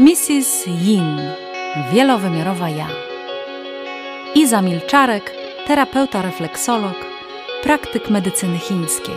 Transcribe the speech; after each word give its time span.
Mrs. 0.00 0.66
Yin, 0.66 1.20
wielowymiarowa 1.92 2.68
ja. 2.68 2.86
Iza 4.34 4.62
Milczarek, 4.62 5.32
terapeuta 5.66 6.22
refleksolog, 6.22 6.94
praktyk 7.62 8.10
medycyny 8.10 8.58
chińskiej, 8.58 9.14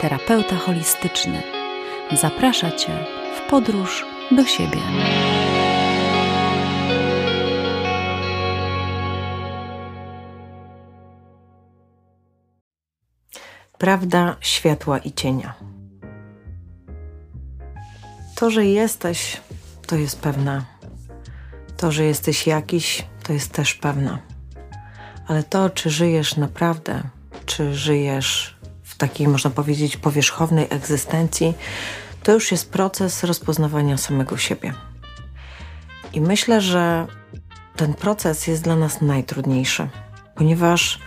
terapeuta 0.00 0.56
holistyczny. 0.56 1.42
Zaprasza 2.12 2.70
Cię 2.70 2.92
w 3.36 3.50
podróż 3.50 4.06
do 4.30 4.44
siebie. 4.44 4.78
Prawda 13.78 14.36
światła 14.40 14.98
i 14.98 15.12
cienia. 15.12 15.54
To, 18.34 18.50
że 18.50 18.66
jesteś, 18.66 19.40
to 19.86 19.96
jest 19.96 20.20
pewne. 20.20 20.62
To, 21.76 21.92
że 21.92 22.04
jesteś 22.04 22.46
jakiś, 22.46 23.04
to 23.22 23.32
jest 23.32 23.52
też 23.52 23.74
pewne. 23.74 24.18
Ale 25.26 25.42
to, 25.42 25.70
czy 25.70 25.90
żyjesz 25.90 26.36
naprawdę, 26.36 27.02
czy 27.46 27.74
żyjesz 27.74 28.56
w 28.82 28.96
takiej, 28.96 29.28
można 29.28 29.50
powiedzieć, 29.50 29.96
powierzchownej 29.96 30.66
egzystencji, 30.70 31.54
to 32.22 32.32
już 32.32 32.52
jest 32.52 32.70
proces 32.70 33.24
rozpoznawania 33.24 33.96
samego 33.96 34.36
siebie. 34.36 34.74
I 36.12 36.20
myślę, 36.20 36.60
że 36.60 37.06
ten 37.76 37.94
proces 37.94 38.46
jest 38.46 38.62
dla 38.62 38.76
nas 38.76 39.00
najtrudniejszy, 39.00 39.88
ponieważ 40.34 40.98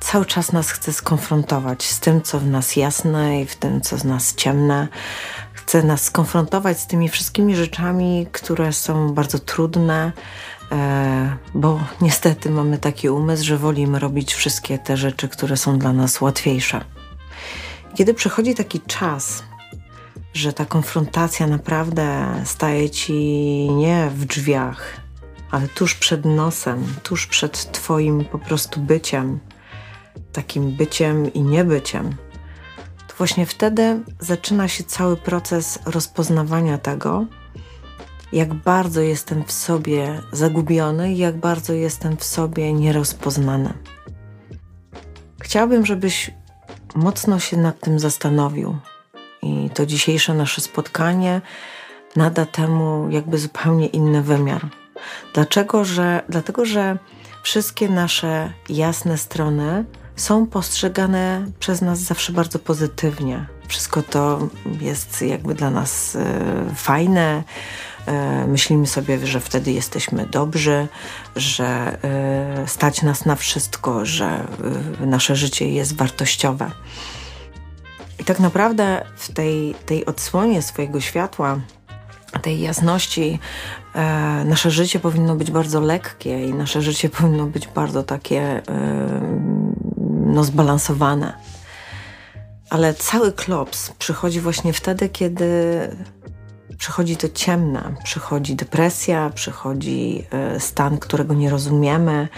cały 0.00 0.26
czas 0.26 0.52
nas 0.52 0.70
chce 0.70 0.92
skonfrontować 0.92 1.82
z 1.82 2.00
tym, 2.00 2.22
co 2.22 2.40
w 2.40 2.46
nas 2.46 2.76
jasne 2.76 3.40
i 3.42 3.46
w 3.46 3.56
tym, 3.56 3.80
co 3.80 3.98
z 3.98 4.04
nas 4.04 4.34
ciemne. 4.34 4.88
Chce 5.60 5.82
nas 5.82 6.02
skonfrontować 6.02 6.80
z 6.80 6.86
tymi 6.86 7.08
wszystkimi 7.08 7.56
rzeczami, 7.56 8.26
które 8.32 8.72
są 8.72 9.14
bardzo 9.14 9.38
trudne, 9.38 10.12
e, 10.72 11.36
bo 11.54 11.80
niestety 12.00 12.50
mamy 12.50 12.78
taki 12.78 13.08
umysł, 13.08 13.44
że 13.44 13.58
wolimy 13.58 13.98
robić 13.98 14.34
wszystkie 14.34 14.78
te 14.78 14.96
rzeczy, 14.96 15.28
które 15.28 15.56
są 15.56 15.78
dla 15.78 15.92
nas 15.92 16.20
łatwiejsze. 16.20 16.80
Kiedy 17.94 18.14
przychodzi 18.14 18.54
taki 18.54 18.80
czas, 18.80 19.42
że 20.34 20.52
ta 20.52 20.64
konfrontacja 20.64 21.46
naprawdę 21.46 22.34
staje 22.44 22.90
ci 22.90 23.14
nie 23.70 24.10
w 24.14 24.24
drzwiach, 24.24 24.96
ale 25.50 25.68
tuż 25.68 25.94
przed 25.94 26.24
nosem, 26.24 26.86
tuż 27.02 27.26
przed 27.26 27.72
Twoim 27.72 28.24
po 28.24 28.38
prostu 28.38 28.80
byciem, 28.80 29.38
takim 30.32 30.76
byciem 30.76 31.32
i 31.32 31.42
niebyciem, 31.42 32.16
właśnie 33.20 33.46
wtedy 33.46 34.00
zaczyna 34.20 34.68
się 34.68 34.84
cały 34.84 35.16
proces 35.16 35.78
rozpoznawania 35.86 36.78
tego, 36.78 37.26
jak 38.32 38.54
bardzo 38.54 39.00
jestem 39.00 39.44
w 39.44 39.52
sobie 39.52 40.20
zagubiony 40.32 41.12
i 41.12 41.18
jak 41.18 41.36
bardzo 41.36 41.72
jestem 41.72 42.16
w 42.16 42.24
sobie 42.24 42.72
nierozpoznany. 42.72 43.72
Chciałabym, 45.42 45.86
żebyś 45.86 46.30
mocno 46.94 47.38
się 47.38 47.56
nad 47.56 47.80
tym 47.80 47.98
zastanowił. 47.98 48.76
I 49.42 49.70
to 49.74 49.86
dzisiejsze 49.86 50.34
nasze 50.34 50.60
spotkanie 50.60 51.40
nada 52.16 52.46
temu 52.46 53.08
jakby 53.10 53.38
zupełnie 53.38 53.86
inny 53.86 54.22
wymiar. 54.22 54.68
Dlaczego? 55.34 55.84
Że, 55.84 56.22
dlatego, 56.28 56.64
że 56.64 56.98
wszystkie 57.42 57.88
nasze 57.88 58.52
jasne 58.68 59.18
strony 59.18 59.84
są 60.20 60.46
postrzegane 60.46 61.46
przez 61.58 61.82
nas 61.82 61.98
zawsze 61.98 62.32
bardzo 62.32 62.58
pozytywnie. 62.58 63.46
Wszystko 63.68 64.02
to 64.02 64.48
jest 64.80 65.22
jakby 65.22 65.54
dla 65.54 65.70
nas 65.70 66.16
e, 66.16 66.74
fajne. 66.74 67.42
E, 68.06 68.46
myślimy 68.46 68.86
sobie, 68.86 69.26
że 69.26 69.40
wtedy 69.40 69.72
jesteśmy 69.72 70.26
dobrzy, 70.26 70.88
że 71.36 71.98
e, 72.04 72.68
stać 72.68 73.02
nas 73.02 73.24
na 73.24 73.36
wszystko, 73.36 74.06
że 74.06 74.46
nasze 75.00 75.36
życie 75.36 75.68
jest 75.68 75.96
wartościowe. 75.96 76.70
I 78.18 78.24
tak 78.24 78.40
naprawdę 78.40 79.04
w 79.16 79.32
tej, 79.32 79.74
tej 79.86 80.06
odsłonie 80.06 80.62
swojego 80.62 81.00
światła, 81.00 81.60
tej 82.42 82.60
jasności, 82.60 83.38
nasze 84.44 84.70
życie 84.70 85.00
powinno 85.00 85.36
być 85.36 85.50
bardzo 85.50 85.80
lekkie 85.80 86.46
i 86.46 86.54
nasze 86.54 86.82
życie 86.82 87.08
powinno 87.08 87.46
być 87.46 87.68
bardzo 87.68 88.02
takie 88.02 88.62
no, 90.30 90.44
zbalansowane. 90.44 91.32
Ale 92.70 92.94
cały 92.94 93.32
klops 93.32 93.90
przychodzi 93.98 94.40
właśnie 94.40 94.72
wtedy, 94.72 95.08
kiedy 95.08 95.88
przychodzi 96.80 97.16
to 97.16 97.28
ciemne, 97.28 97.94
przychodzi 98.04 98.54
depresja, 98.56 99.30
przychodzi 99.34 100.24
e, 100.30 100.60
stan, 100.60 100.98
którego 100.98 101.34
nie 101.34 101.50
rozumiemy, 101.50 102.28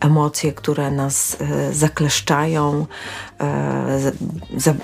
emocje, 0.00 0.52
które 0.52 0.90
nas 0.90 1.36
e, 1.40 1.72
zakleszczają, 1.72 2.86
e, 3.40 4.12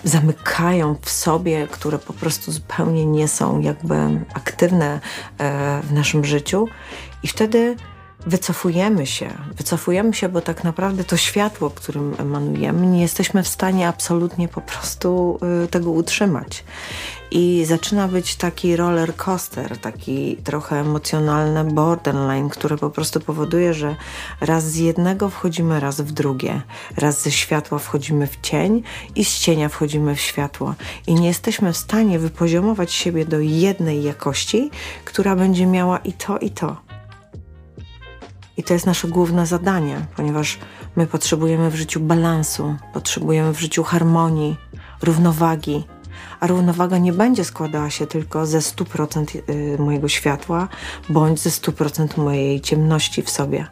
zamykają 0.04 0.96
w 1.02 1.10
sobie, 1.10 1.68
które 1.70 1.98
po 1.98 2.12
prostu 2.12 2.52
zupełnie 2.52 3.06
nie 3.06 3.28
są 3.28 3.60
jakby 3.60 3.96
aktywne 4.34 5.00
w 5.82 5.92
naszym 5.92 6.24
życiu. 6.24 6.66
I 7.22 7.28
wtedy 7.28 7.76
wycofujemy 8.28 9.06
się, 9.06 9.30
wycofujemy 9.56 10.14
się, 10.14 10.28
bo 10.28 10.40
tak 10.40 10.64
naprawdę 10.64 11.04
to 11.04 11.16
światło, 11.16 11.70
którym 11.70 12.14
emanujemy, 12.18 12.86
nie 12.86 13.02
jesteśmy 13.02 13.42
w 13.42 13.48
stanie 13.48 13.88
absolutnie 13.88 14.48
po 14.48 14.60
prostu 14.60 15.40
tego 15.70 15.90
utrzymać. 15.90 16.64
I 17.30 17.64
zaczyna 17.66 18.08
być 18.08 18.36
taki 18.36 18.76
roller 18.76 19.16
coaster, 19.16 19.78
taki 19.78 20.36
trochę 20.36 20.80
emocjonalny 20.80 21.64
borderline, 21.64 22.48
który 22.48 22.76
po 22.76 22.90
prostu 22.90 23.20
powoduje, 23.20 23.74
że 23.74 23.96
raz 24.40 24.64
z 24.64 24.76
jednego 24.76 25.28
wchodzimy, 25.28 25.80
raz 25.80 26.00
w 26.00 26.12
drugie. 26.12 26.62
Raz 26.96 27.22
ze 27.22 27.30
światła 27.30 27.78
wchodzimy 27.78 28.26
w 28.26 28.40
cień 28.40 28.82
i 29.16 29.24
z 29.24 29.38
cienia 29.38 29.68
wchodzimy 29.68 30.14
w 30.14 30.20
światło. 30.20 30.74
I 31.06 31.14
nie 31.14 31.28
jesteśmy 31.28 31.72
w 31.72 31.76
stanie 31.76 32.18
wypoziomować 32.18 32.92
siebie 32.92 33.24
do 33.24 33.40
jednej 33.40 34.02
jakości, 34.02 34.70
która 35.04 35.36
będzie 35.36 35.66
miała 35.66 35.98
i 35.98 36.12
to, 36.12 36.38
i 36.38 36.50
to. 36.50 36.87
I 38.58 38.62
to 38.62 38.74
jest 38.74 38.86
nasze 38.86 39.08
główne 39.08 39.46
zadanie, 39.46 40.06
ponieważ 40.16 40.58
my 40.96 41.06
potrzebujemy 41.06 41.70
w 41.70 41.74
życiu 41.74 42.00
balansu, 42.00 42.76
potrzebujemy 42.94 43.54
w 43.54 43.60
życiu 43.60 43.82
harmonii, 43.82 44.56
równowagi 45.02 45.84
a 46.40 46.46
równowaga 46.46 46.98
nie 46.98 47.12
będzie 47.12 47.44
składała 47.44 47.90
się 47.90 48.06
tylko 48.06 48.46
ze 48.46 48.58
100% 48.58 49.50
y, 49.50 49.78
mojego 49.78 50.08
światła 50.08 50.68
bądź 51.08 51.40
ze 51.40 51.50
100% 51.50 52.18
mojej 52.18 52.60
ciemności 52.60 53.22
w 53.22 53.30
sobie. 53.30 53.66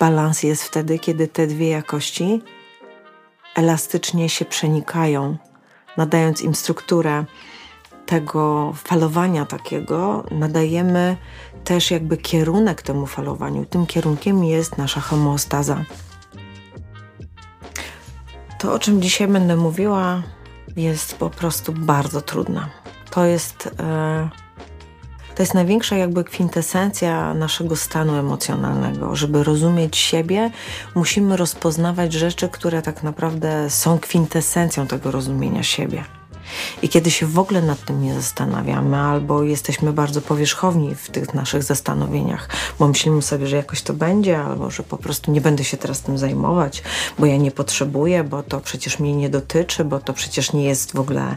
Balans 0.00 0.42
jest 0.42 0.62
wtedy, 0.62 0.98
kiedy 0.98 1.28
te 1.28 1.46
dwie 1.46 1.68
jakości 1.68 2.42
elastycznie 3.54 4.28
się 4.28 4.44
przenikają, 4.44 5.36
nadając 5.96 6.42
im 6.42 6.54
strukturę 6.54 7.24
tego 8.12 8.72
falowania 8.76 9.46
takiego, 9.46 10.24
nadajemy 10.30 11.16
też 11.64 11.90
jakby 11.90 12.16
kierunek 12.16 12.82
temu 12.82 13.06
falowaniu. 13.06 13.64
Tym 13.64 13.86
kierunkiem 13.86 14.44
jest 14.44 14.78
nasza 14.78 15.00
homeostaza. 15.00 15.84
To, 18.58 18.72
o 18.72 18.78
czym 18.78 19.02
dzisiaj 19.02 19.28
będę 19.28 19.56
mówiła, 19.56 20.22
jest 20.76 21.18
po 21.18 21.30
prostu 21.30 21.72
bardzo 21.72 22.20
trudna. 22.20 22.68
To 23.10 23.24
jest, 23.24 23.70
e, 23.80 24.28
to 25.34 25.42
jest 25.42 25.54
największa 25.54 25.96
jakby 25.96 26.24
kwintesencja 26.24 27.34
naszego 27.34 27.76
stanu 27.76 28.14
emocjonalnego. 28.14 29.16
Żeby 29.16 29.44
rozumieć 29.44 29.96
siebie, 29.96 30.50
musimy 30.94 31.36
rozpoznawać 31.36 32.12
rzeczy, 32.12 32.48
które 32.48 32.82
tak 32.82 33.02
naprawdę 33.02 33.70
są 33.70 33.98
kwintesencją 33.98 34.86
tego 34.86 35.10
rozumienia 35.10 35.62
siebie. 35.62 36.04
I 36.82 36.88
kiedy 36.88 37.10
się 37.10 37.26
w 37.26 37.38
ogóle 37.38 37.62
nad 37.62 37.84
tym 37.84 38.02
nie 38.02 38.14
zastanawiamy, 38.14 38.96
albo 38.96 39.42
jesteśmy 39.42 39.92
bardzo 39.92 40.20
powierzchowni 40.20 40.94
w 40.94 41.10
tych 41.10 41.34
naszych 41.34 41.62
zastanowieniach, 41.62 42.48
bo 42.78 42.88
myślimy 42.88 43.22
sobie, 43.22 43.46
że 43.46 43.56
jakoś 43.56 43.82
to 43.82 43.92
będzie, 43.92 44.38
albo 44.38 44.70
że 44.70 44.82
po 44.82 44.96
prostu 44.96 45.32
nie 45.32 45.40
będę 45.40 45.64
się 45.64 45.76
teraz 45.76 46.00
tym 46.00 46.18
zajmować, 46.18 46.82
bo 47.18 47.26
ja 47.26 47.36
nie 47.36 47.50
potrzebuję, 47.50 48.24
bo 48.24 48.42
to 48.42 48.60
przecież 48.60 48.98
mnie 48.98 49.14
nie 49.14 49.30
dotyczy, 49.30 49.84
bo 49.84 49.98
to 49.98 50.12
przecież 50.12 50.52
nie 50.52 50.64
jest 50.64 50.92
w 50.92 51.00
ogóle 51.00 51.36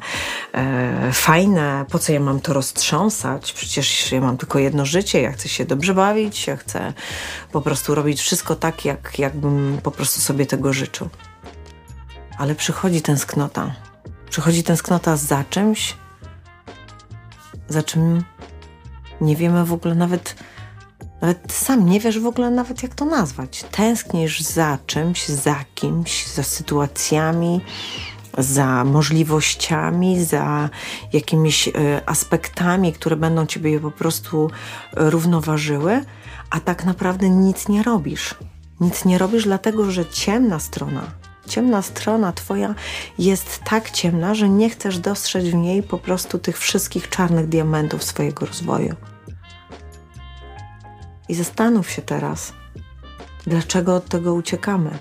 e, 0.54 1.12
fajne, 1.14 1.86
po 1.90 2.00
co 2.00 2.14
ja 2.14 2.20
mam 2.20 2.40
to 2.40 2.54
roztrząsać? 2.54 3.54
Przecież 3.54 4.12
ja 4.12 4.22
mam 4.22 4.38
tylko 4.38 4.60
jedno 4.60 4.86
życie, 4.86 5.22
ja 5.22 5.32
chcę 5.32 5.50
się 5.50 5.66
dobrze 5.66 5.94
bawić, 5.94 6.48
ja 6.48 6.58
chcę 6.58 6.94
po 7.52 7.62
prostu 7.62 7.96
robić 7.96 8.22
wszystko 8.22 8.56
tak, 8.56 8.86
jak, 8.86 9.20
jakbym 9.20 9.80
po 9.84 9.92
prostu 9.92 10.22
sobie 10.22 10.46
tego 10.46 10.74
życzył. 10.74 11.10
Ale 12.38 12.56
przychodzi 12.56 13.02
tęsknota 13.02 13.85
Przychodzi 14.36 14.64
tęsknota 14.64 15.18
za 15.18 15.44
czymś, 15.50 15.96
za 17.70 17.84
czym 17.84 18.24
nie 19.22 19.36
wiemy 19.36 19.66
w 19.66 19.74
ogóle 19.74 19.96
nawet, 19.96 20.36
nawet 21.22 21.54
sam 21.54 21.90
nie 21.90 22.00
wiesz 22.00 22.20
w 22.20 22.26
ogóle 22.26 22.52
nawet 22.52 22.84
jak 22.84 22.96
to 22.96 23.06
nazwać. 23.06 23.66
Tęsknisz 23.72 24.42
za 24.42 24.78
czymś, 24.86 25.28
za 25.28 25.56
kimś, 25.76 26.28
za 26.28 26.44
sytuacjami, 26.44 27.62
za 28.38 28.84
możliwościami, 28.84 30.26
za 30.26 30.70
jakimiś 31.14 31.68
e, 31.68 31.72
aspektami, 32.06 32.94
które 32.94 33.16
będą 33.16 33.46
ciebie 33.46 33.80
po 33.80 33.92
prostu 33.92 34.52
równoważyły, 34.94 36.06
a 36.50 36.60
tak 36.60 36.86
naprawdę 36.86 37.30
nic 37.30 37.68
nie 37.68 37.84
robisz. 37.84 38.36
Nic 38.82 39.06
nie 39.06 39.18
robisz, 39.18 39.44
dlatego 39.44 39.92
że 39.92 40.06
ciemna 40.06 40.60
strona, 40.60 41.02
ciemna 41.48 41.82
strona 41.82 42.34
twoja 42.34 42.76
jest 43.20 43.60
tak 43.64 43.92
ciemna, 43.92 44.36
że 44.36 44.50
nie 44.50 44.70
chcesz 44.70 45.00
dostrzec 45.00 45.46
w 45.46 45.54
niej 45.54 45.84
po 45.84 45.98
prostu 45.98 46.40
tych 46.40 46.58
wszystkich 46.60 47.10
czarnych 47.10 47.50
diamentów 47.50 48.04
swojego 48.04 48.46
rozwoju. 48.46 48.96
I 51.30 51.36
zastanów 51.36 51.90
się 51.90 52.02
teraz, 52.02 52.54
dlaczego 53.48 53.96
od 53.96 54.10
tego 54.10 54.34
uciekamy. 54.34 54.98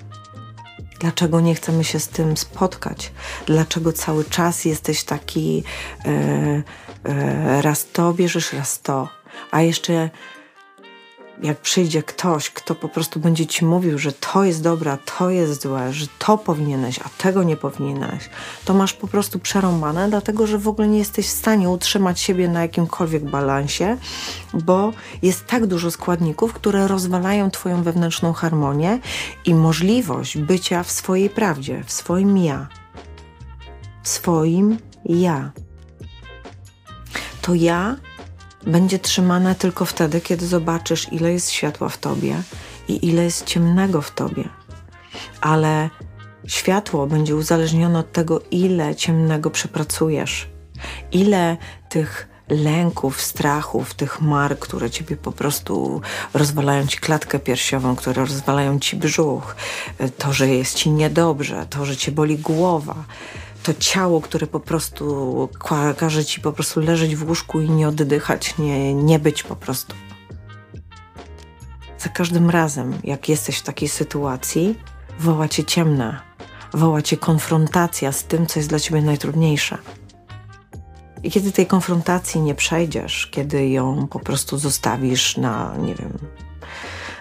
Dlaczego 1.00 1.41
nie 1.41 1.55
chcemy 1.55 1.85
się 1.85 2.00
z 2.00 2.08
tym 2.08 2.37
spotkać? 2.37 3.12
Dlaczego 3.47 3.93
cały 3.93 4.25
czas 4.25 4.64
jesteś 4.64 5.05
taki 5.05 5.64
e, 6.05 6.11
e, 7.05 7.62
raz 7.62 7.87
to 7.93 8.12
bierzesz, 8.12 8.52
raz 8.52 8.81
to, 8.81 9.08
a 9.50 9.62
jeszcze 9.62 10.11
jak 11.43 11.61
przyjdzie 11.61 12.03
ktoś, 12.03 12.51
kto 12.51 12.75
po 12.75 12.89
prostu 12.89 13.21
będzie 13.21 13.47
ci 13.47 13.65
mówił, 13.65 13.99
że 13.99 14.13
to 14.13 14.45
jest 14.45 14.63
dobre, 14.63 14.93
a 14.93 14.97
to 14.97 15.31
jest 15.31 15.63
złe, 15.63 15.93
że 15.93 16.07
to 16.19 16.39
powinieneś, 16.39 16.99
a 16.99 17.09
tego 17.19 17.43
nie 17.43 17.57
powinieneś, 17.57 18.31
to 18.65 18.75
masz 18.75 18.93
po 18.93 19.09
prostu 19.09 19.39
przerąbane, 19.39 20.09
dlatego 20.09 20.47
że 20.47 20.59
w 20.59 20.69
ogóle 20.69 20.89
nie 20.89 20.99
jesteś 20.99 21.27
w 21.27 21.31
stanie 21.31 21.69
utrzymać 21.69 22.21
siebie 22.21 22.49
na 22.49 22.63
jakimkolwiek 22.63 23.31
balansie, 23.31 23.97
bo 24.55 24.93
jest 25.23 25.47
tak 25.47 25.67
dużo 25.67 25.91
składników, 25.91 26.53
które 26.53 26.89
rozwalają 26.89 27.51
Twoją 27.51 27.83
wewnętrzną 27.83 28.33
harmonię 28.33 28.99
i 29.45 29.55
możliwość 29.55 30.39
bycia 30.39 30.83
w 30.83 30.91
swojej 30.91 31.31
prawdzie, 31.31 31.85
w 31.87 31.93
swoim 31.93 32.39
ja. 32.39 32.69
W 34.03 34.09
swoim 34.09 34.79
ja. 35.05 35.53
To 37.43 37.55
ja 37.55 37.97
będzie 38.66 38.99
trzymane 38.99 39.55
tylko 39.55 39.84
wtedy, 39.84 40.20
kiedy 40.20 40.46
zobaczysz, 40.46 41.12
ile 41.12 41.32
jest 41.32 41.50
światła 41.50 41.88
w 41.88 41.99
tobie 41.99 42.43
i 42.88 43.08
ile 43.08 43.25
jest 43.25 43.44
ciemnego 43.44 44.02
w 44.02 44.11
tobie. 44.11 44.49
Ale 45.40 45.90
światło 46.46 47.06
będzie 47.06 47.37
uzależnione 47.37 47.99
od 47.99 48.12
tego, 48.12 48.40
ile 48.50 48.94
ciemnego 48.94 49.50
przepracujesz, 49.50 50.49
ile 51.12 51.56
tych 51.88 52.28
lęków, 52.49 53.22
strachów, 53.22 53.94
tych 53.94 54.20
mar, 54.20 54.58
które 54.58 54.90
ciebie 54.90 55.16
po 55.16 55.32
prostu 55.32 56.00
rozwalają 56.34 56.87
ci 56.87 56.99
klatkę 56.99 57.38
piersiową, 57.38 57.96
które 57.96 58.25
rozwalają 58.25 58.78
ci 58.78 58.96
brzuch, 58.96 59.56
to, 60.19 60.32
że 60.32 60.49
jest 60.49 60.75
ci 60.75 60.90
niedobrze, 60.90 61.66
to, 61.70 61.84
że 61.84 61.96
cię 61.96 62.12
boli 62.12 62.38
głowa 62.38 63.05
to 63.64 63.75
ciało, 63.75 64.20
które 64.20 64.46
po 64.46 64.61
prostu 64.61 65.49
każe 65.96 66.25
ci 66.25 66.40
po 66.40 66.52
prostu 66.52 66.81
leżeć 66.81 67.16
w 67.16 67.28
łóżku 67.28 67.61
i 67.61 67.70
nie 67.70 67.88
oddychać, 67.88 68.58
nie, 68.58 68.94
nie 68.94 69.19
być 69.19 69.43
po 69.43 69.56
prostu. 69.56 69.94
Za 71.99 72.08
każdym 72.08 72.50
razem, 72.50 72.99
jak 73.05 73.28
jesteś 73.28 73.58
w 73.58 73.62
takiej 73.62 73.88
sytuacji, 73.88 74.78
woła 75.20 75.49
cię 75.49 75.64
ciemna, 75.64 76.22
woła 76.75 77.02
cię 77.02 77.16
konfrontacja 77.16 78.12
z 78.12 78.25
tym, 78.25 78.46
co 78.46 78.58
jest 78.61 78.69
dla 78.69 78.81
ciebie 78.81 79.02
najtrudniejsze. 79.02 79.78
I 81.22 81.31
kiedy 81.31 81.52
tej 81.52 81.66
konfrontacji 81.66 82.40
nie 82.40 82.55
przejdziesz, 82.55 83.26
kiedy 83.26 83.69
ją 83.69 84.06
po 84.06 84.20
prostu 84.20 84.58
zostawisz 84.58 85.37
na, 85.37 85.76
nie 85.78 85.94
wiem, 85.94 86.19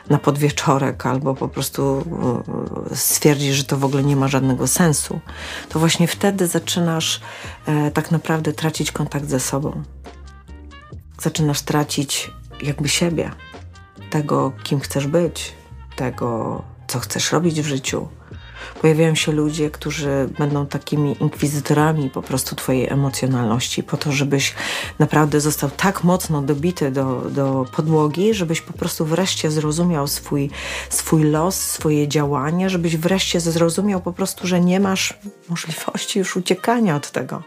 na 0.09 0.17
podwieczorek 0.17 1.05
albo 1.05 1.35
po 1.35 1.47
prostu 1.47 2.03
e, 2.91 2.95
stwierdzisz, 2.95 3.55
że 3.55 3.63
to 3.63 3.77
w 3.77 3.85
ogóle 3.85 4.03
nie 4.03 4.15
ma 4.15 4.27
żadnego 4.27 4.67
sensu, 4.67 5.19
to 5.69 5.79
właśnie 5.79 6.07
wtedy 6.07 6.47
zaczynasz 6.47 7.21
e, 7.65 7.91
tak 7.91 8.11
naprawdę 8.11 8.53
tracić 8.53 8.91
kontakt 8.91 9.29
ze 9.29 9.39
sobą. 9.39 9.83
Zaczynasz 11.21 11.61
tracić 11.61 12.31
jakby 12.61 12.89
siebie, 12.89 13.31
tego, 14.09 14.51
kim 14.63 14.79
chcesz 14.79 15.07
być, 15.07 15.53
tego, 15.95 16.61
co 16.87 16.99
chcesz 16.99 17.31
robić 17.31 17.61
w 17.61 17.67
życiu, 17.67 18.07
pojawiają 18.81 19.15
się 19.15 19.31
ludzie, 19.31 19.69
którzy 19.69 20.29
będą 20.39 20.65
takimi 20.65 21.15
inkwizytorami 21.19 22.09
po 22.09 22.21
prostu 22.21 22.55
Twojej 22.55 22.89
emocjonalności, 22.89 23.83
po 23.83 23.97
to, 23.97 24.11
żebyś 24.11 24.55
naprawdę 24.99 25.41
został 25.41 25.69
tak 25.69 26.03
mocno 26.03 26.41
dobity 26.41 26.91
do, 26.91 27.21
do 27.29 27.65
podłogi, 27.75 28.33
żebyś 28.33 28.61
po 28.61 28.73
prostu 28.73 29.05
wreszcie 29.05 29.51
zrozumiał 29.51 30.07
swój, 30.07 30.49
swój 30.89 31.23
los, 31.23 31.55
swoje 31.55 32.07
działanie, 32.07 32.69
żebyś 32.69 32.97
wreszcie 32.97 33.39
zrozumiał 33.39 34.01
po 34.01 34.13
prostu, 34.13 34.47
że 34.47 34.59
nie 34.59 34.79
masz 34.79 35.13
możliwości 35.49 36.19
już 36.19 36.35
uciekania 36.35 36.95
od 36.95 37.11
tego 37.11 37.43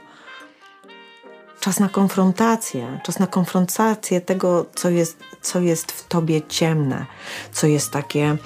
czas 1.66 1.80
na 1.80 1.88
konfrontację, 1.88 3.00
czas 3.04 3.18
na 3.18 3.26
konfrontację 3.26 4.20
tego, 4.20 4.66
co 4.74 4.90
jest, 4.90 5.18
co 5.40 5.60
jest 5.60 5.92
w 5.92 6.08
tobie 6.08 6.42
ciemne, 6.42 7.06
co 7.52 7.66
jest 7.66 7.90
takie 7.90 8.36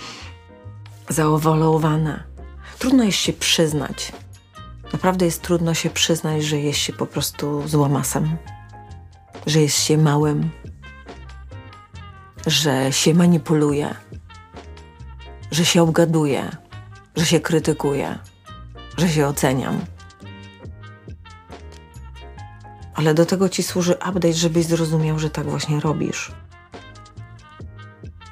zaowalowane. 1.09 2.30
Trudno 2.81 3.05
jest 3.05 3.19
się 3.19 3.33
przyznać. 3.33 4.13
Naprawdę 4.93 5.25
jest 5.25 5.43
trudno 5.43 5.75
się 5.75 5.91
przyznać, 5.91 6.45
że 6.45 6.59
jest 6.59 6.79
się 6.79 6.93
po 6.93 7.07
prostu 7.07 7.69
złamasem, 7.69 8.37
że 9.47 9.61
jest 9.61 9.79
się 9.79 9.99
małym, 9.99 10.51
że 12.47 12.93
się 12.93 13.15
manipuluje, 13.15 13.95
że 15.51 15.65
się 15.65 15.83
obgaduje, 15.83 16.57
że 17.17 17.27
się 17.27 17.41
krytykuje, 17.41 18.19
że 18.97 19.09
się 19.09 19.27
oceniam. 19.27 19.81
Ale 22.95 23.15
do 23.15 23.27
tego 23.27 23.49
ci 23.49 23.63
służy 23.63 23.93
update, 23.93 24.33
żebyś 24.33 24.67
zrozumiał, 24.67 25.19
że 25.19 25.31
tak 25.31 25.47
właśnie 25.47 25.81
robisz. 25.81 26.33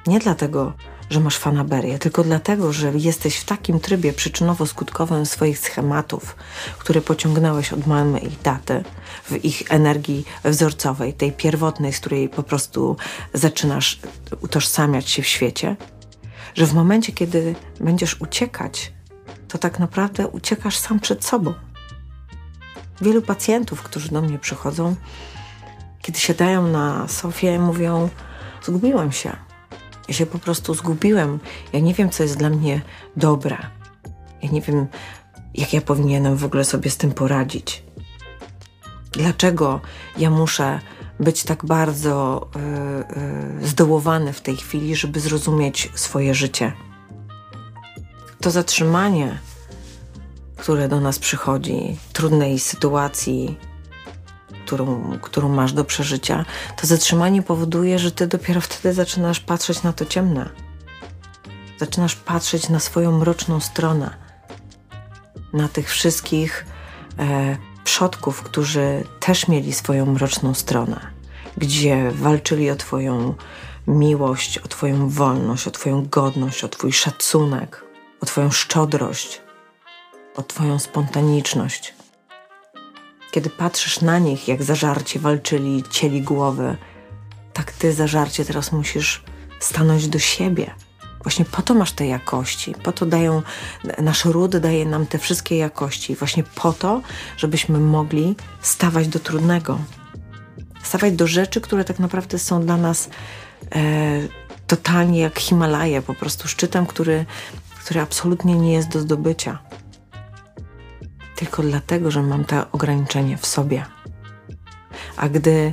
Nie 0.06 0.18
dlatego, 0.18 0.72
że 1.10 1.20
masz 1.20 1.38
fanaberię, 1.38 1.98
tylko 1.98 2.24
dlatego, 2.24 2.72
że 2.72 2.92
jesteś 2.94 3.36
w 3.36 3.44
takim 3.44 3.80
trybie 3.80 4.12
przyczynowo-skutkowym 4.12 5.26
swoich 5.26 5.58
schematów, 5.58 6.36
które 6.78 7.00
pociągnąłeś 7.00 7.72
od 7.72 7.86
mamy 7.86 8.18
i 8.18 8.30
taty, 8.30 8.84
w 9.24 9.44
ich 9.44 9.62
energii 9.68 10.24
wzorcowej, 10.44 11.14
tej 11.14 11.32
pierwotnej, 11.32 11.92
z 11.92 12.00
której 12.00 12.28
po 12.28 12.42
prostu 12.42 12.96
zaczynasz 13.34 13.98
utożsamiać 14.40 15.10
się 15.10 15.22
w 15.22 15.26
świecie, 15.26 15.76
że 16.54 16.66
w 16.66 16.74
momencie, 16.74 17.12
kiedy 17.12 17.54
będziesz 17.80 18.20
uciekać, 18.20 18.92
to 19.48 19.58
tak 19.58 19.78
naprawdę 19.78 20.28
uciekasz 20.28 20.76
sam 20.76 21.00
przed 21.00 21.24
sobą. 21.24 21.54
Wielu 23.00 23.22
pacjentów, 23.22 23.82
którzy 23.82 24.08
do 24.08 24.22
mnie 24.22 24.38
przychodzą, 24.38 24.96
kiedy 26.02 26.18
siadają 26.18 26.68
na 26.68 27.08
sofie, 27.08 27.58
mówią: 27.58 28.08
Zgubiłem 28.62 29.12
się 29.12 29.47
ja 30.08 30.14
się 30.14 30.26
po 30.26 30.38
prostu 30.38 30.74
zgubiłem. 30.74 31.38
Ja 31.72 31.80
nie 31.80 31.94
wiem, 31.94 32.10
co 32.10 32.22
jest 32.22 32.36
dla 32.36 32.50
mnie 32.50 32.80
dobre. 33.16 33.56
Ja 34.42 34.50
nie 34.50 34.60
wiem, 34.60 34.86
jak 35.54 35.72
ja 35.72 35.80
powinienem 35.80 36.36
w 36.36 36.44
ogóle 36.44 36.64
sobie 36.64 36.90
z 36.90 36.96
tym 36.96 37.12
poradzić. 37.12 37.82
Dlaczego 39.12 39.80
ja 40.18 40.30
muszę 40.30 40.80
być 41.20 41.44
tak 41.44 41.64
bardzo 41.64 42.48
yy, 42.54 43.22
yy, 43.60 43.66
zdołowany 43.68 44.32
w 44.32 44.40
tej 44.40 44.56
chwili, 44.56 44.96
żeby 44.96 45.20
zrozumieć 45.20 45.90
swoje 45.94 46.34
życie? 46.34 46.72
To 48.40 48.50
zatrzymanie, 48.50 49.38
które 50.56 50.88
do 50.88 51.00
nas 51.00 51.18
przychodzi, 51.18 51.96
trudnej 52.12 52.58
sytuacji, 52.58 53.58
którą, 54.68 55.18
którą 55.22 55.48
masz 55.48 55.72
do 55.72 55.84
przeżycia, 55.84 56.44
to 56.76 56.86
zatrzymanie 56.86 57.42
powoduje, 57.42 57.98
że 57.98 58.10
ty 58.10 58.26
dopiero 58.26 58.60
wtedy 58.60 58.94
zaczynasz 58.94 59.40
patrzeć 59.40 59.82
na 59.82 59.92
to 59.92 60.04
ciemne. 60.04 60.48
Zaczynasz 61.78 62.16
patrzeć 62.16 62.68
na 62.68 62.80
swoją 62.80 63.18
mroczną 63.18 63.60
stronę, 63.60 64.10
na 65.52 65.68
tych 65.68 65.90
wszystkich 65.90 66.66
e, 67.18 67.56
przodków, 67.84 68.42
którzy 68.42 69.04
też 69.20 69.48
mieli 69.48 69.72
swoją 69.72 70.06
mroczną 70.06 70.54
stronę, 70.54 71.00
gdzie 71.56 72.10
walczyli 72.10 72.70
o 72.70 72.76
Twoją 72.76 73.34
miłość, 73.86 74.58
o 74.58 74.68
Twoją 74.68 75.08
wolność, 75.08 75.68
o 75.68 75.70
Twoją 75.70 76.06
godność, 76.06 76.64
o 76.64 76.68
Twój 76.68 76.92
szacunek, 76.92 77.84
o 78.20 78.26
Twoją 78.26 78.50
szczodrość, 78.50 79.40
o 80.36 80.42
Twoją 80.42 80.78
spontaniczność. 80.78 81.97
Kiedy 83.30 83.50
patrzysz 83.50 84.00
na 84.00 84.18
nich, 84.18 84.48
jak 84.48 84.62
zażarcie 84.62 85.20
walczyli, 85.20 85.84
cieli 85.90 86.22
głowy, 86.22 86.76
tak 87.52 87.72
ty 87.72 87.92
zażarcie 87.92 88.44
teraz 88.44 88.72
musisz 88.72 89.24
stanąć 89.60 90.08
do 90.08 90.18
siebie. 90.18 90.70
Właśnie 91.22 91.44
po 91.44 91.62
to 91.62 91.74
masz 91.74 91.92
te 91.92 92.06
jakości, 92.06 92.74
po 92.82 92.92
to 92.92 93.06
dają, 93.06 93.42
nasz 93.98 94.24
ród 94.24 94.56
daje 94.56 94.86
nam 94.86 95.06
te 95.06 95.18
wszystkie 95.18 95.56
jakości, 95.56 96.14
właśnie 96.14 96.42
po 96.42 96.72
to, 96.72 97.02
żebyśmy 97.36 97.78
mogli 97.78 98.36
stawać 98.62 99.08
do 99.08 99.18
trudnego. 99.18 99.78
Stawać 100.82 101.12
do 101.12 101.26
rzeczy, 101.26 101.60
które 101.60 101.84
tak 101.84 101.98
naprawdę 101.98 102.38
są 102.38 102.62
dla 102.62 102.76
nas 102.76 103.08
e, 103.74 103.80
totalnie 104.66 105.20
jak 105.20 105.38
Himalaje, 105.38 106.02
po 106.02 106.14
prostu 106.14 106.48
szczytem, 106.48 106.86
który, 106.86 107.26
który 107.84 108.00
absolutnie 108.00 108.54
nie 108.54 108.72
jest 108.72 108.88
do 108.88 109.00
zdobycia. 109.00 109.58
Tylko 111.38 111.62
dlatego, 111.62 112.10
że 112.10 112.22
mam 112.22 112.44
to 112.44 112.70
ograniczenie 112.72 113.36
w 113.36 113.46
sobie. 113.46 113.84
A 115.16 115.28
gdy 115.28 115.72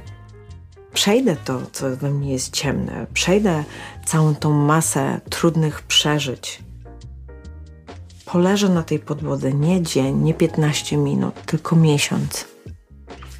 przejdę 0.94 1.36
to, 1.36 1.62
co 1.72 1.96
we 1.96 2.12
mnie 2.12 2.32
jest 2.32 2.54
ciemne, 2.54 3.08
przejdę 3.14 3.64
całą 4.06 4.36
tą 4.36 4.54
masę 4.54 5.22
trudnych 5.30 5.82
przeżyć, 5.82 6.64
poleżę 8.26 8.70
na 8.70 8.84
tej 8.84 9.00
podłodze 9.00 9.54
nie 9.54 9.82
dzień, 9.82 10.16
nie 10.16 10.34
15 10.34 10.98
minut, 10.98 11.46
tylko 11.46 11.76
miesiąc. 11.76 12.46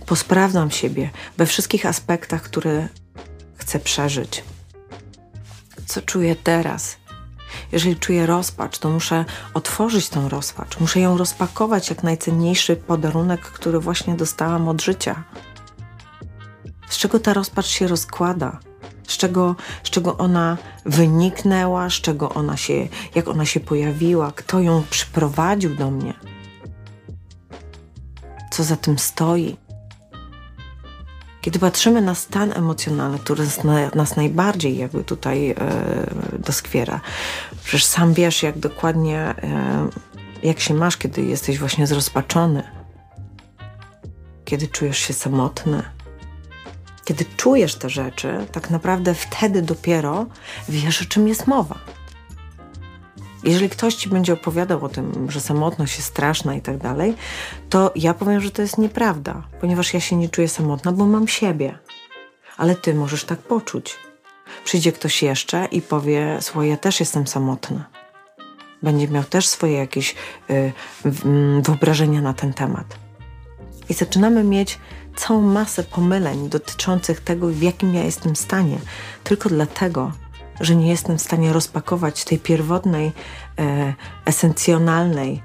Posprawdzam 0.06 0.72
siebie 0.72 1.10
we 1.38 1.46
wszystkich 1.46 1.86
aspektach, 1.86 2.42
które 2.42 2.88
chcę 3.56 3.80
przeżyć. 3.80 4.44
Co 5.86 6.02
czuję 6.02 6.36
teraz? 6.36 6.98
Jeżeli 7.76 7.96
czuję 7.96 8.26
rozpacz, 8.26 8.80
to 8.80 8.90
muszę 8.90 9.26
otworzyć 9.54 10.10
tą 10.10 10.30
rozpacz. 10.30 10.80
Muszę 10.80 11.00
ją 11.00 11.18
rozpakować 11.18 11.90
jak 11.90 12.04
najcenniejszy 12.04 12.76
podarunek, 12.76 13.42
który 13.42 13.80
właśnie 13.80 14.16
dostałam 14.16 14.68
od 14.68 14.82
życia. 14.82 15.24
Z 16.90 16.98
czego 16.98 17.20
ta 17.20 17.34
rozpacz 17.34 17.66
się 17.66 17.88
rozkłada? 17.88 18.60
Z 19.08 19.18
czego, 19.18 19.56
z 19.84 19.90
czego 19.90 20.18
ona 20.18 20.58
wyniknęła, 20.86 21.90
z 21.90 21.94
czego 21.94 22.30
ona 22.30 22.58
się, 22.58 22.88
jak 23.16 23.28
ona 23.28 23.46
się 23.46 23.60
pojawiła, 23.60 24.32
kto 24.32 24.60
ją 24.60 24.84
przyprowadził 24.90 25.76
do 25.76 25.92
mnie? 25.92 26.14
Co 28.52 28.64
za 28.64 28.76
tym 28.76 29.00
stoi? 29.00 29.58
Kiedy 31.46 31.60
patrzymy 31.60 32.02
na 32.02 32.16
stan 32.16 32.52
emocjonalny, 32.56 33.20
który 33.20 33.44
nas, 33.96 34.16
najbardziej 34.16 34.78
jakby 34.78 35.04
tutaj 35.04 35.50
e, 35.50 35.56
doskwiera, 36.40 37.02
przecież 37.64 37.86
sam 37.86 38.14
wiesz, 38.14 38.44
jak 38.44 38.58
dokładnie, 38.58 39.20
e, 39.20 39.88
jak 40.44 40.60
się 40.60 40.74
masz, 40.74 40.98
kiedy 40.98 41.22
jesteś 41.22 41.60
właśnie 41.60 41.88
zrozpaczony, 41.88 42.64
kiedy 44.46 44.68
czujesz 44.68 44.98
się 44.98 45.14
samotny, 45.14 45.84
kiedy 47.04 47.26
czujesz 47.38 47.76
te 47.76 47.90
rzeczy, 47.90 48.46
tak 48.52 48.70
naprawdę 48.70 49.14
wtedy 49.14 49.62
dopiero 49.62 50.26
wiesz, 50.70 51.02
o 51.02 51.06
czym 51.06 51.28
jest 51.28 51.48
mowa. 51.48 51.80
Jeżeli 53.46 53.70
ktoś 53.70 53.96
ci 53.96 54.10
będzie 54.10 54.34
opowiadał 54.34 54.86
o 54.86 54.90
tym, 54.90 55.32
że 55.32 55.42
samotność 55.42 55.98
jest 55.98 56.10
straszna 56.10 56.56
i 56.56 56.62
tak 56.62 56.78
dalej, 56.78 57.16
to 57.70 57.92
ja 57.96 58.14
powiem, 58.14 58.42
że 58.42 58.52
to 58.52 58.62
jest 58.62 58.78
nieprawda, 58.78 59.44
ponieważ 59.62 59.94
ja 59.94 60.00
się 60.00 60.16
nie 60.16 60.30
czuję 60.30 60.48
samotna, 60.48 60.92
bo 60.92 61.06
mam 61.06 61.28
siebie. 61.28 61.78
Ale 62.58 62.76
ty 62.76 62.94
możesz 62.94 63.24
tak 63.24 63.40
poczuć. 63.40 63.98
Przyjdzie 64.66 64.92
ktoś 64.92 65.24
jeszcze 65.24 65.66
i 65.72 65.82
powie: 65.82 66.38
Słuchaj, 66.42 66.70
ja 66.70 66.78
też 66.78 67.00
jestem 67.00 67.28
samotna. 67.28 67.90
Będzie 68.84 69.08
miał 69.08 69.24
też 69.24 69.48
swoje 69.48 69.74
jakieś 69.74 70.16
y, 70.50 70.72
wyobrażenia 71.62 72.22
na 72.22 72.34
ten 72.34 72.54
temat. 72.54 72.98
I 73.90 73.94
zaczynamy 73.94 74.44
mieć 74.44 74.80
całą 75.16 75.42
masę 75.42 75.84
pomyleń 75.84 76.50
dotyczących 76.50 77.22
tego, 77.22 77.48
w 77.48 77.62
jakim 77.62 77.94
ja 77.94 78.04
jestem 78.04 78.36
stanie, 78.36 78.78
tylko 79.24 79.50
dlatego, 79.50 80.12
że 80.62 80.76
nie 80.76 80.90
jestem 80.90 81.18
w 81.18 81.22
stanie 81.22 81.54
rozpakować 81.54 82.24
tej 82.24 82.40
pierwotnej, 82.40 83.12
e, 83.60 83.94
esencjonalnej 84.26 85.44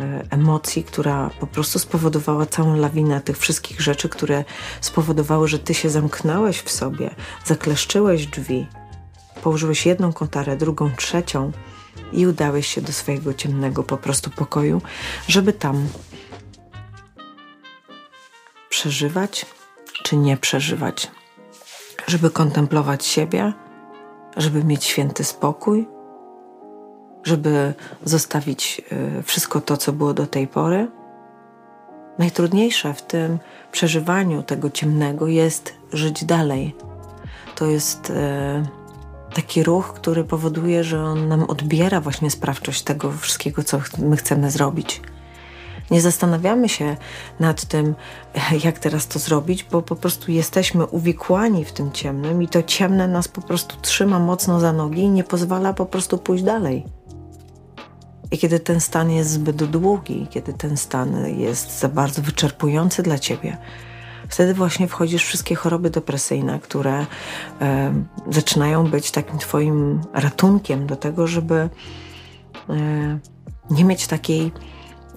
e, 0.00 0.22
emocji, 0.30 0.84
która 0.84 1.30
po 1.40 1.46
prostu 1.46 1.78
spowodowała 1.78 2.46
całą 2.46 2.76
lawinę 2.76 3.20
tych 3.20 3.38
wszystkich 3.38 3.80
rzeczy, 3.80 4.08
które 4.08 4.44
spowodowały, 4.80 5.48
że 5.48 5.58
ty 5.58 5.74
się 5.74 5.90
zamknąłeś 5.90 6.58
w 6.58 6.70
sobie, 6.70 7.10
zakleszczyłeś 7.44 8.26
drzwi, 8.26 8.66
położyłeś 9.42 9.86
jedną 9.86 10.12
kotarę, 10.12 10.56
drugą, 10.56 10.90
trzecią 10.96 11.52
i 12.12 12.26
udałeś 12.26 12.66
się 12.66 12.80
do 12.80 12.92
swojego 12.92 13.34
ciemnego 13.34 13.82
po 13.82 13.96
prostu 13.96 14.30
pokoju, 14.30 14.82
żeby 15.28 15.52
tam 15.52 15.88
przeżywać 18.68 19.46
czy 20.02 20.16
nie 20.16 20.36
przeżywać, 20.36 21.10
żeby 22.06 22.30
kontemplować 22.30 23.06
siebie 23.06 23.52
żeby 24.36 24.64
mieć 24.64 24.84
święty 24.84 25.24
spokój, 25.24 25.88
żeby 27.24 27.74
zostawić 28.04 28.82
y, 29.18 29.22
wszystko 29.22 29.60
to, 29.60 29.76
co 29.76 29.92
było 29.92 30.14
do 30.14 30.26
tej 30.26 30.48
pory. 30.48 30.88
Najtrudniejsze 32.18 32.94
w 32.94 33.02
tym 33.02 33.38
przeżywaniu 33.72 34.42
tego 34.42 34.70
ciemnego 34.70 35.26
jest 35.26 35.74
żyć 35.92 36.24
dalej. 36.24 36.74
To 37.54 37.66
jest 37.66 38.10
y, 38.10 38.14
taki 39.34 39.62
ruch, 39.62 39.92
który 39.94 40.24
powoduje, 40.24 40.84
że 40.84 41.04
on 41.04 41.28
nam 41.28 41.42
odbiera 41.42 42.00
właśnie 42.00 42.30
sprawczość 42.30 42.82
tego 42.82 43.12
wszystkiego, 43.12 43.62
co 43.62 43.80
my 43.98 44.16
chcemy 44.16 44.50
zrobić. 44.50 45.02
Nie 45.90 46.00
zastanawiamy 46.00 46.68
się 46.68 46.96
nad 47.40 47.64
tym, 47.64 47.94
jak 48.64 48.78
teraz 48.78 49.06
to 49.06 49.18
zrobić, 49.18 49.64
bo 49.64 49.82
po 49.82 49.96
prostu 49.96 50.32
jesteśmy 50.32 50.86
uwikłani 50.86 51.64
w 51.64 51.72
tym 51.72 51.92
ciemnym 51.92 52.42
i 52.42 52.48
to 52.48 52.62
ciemne 52.62 53.08
nas 53.08 53.28
po 53.28 53.42
prostu 53.42 53.76
trzyma 53.82 54.18
mocno 54.18 54.60
za 54.60 54.72
nogi 54.72 55.02
i 55.02 55.08
nie 55.08 55.24
pozwala 55.24 55.72
po 55.72 55.86
prostu 55.86 56.18
pójść 56.18 56.44
dalej. 56.44 56.84
I 58.30 58.38
kiedy 58.38 58.60
ten 58.60 58.80
stan 58.80 59.10
jest 59.10 59.30
zbyt 59.30 59.64
długi, 59.64 60.26
kiedy 60.30 60.52
ten 60.52 60.76
stan 60.76 61.38
jest 61.38 61.78
za 61.78 61.88
bardzo 61.88 62.22
wyczerpujący 62.22 63.02
dla 63.02 63.18
ciebie, 63.18 63.56
wtedy 64.28 64.54
właśnie 64.54 64.88
wchodzisz 64.88 65.24
w 65.24 65.26
wszystkie 65.26 65.54
choroby 65.54 65.90
depresyjne, 65.90 66.60
które 66.60 67.06
e, 67.60 67.94
zaczynają 68.30 68.90
być 68.90 69.10
takim 69.10 69.38
twoim 69.38 70.00
ratunkiem 70.12 70.86
do 70.86 70.96
tego, 70.96 71.26
żeby 71.26 71.54
e, 71.54 73.18
nie 73.70 73.84
mieć 73.84 74.06
takiej 74.06 74.52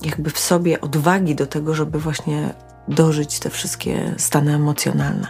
jakby 0.01 0.29
w 0.29 0.39
sobie 0.39 0.82
odwagi 0.82 1.36
do 1.36 1.48
tego, 1.48 1.75
żeby 1.75 2.00
właśnie 2.00 2.53
dożyć 2.88 3.39
te 3.39 3.50
wszystkie 3.50 4.15
stany 4.18 4.56
emocjonalne. 4.56 5.27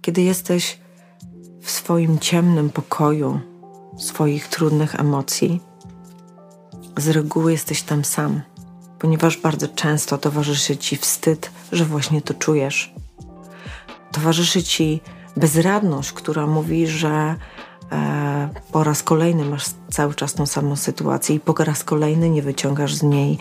Kiedy 0.00 0.22
jesteś 0.22 0.78
w 1.62 1.70
swoim 1.70 2.18
ciemnym 2.18 2.70
pokoju, 2.70 3.40
swoich 3.98 4.48
trudnych 4.48 4.94
emocji, 4.94 5.60
z 6.96 7.08
reguły 7.08 7.52
jesteś 7.52 7.82
tam 7.82 8.04
sam, 8.04 8.40
ponieważ 8.98 9.36
bardzo 9.36 9.68
często 9.68 10.18
towarzyszy 10.18 10.76
ci 10.76 10.96
wstyd, 10.96 11.50
że 11.72 11.84
właśnie 11.84 12.22
to 12.22 12.34
czujesz. 12.34 12.94
Towarzyszy 14.12 14.62
ci 14.62 15.00
bezradność, 15.36 16.12
która 16.12 16.46
mówi, 16.46 16.86
że 16.86 17.36
po 18.72 18.84
raz 18.84 19.02
kolejny 19.02 19.44
masz 19.44 19.64
cały 19.90 20.14
czas 20.14 20.34
tą 20.34 20.46
samą 20.46 20.76
sytuację 20.76 21.36
i 21.36 21.40
po 21.40 21.64
raz 21.64 21.84
kolejny 21.84 22.30
nie 22.30 22.42
wyciągasz 22.42 22.94
z 22.94 23.02
niej 23.02 23.38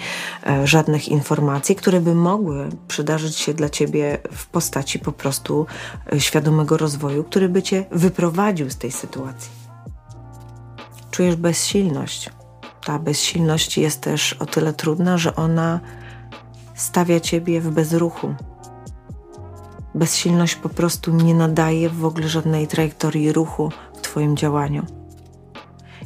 e, 0.47 0.67
żadnych 0.67 1.09
informacji, 1.09 1.75
które 1.75 2.01
by 2.01 2.15
mogły 2.15 2.69
przydarzyć 2.87 3.35
się 3.35 3.53
dla 3.53 3.69
ciebie 3.69 4.17
w 4.31 4.47
postaci 4.47 4.99
po 4.99 5.11
prostu 5.11 5.65
e, 6.13 6.19
świadomego 6.19 6.77
rozwoju, 6.77 7.23
który 7.23 7.49
by 7.49 7.63
cię 7.63 7.85
wyprowadził 7.91 8.69
z 8.69 8.77
tej 8.77 8.91
sytuacji. 8.91 9.51
Czujesz 11.11 11.35
bezsilność. 11.35 12.29
Ta 12.85 12.99
bezsilność 12.99 13.77
jest 13.77 14.01
też 14.01 14.33
o 14.33 14.45
tyle 14.45 14.73
trudna, 14.73 15.17
że 15.17 15.35
ona 15.35 15.79
stawia 16.75 17.19
ciebie 17.19 17.61
w 17.61 17.69
bezruchu. 17.71 18.35
Bezsilność 19.95 20.55
po 20.55 20.69
prostu 20.69 21.11
nie 21.11 21.33
nadaje 21.33 21.89
w 21.89 22.05
ogóle 22.05 22.29
żadnej 22.29 22.67
trajektorii 22.67 23.33
ruchu 23.33 23.71
Twoim 24.09 24.37
działaniu. 24.37 24.85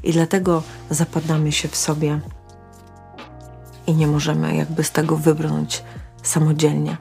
I 0.04 0.12
dlatego 0.12 0.64
zapadamy 0.90 1.52
się 1.52 1.68
w 1.68 1.76
sobie 1.76 2.20
i 3.88 3.94
nie 3.94 4.08
możemy 4.08 4.56
jakby 4.56 4.84
z 4.84 4.92
tego 4.92 5.18
wybrnąć 5.18 5.84
samodzielnie. 6.24 6.98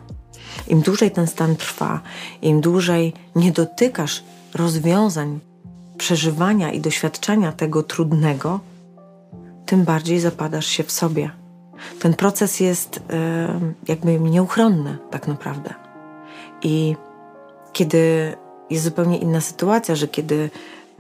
Im 0.68 0.80
dłużej 0.80 1.11
ten 1.11 1.26
stan 1.26 1.56
trwa, 1.56 2.00
im 2.42 2.61
dłużej 2.61 3.12
nie 3.37 3.52
dotykasz 3.52 4.25
rozwiązań, 4.54 5.40
przeżywania 5.99 6.73
i 6.73 6.80
doświadczenia 6.80 7.52
tego 7.52 7.82
trudnego, 7.82 8.61
tym 9.66 9.85
bardziej 9.85 10.21
zapadasz 10.21 10.66
się 10.66 10.82
w 10.82 10.92
sobie. 10.92 11.30
Ten 11.99 12.14
proces 12.14 12.61
jest 12.61 13.02
jakby 13.88 14.21
nieuchronny, 14.21 14.99
tak 15.11 15.28
naprawdę. 15.28 15.75
I 16.62 16.97
kiedy 17.73 18.32
jest 18.71 18.85
zupełnie 18.85 19.18
inna 19.18 19.40
sytuacja, 19.40 19.94
że 19.94 20.09
kiedy 20.09 20.50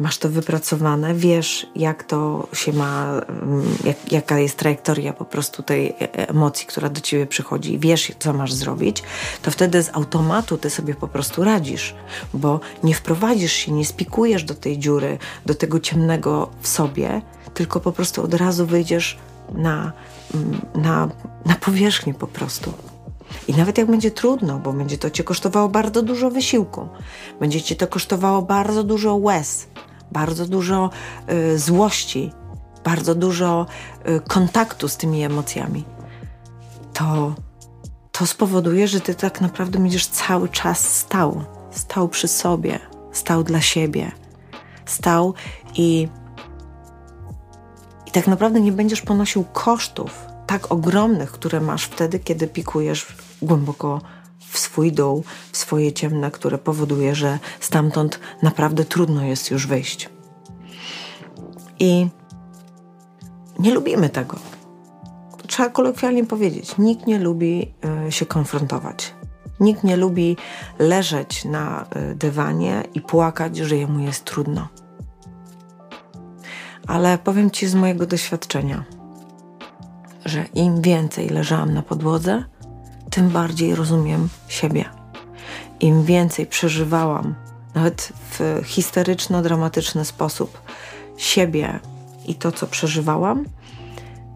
masz 0.02 0.18
to 0.18 0.28
wypracowane, 0.28 1.14
wiesz, 1.14 1.66
jak 1.76 2.04
to 2.04 2.48
się 2.52 2.72
ma, 2.72 3.20
mm, 3.28 3.62
jak, 3.84 4.12
jaka 4.12 4.38
jest 4.38 4.56
trajektoria 4.56 5.12
po 5.12 5.24
prostu 5.24 5.62
tej 5.62 5.88
e, 5.88 6.28
emocji, 6.28 6.66
która 6.66 6.88
do 6.88 7.00
ciebie 7.00 7.26
przychodzi, 7.26 7.78
wiesz, 7.78 8.12
co 8.18 8.32
masz 8.32 8.52
zrobić, 8.52 9.02
to 9.42 9.50
wtedy 9.50 9.82
z 9.82 9.90
automatu 9.92 10.58
ty 10.58 10.70
sobie 10.70 10.94
po 10.94 11.08
prostu 11.08 11.44
radzisz, 11.44 11.94
bo 12.34 12.60
nie 12.82 12.94
wprowadzisz 12.94 13.52
się, 13.52 13.72
nie 13.72 13.84
spikujesz 13.84 14.44
do 14.44 14.54
tej 14.54 14.78
dziury, 14.78 15.18
do 15.46 15.54
tego 15.54 15.80
ciemnego 15.80 16.50
w 16.60 16.68
sobie, 16.68 17.22
tylko 17.54 17.80
po 17.80 17.92
prostu 17.92 18.22
od 18.22 18.34
razu 18.34 18.66
wyjdziesz 18.66 19.18
na, 19.54 19.92
mm, 20.34 20.60
na, 20.74 21.08
na 21.46 21.54
powierzchnię 21.54 22.14
po 22.14 22.26
prostu. 22.26 22.72
I 23.48 23.54
nawet 23.54 23.78
jak 23.78 23.90
będzie 23.90 24.10
trudno, 24.10 24.58
bo 24.58 24.72
będzie 24.72 24.98
to 24.98 25.10
cię 25.10 25.24
kosztowało 25.24 25.68
bardzo 25.68 26.02
dużo 26.02 26.30
wysiłku, 26.30 26.88
będzie 27.40 27.62
cię 27.62 27.76
to 27.76 27.86
kosztowało 27.86 28.42
bardzo 28.42 28.84
dużo 28.84 29.16
łez, 29.16 29.66
bardzo 30.12 30.46
dużo 30.46 30.90
y, 31.30 31.58
złości, 31.58 32.32
bardzo 32.84 33.14
dużo 33.14 33.66
y, 34.08 34.20
kontaktu 34.28 34.88
z 34.88 34.96
tymi 34.96 35.24
emocjami, 35.24 35.84
to, 36.92 37.34
to 38.12 38.26
spowoduje, 38.26 38.88
że 38.88 39.00
ty 39.00 39.14
tak 39.14 39.40
naprawdę 39.40 39.78
będziesz 39.78 40.06
cały 40.06 40.48
czas 40.48 40.96
stał. 40.96 41.44
Stał 41.70 42.08
przy 42.08 42.28
sobie, 42.28 42.78
stał 43.12 43.44
dla 43.44 43.60
siebie. 43.60 44.12
Stał 44.86 45.34
i, 45.74 46.08
i 48.06 48.10
tak 48.10 48.26
naprawdę 48.26 48.60
nie 48.60 48.72
będziesz 48.72 49.02
ponosił 49.02 49.44
kosztów 49.44 50.26
tak 50.46 50.72
ogromnych, 50.72 51.32
które 51.32 51.60
masz 51.60 51.84
wtedy, 51.84 52.18
kiedy 52.18 52.46
pikujesz 52.46 53.06
głęboko 53.42 54.00
w 54.52 54.58
swój 54.58 54.92
dół, 54.92 55.24
w 55.52 55.56
swoje 55.56 55.92
ciemne, 55.92 56.30
które 56.30 56.58
powoduje, 56.58 57.14
że 57.14 57.38
stamtąd 57.60 58.20
naprawdę 58.42 58.84
trudno 58.84 59.24
jest 59.24 59.50
już 59.50 59.66
wyjść. 59.66 60.08
I 61.78 62.08
nie 63.58 63.74
lubimy 63.74 64.08
tego. 64.08 64.36
Trzeba 65.46 65.70
kolokwialnie 65.70 66.24
powiedzieć: 66.24 66.78
nikt 66.78 67.06
nie 67.06 67.18
lubi 67.18 67.74
y, 68.08 68.12
się 68.12 68.26
konfrontować. 68.26 69.14
Nikt 69.60 69.84
nie 69.84 69.96
lubi 69.96 70.36
leżeć 70.78 71.44
na 71.44 71.86
y, 71.96 72.14
dywanie 72.14 72.82
i 72.94 73.00
płakać, 73.00 73.56
że 73.56 73.76
jemu 73.76 73.98
jest 73.98 74.24
trudno. 74.24 74.68
Ale 76.86 77.18
powiem 77.18 77.50
Ci 77.50 77.66
z 77.66 77.74
mojego 77.74 78.06
doświadczenia, 78.06 78.84
że 80.24 80.44
im 80.54 80.82
więcej 80.82 81.28
leżałam 81.28 81.74
na 81.74 81.82
podłodze, 81.82 82.44
tym 83.12 83.28
bardziej 83.28 83.74
rozumiem 83.74 84.28
siebie. 84.48 84.84
Im 85.80 86.04
więcej 86.04 86.46
przeżywałam, 86.46 87.34
nawet 87.74 88.12
w 88.30 88.62
histeryczno-dramatyczny 88.64 90.04
sposób, 90.04 90.62
siebie 91.16 91.80
i 92.26 92.34
to, 92.34 92.52
co 92.52 92.66
przeżywałam, 92.66 93.44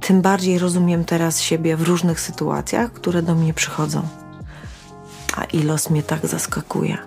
tym 0.00 0.22
bardziej 0.22 0.58
rozumiem 0.58 1.04
teraz 1.04 1.40
siebie 1.40 1.76
w 1.76 1.82
różnych 1.82 2.20
sytuacjach, 2.20 2.92
które 2.92 3.22
do 3.22 3.34
mnie 3.34 3.54
przychodzą. 3.54 4.02
A 5.36 5.44
ilos 5.44 5.90
mnie 5.90 6.02
tak 6.02 6.26
zaskakuje. 6.26 6.98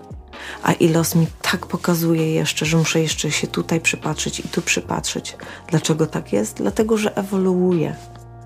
A 0.63 0.71
ilos 0.71 1.15
mi 1.15 1.27
tak 1.41 1.65
pokazuje 1.65 2.33
jeszcze, 2.33 2.65
że 2.65 2.77
muszę 2.77 3.01
jeszcze 3.01 3.31
się 3.31 3.47
tutaj 3.47 3.81
przypatrzeć 3.81 4.39
i 4.39 4.47
tu 4.49 4.61
przypatrzeć. 4.61 5.37
Dlaczego 5.67 6.07
tak 6.07 6.33
jest? 6.33 6.57
Dlatego, 6.57 6.97
że 6.97 7.17
ewoluuję, 7.17 7.95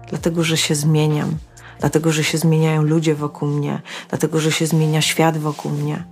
dlatego, 0.09 0.43
że 0.43 0.57
się 0.57 0.75
zmieniam, 0.75 1.37
dlatego, 1.79 2.11
że 2.11 2.23
się 2.23 2.37
zmieniają 2.37 2.81
ludzie 2.81 3.15
wokół 3.15 3.49
mnie, 3.49 3.81
dlatego, 4.09 4.39
że 4.39 4.51
się 4.51 4.67
zmienia 4.67 5.01
świat 5.01 5.37
wokół 5.37 5.71
mnie 5.71 6.03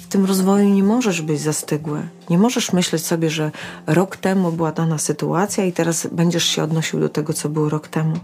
w 0.00 0.06
tym 0.06 0.24
rozwoju 0.24 0.68
nie 0.68 0.82
możesz 0.82 1.22
być 1.22 1.40
zastygły. 1.40 2.08
Nie 2.30 2.38
możesz 2.38 2.72
myśleć 2.72 3.06
sobie, 3.06 3.30
że 3.30 3.50
rok 3.86 4.16
temu 4.16 4.52
była 4.52 4.72
dana 4.72 4.98
sytuacja 4.98 5.64
i 5.64 5.72
teraz 5.72 6.06
będziesz 6.06 6.44
się 6.44 6.62
odnosił 6.62 7.00
do 7.00 7.08
tego, 7.08 7.32
co 7.32 7.48
było 7.48 7.68
rok 7.68 7.88
temu. 7.88 8.16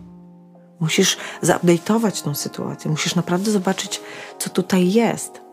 Musisz 0.80 1.16
zaupdate'ować 1.42 2.24
tą 2.24 2.34
sytuację, 2.34 2.90
musisz 2.90 3.14
naprawdę 3.14 3.50
zobaczyć, 3.50 4.00
co 4.38 4.50
tutaj 4.50 4.92
jest. 4.92 5.45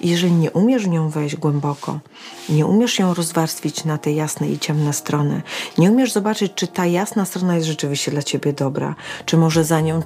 Jeżeli 0.00 0.32
nie 0.32 0.50
umiesz 0.50 0.86
nią 0.86 1.08
wejść 1.08 1.36
głęboko, 1.36 2.00
nie 2.48 2.66
umiesz 2.66 2.98
ją 2.98 3.14
rozwarstwić 3.14 3.84
na 3.84 3.98
te 3.98 4.12
jasne 4.12 4.48
i 4.48 4.58
ciemne 4.58 4.92
strony, 4.92 5.42
nie 5.78 5.92
umiesz 5.92 6.12
zobaczyć, 6.12 6.52
czy 6.54 6.66
ta 6.66 6.86
jasna 6.86 7.24
strona 7.24 7.54
jest 7.54 7.66
rzeczywiście 7.66 8.10
dla 8.10 8.22
ciebie 8.22 8.52
dobra, 8.52 8.94
czy 9.26 9.36
może 9.36 9.64
za 9.64 9.80
nią 9.80 10.02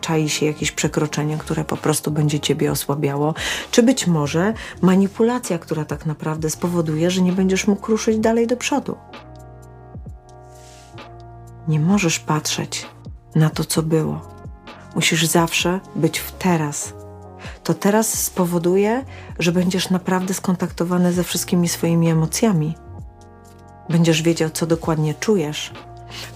czai 0.00 0.28
się 0.28 0.46
jakieś 0.46 0.72
przekroczenie, 0.72 1.38
które 1.38 1.64
po 1.64 1.76
prostu 1.76 2.10
będzie 2.10 2.40
ciebie 2.40 2.72
osłabiało, 2.72 3.34
czy 3.70 3.82
być 3.82 4.06
może 4.06 4.54
manipulacja, 4.82 5.58
która 5.58 5.84
tak 5.84 6.06
naprawdę 6.06 6.50
spowoduje, 6.50 7.10
że 7.10 7.22
nie 7.22 7.32
będziesz 7.32 7.66
mógł 7.66 7.90
ruszyć 7.90 8.18
dalej 8.18 8.46
do 8.46 8.56
przodu. 8.56 8.96
Nie 11.68 11.80
możesz 11.80 12.18
patrzeć 12.18 12.86
na 13.34 13.50
to, 13.50 13.64
co 13.64 13.82
było. 13.82 14.20
Musisz 14.94 15.26
zawsze 15.26 15.80
być 15.96 16.18
w 16.18 16.32
teraz 16.32 16.97
to 17.62 17.74
teraz 17.74 18.24
spowoduje, 18.24 19.04
że 19.38 19.52
będziesz 19.52 19.90
naprawdę 19.90 20.34
skontaktowany 20.34 21.12
ze 21.12 21.24
wszystkimi 21.24 21.68
swoimi 21.68 22.10
emocjami. 22.10 22.74
Będziesz 23.88 24.22
wiedział, 24.22 24.50
co 24.50 24.66
dokładnie 24.66 25.14
czujesz, 25.14 25.72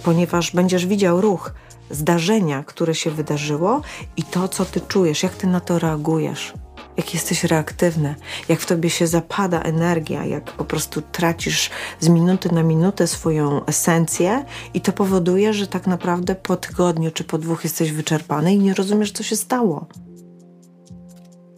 ponieważ 0.03 0.51
będziesz 0.51 0.87
widział 0.87 1.21
ruch, 1.21 1.53
zdarzenia, 1.91 2.65
które 2.65 2.95
się 2.95 3.11
wydarzyło 3.11 3.81
i 4.17 4.23
to, 4.23 4.49
co 4.49 4.65
ty 4.65 4.81
czujesz, 4.81 5.23
jak 5.23 5.35
ty 5.35 5.47
na 5.47 5.61
to 5.61 5.79
reagujesz, 5.79 6.53
jak 6.97 7.15
jesteś 7.15 7.45
reaktywny, 7.45 8.15
jak 8.49 8.61
w 8.61 8.67
tobie 8.67 8.91
się 8.91 9.07
zapada 9.07 9.61
energia, 9.61 10.25
jak 10.25 10.53
po 10.53 10.65
prostu 10.65 11.03
tracisz 11.03 11.71
z 12.01 12.09
minuty 12.09 12.53
na 12.53 12.63
minutę 12.63 13.07
swoją 13.07 13.65
esencję 13.67 14.45
i 14.75 14.81
to 14.81 14.93
powoduje, 14.93 15.55
że 15.55 15.67
tak 15.67 15.87
naprawdę 15.87 16.35
po 16.35 16.57
tygodniu 16.57 17.11
czy 17.11 17.25
po 17.25 17.39
dwóch 17.39 17.65
jesteś 17.65 17.93
wyczerpany 17.93 18.55
i 18.55 18.59
nie 18.59 18.75
rozumiesz, 18.75 19.13
co 19.13 19.23
się 19.23 19.37
stało. 19.37 19.87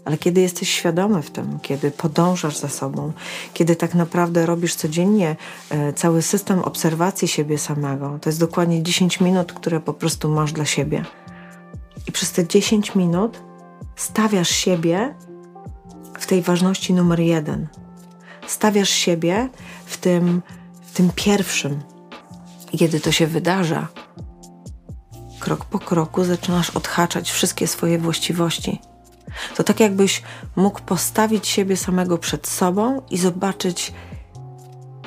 Ale 0.04 0.18
kiedy 0.18 0.40
jesteś 0.40 0.70
świadomy 0.70 1.22
w 1.22 1.30
tym, 1.30 1.58
kiedy 1.62 1.90
podążasz 1.90 2.56
za 2.56 2.68
sobą, 2.68 3.12
kiedy 3.54 3.76
tak 3.76 3.94
naprawdę 3.94 4.46
robisz 4.46 4.74
codziennie 4.74 5.36
e, 5.70 5.92
cały 5.92 6.22
system 6.22 6.58
obserwacji 6.58 7.28
siebie 7.28 7.58
samego, 7.58 8.18
to 8.20 8.28
jest 8.28 8.40
dokładnie 8.40 8.82
10 8.82 9.20
minut, 9.20 9.52
które 9.52 9.80
po 9.80 9.94
prostu 9.94 10.28
masz 10.28 10.52
dla 10.52 10.64
siebie. 10.64 11.04
I 12.06 12.12
przez 12.12 12.32
te 12.32 12.46
10 12.46 12.94
minut 12.94 13.40
stawiasz 13.96 14.50
siebie 14.50 15.14
w 16.18 16.26
tej 16.26 16.42
ważności 16.42 16.94
numer 16.94 17.20
jeden. 17.20 17.68
Stawiasz 18.46 18.90
siebie 18.90 19.48
w 19.86 19.96
tym, 19.96 20.42
w 20.82 20.92
tym 20.92 21.10
pierwszym. 21.14 21.80
Kiedy 22.78 23.00
to 23.00 23.12
się 23.12 23.26
wydarza, 23.26 23.88
krok 25.40 25.64
po 25.64 25.78
kroku 25.78 26.24
zaczynasz 26.24 26.70
odhaczać 26.70 27.30
wszystkie 27.30 27.66
swoje 27.66 27.98
właściwości 27.98 28.80
to 29.56 29.64
tak 29.64 29.80
jakbyś 29.80 30.22
mógł 30.56 30.80
postawić 30.80 31.48
siebie 31.48 31.76
samego 31.76 32.18
przed 32.18 32.46
sobą 32.46 33.02
i 33.10 33.18
zobaczyć, 33.18 33.92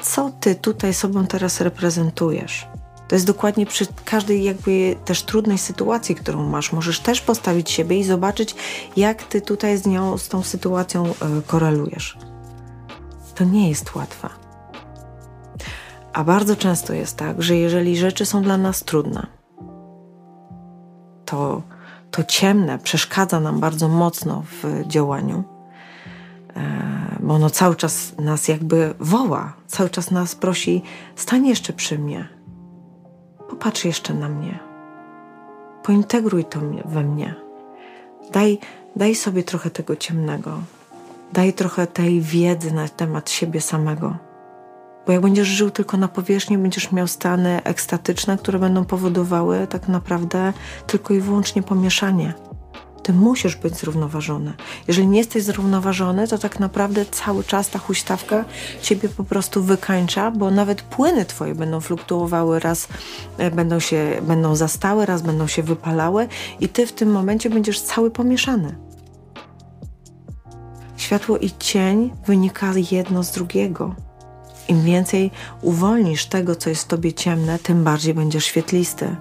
co 0.02 0.32
ty 0.40 0.56
tutaj 0.56 0.94
sobą 0.94 1.28
teraz 1.28 1.62
reprezentujesz. 1.62 2.68
To 3.08 3.16
jest 3.16 3.26
dokładnie 3.26 3.66
przy 3.66 3.86
każdej 4.06 4.44
jakby 4.44 4.96
też 5.06 5.24
trudnej 5.24 5.58
sytuacji, 5.58 6.16
którą 6.16 6.50
masz. 6.50 6.74
Możesz 6.74 7.00
też 7.00 7.22
postawić 7.22 7.72
siebie 7.72 8.00
i 8.00 8.04
zobaczyć, 8.04 8.56
jak 8.98 9.24
ty 9.24 9.42
tutaj 9.42 9.78
z 9.78 9.86
nią, 9.86 10.18
z 10.18 10.28
tą 10.28 10.44
sytuacją 10.44 11.06
e, 11.06 11.13
korelujesz. 11.48 12.18
To 13.36 13.44
nie 13.44 13.70
jest 13.70 13.96
łatwe. 13.96 14.30
A 16.13 16.24
bardzo 16.24 16.56
często 16.56 16.94
jest 16.94 17.18
tak, 17.18 17.42
że 17.42 17.56
jeżeli 17.56 17.98
rzeczy 17.98 18.26
są 18.26 18.42
dla 18.42 18.58
nas 18.58 18.84
trudne, 18.84 19.28
to 21.26 21.62
to 22.12 22.24
ciemne 22.24 22.80
przeszkadza 22.80 23.39
nam 23.39 23.60
bardzo 23.60 23.88
mocno 23.88 24.43
w 24.52 24.88
działaniu, 24.88 25.43
e, 26.56 27.17
bo 27.20 27.34
ono 27.34 27.50
cały 27.50 27.76
czas 27.76 28.13
nas 28.20 28.48
jakby 28.48 28.93
woła, 29.00 29.54
cały 29.67 29.89
czas 29.89 30.12
nas 30.12 30.36
prosi: 30.36 30.84
stań 31.15 31.48
jeszcze 31.48 31.74
przy 31.74 32.00
mnie, 32.00 32.28
popatrz 33.50 33.86
jeszcze 33.86 34.13
na 34.13 34.30
mnie, 34.30 34.60
pointegruj 35.84 36.46
to 36.46 36.60
we 36.86 37.04
mnie, 37.04 37.36
daj, 38.32 38.60
daj 38.96 39.15
sobie 39.15 39.43
trochę 39.43 39.70
tego 39.70 39.96
ciemnego, 39.96 40.60
daj 41.34 41.54
trochę 41.54 41.88
tej 41.88 42.22
wiedzy 42.22 42.74
na 42.74 42.88
temat 42.88 43.30
siebie 43.30 43.62
samego. 43.62 44.27
Bo 45.08 45.13
jak 45.13 45.22
będziesz 45.22 45.48
żył 45.48 45.72
tylko 45.72 45.98
na 45.98 46.08
powierzchni, 46.08 46.58
będziesz 46.58 46.91
miał 46.91 47.08
stany 47.08 47.63
ekstatyczne, 47.63 48.38
które 48.38 48.60
będą 48.60 48.86
powodowały 48.86 49.67
tak 49.67 49.88
naprawdę 49.88 50.54
tylko 50.88 51.13
i 51.13 51.20
wyłącznie 51.20 51.63
pomieszanie. 51.63 52.34
Ty 53.04 53.13
musisz 53.13 53.56
być 53.56 53.76
zrównoważony. 53.76 54.54
Jeżeli 54.88 55.08
nie 55.08 55.17
jesteś 55.17 55.43
zrównoważony, 55.43 56.28
to 56.28 56.38
tak 56.38 56.60
naprawdę 56.60 57.06
cały 57.06 57.43
czas 57.43 57.70
ta 57.70 57.80
huśtawka 57.80 58.46
ciebie 58.82 59.10
po 59.10 59.24
prostu 59.24 59.63
wykańcza, 59.63 60.32
bo 60.32 60.52
nawet 60.52 60.82
płyny 60.82 61.26
twoje 61.26 61.56
będą 61.56 61.82
fluktuowały, 61.82 62.60
raz 62.60 62.88
e, 63.38 63.52
będą 63.52 63.80
się, 63.80 64.22
będą 64.22 64.56
zastały, 64.56 65.06
raz 65.06 65.22
będą 65.22 65.48
się 65.48 65.63
wypalały 65.63 66.28
i 66.60 66.70
ty 66.70 66.88
w 66.88 66.93
tym 66.93 67.12
momencie 67.12 67.50
będziesz 67.50 67.82
cały 67.82 68.12
pomieszany. 68.12 68.76
Światło 70.98 71.38
i 71.38 71.52
cień 71.60 72.13
wynika 72.26 72.74
jedno 72.91 73.24
z 73.24 73.32
drugiego. 73.32 74.07
Im 74.67 74.84
więcej 74.84 75.32
uwolnisz 75.62 76.25
tego, 76.25 76.56
co 76.56 76.69
jest 76.69 76.84
w 76.84 76.88
tobie 76.88 77.13
ciemne, 77.13 77.60
tym 77.60 77.84
bardziej 77.84 78.13
będziesz 78.13 78.45
świetlisty, 78.45 79.15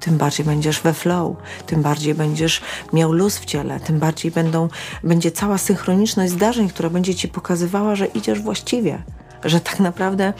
tym 0.00 0.18
bardziej 0.18 0.46
będziesz 0.46 0.80
we 0.80 0.94
flow, 0.94 1.36
tym 1.66 1.82
bardziej 1.82 2.14
będziesz 2.14 2.60
miał 2.92 3.12
luz 3.12 3.38
w 3.38 3.44
ciele, 3.44 3.80
tym 3.80 3.98
bardziej 3.98 4.30
będą, 4.30 4.68
będzie 5.04 5.30
cała 5.30 5.58
synchroniczność 5.58 6.32
zdarzeń, 6.32 6.68
która 6.68 6.90
będzie 6.90 7.14
ci 7.14 7.28
pokazywała, 7.28 7.96
że 7.96 8.06
idziesz 8.06 8.40
właściwie, 8.40 9.02
że 9.44 9.60
tak 9.60 9.80
naprawdę 9.80 10.32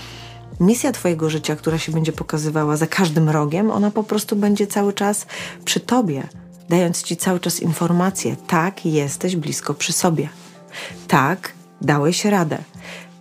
misja 0.61 0.93
Twojego 0.93 1.31
życia, 1.31 1.57
która 1.57 1.79
się 1.79 1.93
będzie 1.93 2.13
pokazywała 2.13 2.77
za 2.77 2.87
każdym 2.87 3.29
rogiem, 3.29 3.71
ona 3.71 3.91
po 3.91 4.05
prostu 4.05 4.37
będzie 4.37 4.67
cały 4.67 4.93
czas 4.93 5.27
przy 5.65 5.81
Tobie, 5.81 6.23
dając 6.69 7.03
Ci 7.03 7.17
cały 7.17 7.41
czas 7.41 7.61
informację: 7.61 8.37
tak, 8.47 8.87
jesteś 8.87 9.37
blisko 9.37 9.75
przy 9.75 9.93
sobie. 9.93 10.29
Tak, 11.09 11.53
dałeś 11.81 12.25
radę. 12.25 12.59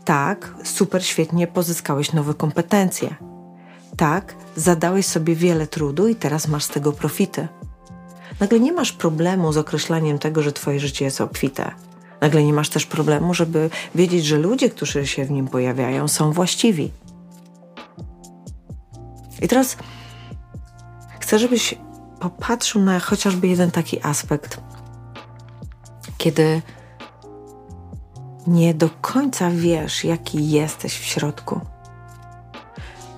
Tak, 0.09 0.53
super 0.63 1.05
świetnie 1.05 1.47
pozyskałeś 1.47 2.13
nowe 2.13 2.33
kompetencje. 2.33 3.15
Tak, 3.97 4.35
zadałeś 4.55 5.05
sobie 5.05 5.35
wiele 5.35 5.67
trudu 5.67 6.07
i 6.07 6.15
teraz 6.15 6.47
masz 6.47 6.63
z 6.63 6.67
tego 6.67 6.91
profity. 6.91 7.47
nagle 8.39 8.59
nie 8.59 8.73
masz 8.73 8.91
problemu 8.91 9.53
z 9.53 9.57
określaniem 9.57 10.19
tego, 10.19 10.41
że 10.41 10.51
twoje 10.51 10.79
życie 10.79 11.05
jest 11.05 11.21
obfite. 11.21 11.71
Nagle 12.21 12.43
nie 12.43 12.53
masz 12.53 12.69
też 12.69 12.85
problemu, 12.85 13.33
żeby 13.33 13.69
wiedzieć, 13.95 14.25
że 14.25 14.37
ludzie, 14.37 14.69
którzy 14.69 15.07
się 15.07 15.25
w 15.25 15.31
nim 15.31 15.47
pojawiają, 15.47 16.07
są 16.07 16.31
właściwi. 16.31 16.91
I 19.41 19.47
teraz 19.47 19.77
chcę, 21.19 21.39
żebyś 21.39 21.75
popatrzył 22.19 22.81
na 22.81 22.99
chociażby 22.99 23.47
jeden 23.47 23.71
taki 23.71 24.03
aspekt, 24.03 24.61
kiedy 26.17 26.61
nie 28.47 28.73
do 28.73 28.89
końca 29.01 29.49
wiesz, 29.51 30.03
jaki 30.03 30.49
jesteś 30.49 30.99
w 30.99 31.03
środku, 31.03 31.61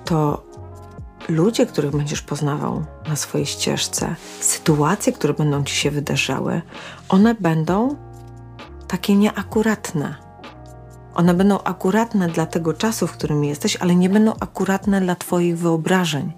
to 0.05 0.43
ludzie, 1.29 1.65
których 1.65 1.91
będziesz 1.91 2.21
poznawał 2.21 2.85
na 3.07 3.15
swojej 3.15 3.47
ścieżce, 3.47 4.15
sytuacje, 4.39 5.13
które 5.13 5.33
będą 5.33 5.63
ci 5.63 5.75
się 5.75 5.91
wydarzały, 5.91 6.61
one 7.09 7.35
będą 7.35 7.95
takie 8.87 9.15
nieakuratne. 9.15 10.15
One 11.15 11.33
będą 11.33 11.63
akuratne 11.63 12.27
dla 12.27 12.45
tego 12.45 12.73
czasu, 12.73 13.07
w 13.07 13.11
którym 13.11 13.43
jesteś, 13.43 13.75
ale 13.75 13.95
nie 13.95 14.09
będą 14.09 14.33
akuratne 14.39 15.01
dla 15.01 15.15
Twoich 15.15 15.57
wyobrażeń. 15.57 16.33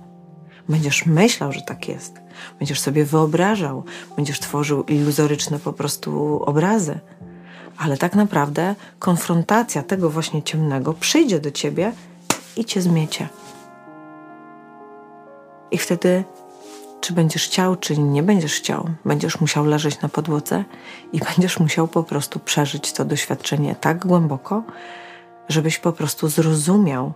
Będziesz 0.70 1.06
myślał, 1.06 1.52
że 1.52 1.62
tak 1.62 1.88
jest. 1.88 2.22
Będziesz 2.60 2.80
sobie 2.80 3.06
wyobrażał, 3.06 3.84
będziesz 4.16 4.40
tworzył 4.40 4.84
iluzoryczne 4.84 5.60
po 5.60 5.74
prostu 5.74 6.44
obrazy. 6.44 7.00
Ale 7.78 7.98
tak 7.98 8.16
naprawdę 8.16 8.76
konfrontacja 9.00 9.84
tego 9.84 10.10
właśnie 10.10 10.44
ciemnego 10.44 10.94
przyjdzie 10.94 11.40
do 11.40 11.52
ciebie 11.52 11.92
i 12.58 12.66
cię 12.66 12.82
zmiecie. 12.82 13.30
I 15.72 15.78
wtedy, 15.78 16.24
czy 17.02 17.14
będziesz 17.14 17.46
chciał, 17.46 17.76
czy 17.76 17.98
nie 17.98 18.24
będziesz 18.24 18.56
chciał, 18.56 18.90
będziesz 19.06 19.42
musiał 19.42 19.66
leżeć 19.66 20.02
na 20.02 20.10
podłodze 20.10 20.64
i 21.14 21.20
będziesz 21.30 21.60
musiał 21.60 21.88
po 21.88 22.04
prostu 22.04 22.40
przeżyć 22.40 22.94
to 22.94 23.06
doświadczenie 23.06 23.76
tak 23.76 24.06
głęboko, 24.06 24.64
żebyś 25.50 25.80
po 25.80 25.92
prostu 25.92 26.28
zrozumiał, 26.28 27.14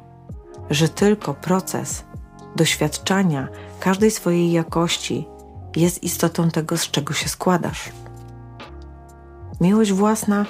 że 0.69 0.89
tylko 0.89 1.33
proces 1.33 2.03
doświadczania 2.55 3.47
każdej 3.79 4.11
swojej 4.11 4.51
jakości 4.51 5.27
jest 5.75 6.03
istotą 6.03 6.49
tego, 6.49 6.77
z 6.77 6.91
czego 6.91 7.13
się 7.13 7.29
składasz. 7.29 7.89
Miłość 9.61 9.91
własna, 9.91 10.45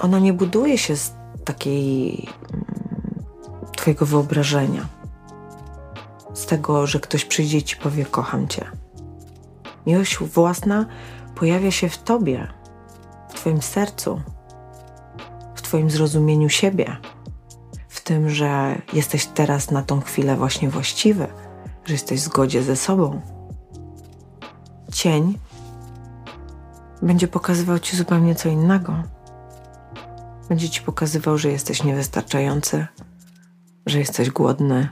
ona 0.00 0.18
nie 0.18 0.32
buduje 0.32 0.78
się 0.78 0.96
z 0.96 1.12
takiej 1.44 2.28
mm, 2.52 2.64
Twojego 3.76 4.06
wyobrażenia, 4.06 4.86
z 6.34 6.46
tego, 6.46 6.86
że 6.86 7.00
ktoś 7.00 7.24
przyjdzie 7.24 7.58
i 7.58 7.62
ci 7.62 7.76
powie: 7.76 8.04
Kocham 8.04 8.48
Cię. 8.48 8.66
Miłość 9.86 10.18
własna 10.18 10.86
pojawia 11.34 11.70
się 11.70 11.88
w 11.88 11.98
Tobie, 11.98 12.48
w 13.28 13.34
Twoim 13.34 13.62
sercu, 13.62 14.20
w 15.54 15.62
Twoim 15.62 15.90
zrozumieniu 15.90 16.48
siebie 16.48 16.96
tym, 18.10 18.30
że 18.30 18.82
jesteś 18.92 19.26
teraz 19.26 19.70
na 19.70 19.82
tą 19.82 20.00
chwilę 20.00 20.36
właśnie 20.36 20.70
właściwy, 20.70 21.26
że 21.84 21.94
jesteś 21.94 22.20
w 22.20 22.24
zgodzie 22.24 22.62
ze 22.62 22.76
sobą. 22.76 23.20
Cień 24.92 25.38
będzie 27.02 27.28
pokazywał 27.28 27.78
ci 27.78 27.96
zupełnie 27.96 28.34
co 28.34 28.48
innego. 28.48 29.02
Będzie 30.48 30.70
ci 30.70 30.82
pokazywał, 30.82 31.38
że 31.38 31.48
jesteś 31.48 31.84
niewystarczający, 31.84 32.86
że 33.86 33.98
jesteś 33.98 34.30
głodny, 34.30 34.88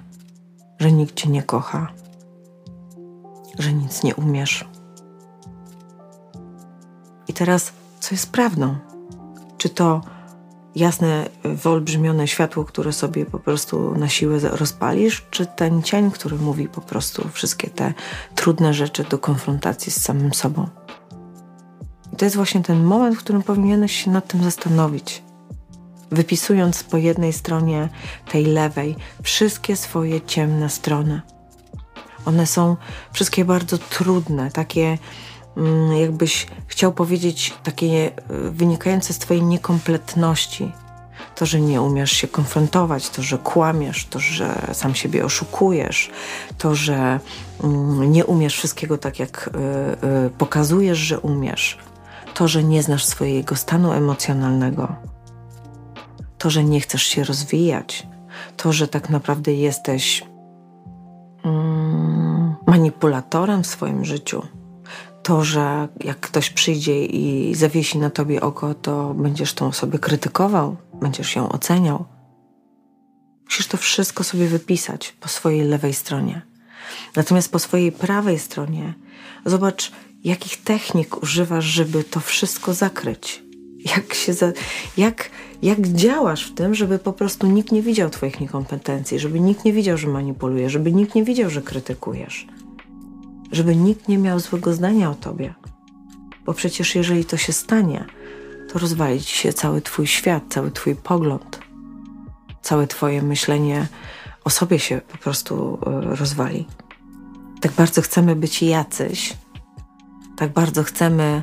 że 0.79 0.92
nikt 0.92 1.14
cię 1.14 1.29
nie 1.29 1.42
kocha, 1.42 1.88
że 3.59 3.73
nic 3.73 4.03
nie 4.03 4.14
umiesz. 4.14 4.68
I 7.29 7.33
teraz, 7.33 7.73
co 8.01 8.14
jest 8.14 8.33
prawdą? 8.33 8.77
Czy 9.59 9.68
to 9.68 10.01
jasne, 10.75 11.29
wyolbrzymione 11.44 12.29
światło, 12.29 12.64
które 12.64 12.92
sobie 12.92 13.27
po 13.27 13.38
prostu 13.38 13.94
na 13.94 14.09
siłę 14.09 14.38
rozpalisz, 14.42 15.27
czy 15.31 15.47
ten 15.47 15.83
cień, 15.83 16.11
który 16.11 16.38
mówi 16.38 16.68
po 16.68 16.81
prostu 16.81 17.29
wszystkie 17.29 17.71
te 17.71 17.94
trudne 18.35 18.75
rzeczy 18.75 19.05
do 19.05 19.18
konfrontacji 19.18 19.92
z 19.92 20.03
samym 20.03 20.35
sobą. 20.35 20.68
To 22.18 22.24
jest 22.24 22.37
właśnie 22.37 22.62
ten 22.62 22.85
moment, 22.85 23.16
w 23.16 23.18
którym 23.18 23.42
powinieneś 23.42 24.04
się 24.04 24.11
nad 24.11 24.28
tym 24.28 24.44
zastanowić. 24.44 25.22
Wypisując 26.11 26.83
po 26.83 26.96
jednej 26.96 27.33
stronie 27.33 27.88
tej 28.33 28.44
lewej 28.44 28.96
wszystkie 29.22 29.76
swoje 29.76 30.20
ciemne 30.20 30.70
strony. 30.70 31.20
One 32.24 32.46
są 32.46 32.76
wszystkie 33.12 33.44
bardzo 33.44 33.78
trudne, 33.78 34.50
takie 34.50 34.98
Mm, 35.59 35.92
jakbyś 35.92 36.46
chciał 36.66 36.92
powiedzieć, 36.92 37.54
takie 37.62 37.87
e, 37.87 38.11
wynikające 38.50 39.12
z 39.12 39.18
Twojej 39.18 39.42
niekompletności. 39.42 40.72
To, 41.35 41.46
że 41.46 41.61
nie 41.61 41.83
umiesz 41.83 42.12
się 42.12 42.28
konfrontować, 42.28 43.11
to, 43.11 43.22
że 43.22 43.38
kłamiesz, 43.38 44.07
to, 44.07 44.18
że 44.18 44.68
sam 44.72 44.94
siebie 44.94 45.24
oszukujesz, 45.24 46.11
to, 46.59 46.74
że 46.74 47.20
mm, 47.64 48.12
nie 48.12 48.26
umiesz 48.26 48.57
wszystkiego 48.57 48.98
tak, 48.98 49.18
jak 49.18 49.50
e, 49.54 50.26
e, 50.26 50.31
pokazujesz, 50.31 50.98
że 50.98 51.20
umiesz, 51.20 51.78
to, 52.38 52.48
że 52.48 52.64
nie 52.64 52.83
znasz 52.83 53.05
swojego 53.05 53.57
stanu 53.57 53.92
emocjonalnego, 53.92 54.96
to, 56.38 56.51
że 56.51 56.64
nie 56.64 56.81
chcesz 56.81 57.03
się 57.03 57.24
rozwijać, 57.24 58.07
to, 58.57 58.72
że 58.72 58.88
tak 58.88 59.11
naprawdę 59.11 59.53
jesteś 59.53 60.24
mm, 61.44 62.57
manipulatorem 62.66 63.62
w 63.62 63.66
swoim 63.66 64.05
życiu 64.05 64.42
to, 65.22 65.44
że 65.44 65.88
jak 66.05 66.20
ktoś 66.20 66.51
przyjdzie 66.51 67.07
i 67.07 67.55
zawiesi 67.55 67.98
na 67.98 68.11
tobie 68.11 68.40
oko, 68.40 68.74
to 68.74 69.14
będziesz 69.14 69.55
tą 69.55 69.66
osobę 69.66 69.98
krytykował, 69.98 70.77
będziesz 71.01 71.37
ją 71.37 71.48
oceniał. 71.48 72.05
Musisz 73.44 73.66
to 73.66 73.77
wszystko 73.77 74.24
sobie 74.24 74.46
wypisać 74.48 75.12
po 75.20 75.29
swojej 75.29 75.64
lewej 75.64 75.94
stronie. 75.94 76.42
Natomiast 77.16 77.53
po 77.53 77.59
swojej 77.59 77.92
prawej 77.92 78.38
stronie 78.38 78.94
zobacz, 79.46 79.92
jakich 80.24 80.57
technik 80.57 81.22
używasz, 81.22 81.64
żeby 81.64 82.04
to 82.04 82.20
wszystko 82.20 82.74
zakryć. 82.74 83.42
Jak, 83.96 84.14
się 84.14 84.33
za, 84.33 84.52
jak, 84.96 85.31
jak 85.62 85.88
działasz 85.88 86.50
w 86.50 86.54
tym, 86.54 86.74
żeby 86.74 86.98
po 86.98 87.12
prostu 87.12 87.46
nikt 87.46 87.72
nie 87.72 87.83
widział 87.83 88.11
Twoich 88.11 88.40
niekompetencji, 88.40 89.18
żeby 89.18 89.40
nikt 89.40 89.64
nie 89.64 89.72
widział, 89.72 89.98
że 89.98 90.09
manipulujesz, 90.09 90.72
żeby 90.72 90.92
nikt 90.92 91.14
nie 91.14 91.24
widział, 91.24 91.50
że 91.50 91.62
krytykujesz 91.62 92.46
żeby 93.52 93.76
nikt 93.76 94.09
nie 94.09 94.18
miał 94.18 94.40
złego 94.40 94.72
zdania 94.72 95.11
o 95.11 95.14
tobie. 95.14 95.54
Bo 96.44 96.54
przecież 96.54 96.94
jeżeli 96.94 97.24
to 97.24 97.37
się 97.37 97.52
stanie, 97.52 98.04
to 98.72 98.78
rozwali 98.78 99.20
ci 99.20 99.37
się 99.37 99.52
cały 99.52 99.83
twój 99.83 100.07
świat, 100.07 100.42
cały 100.48 100.70
twój 100.70 100.96
pogląd, 100.96 101.61
całe 102.62 102.87
twoje 102.87 103.22
myślenie 103.22 103.87
o 104.44 104.50
sobie 104.50 104.78
się 104.78 105.00
po 105.12 105.18
prostu 105.18 105.78
e, 105.87 106.16
rozwali. 106.16 106.66
Tak 107.61 107.72
bardzo 107.72 108.02
chcemy 108.02 108.37
być 108.37 108.62
jacyś, 108.62 109.35
tak 110.38 110.53
bardzo 110.53 110.83
chcemy 110.83 111.42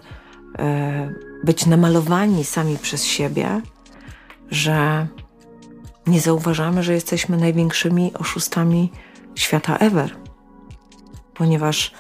e, 0.60 1.14
być 1.44 1.66
namalowani 1.66 2.46
sami 2.46 2.78
przez 2.78 3.06
siebie, 3.06 3.62
że 4.52 5.08
nie 6.08 6.22
zauważamy, 6.22 6.84
że 6.84 6.94
jesteśmy 6.94 7.38
największymi 7.38 8.14
oszustami 8.14 8.92
świata 9.36 9.78
ever. 9.78 10.16
Ponieważ 11.34 11.92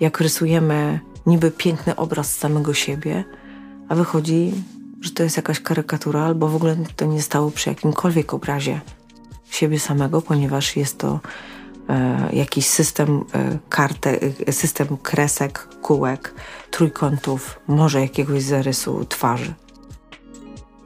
jak 0.00 0.20
rysujemy 0.20 1.00
niby 1.26 1.50
piękny 1.50 1.96
obraz 1.96 2.36
samego 2.36 2.74
siebie, 2.74 3.24
a 3.88 3.94
wychodzi, 3.94 4.52
że 5.00 5.10
to 5.10 5.22
jest 5.22 5.36
jakaś 5.36 5.60
karykatura, 5.60 6.24
albo 6.24 6.48
w 6.48 6.56
ogóle 6.56 6.76
to 6.96 7.04
nie 7.04 7.22
stało 7.22 7.50
przy 7.50 7.68
jakimkolwiek 7.68 8.34
obrazie 8.34 8.80
siebie 9.50 9.78
samego, 9.78 10.22
ponieważ 10.22 10.76
jest 10.76 10.98
to 10.98 11.20
jakiś 12.32 12.66
system 12.66 13.24
e, 13.34 13.58
kartek, 13.68 14.22
e, 14.46 14.52
system 14.52 14.96
kresek, 14.96 15.68
kółek, 15.82 16.34
trójkątów, 16.70 17.60
może 17.66 18.00
jakiegoś 18.00 18.42
zarysu 18.42 19.04
twarzy. 19.04 19.54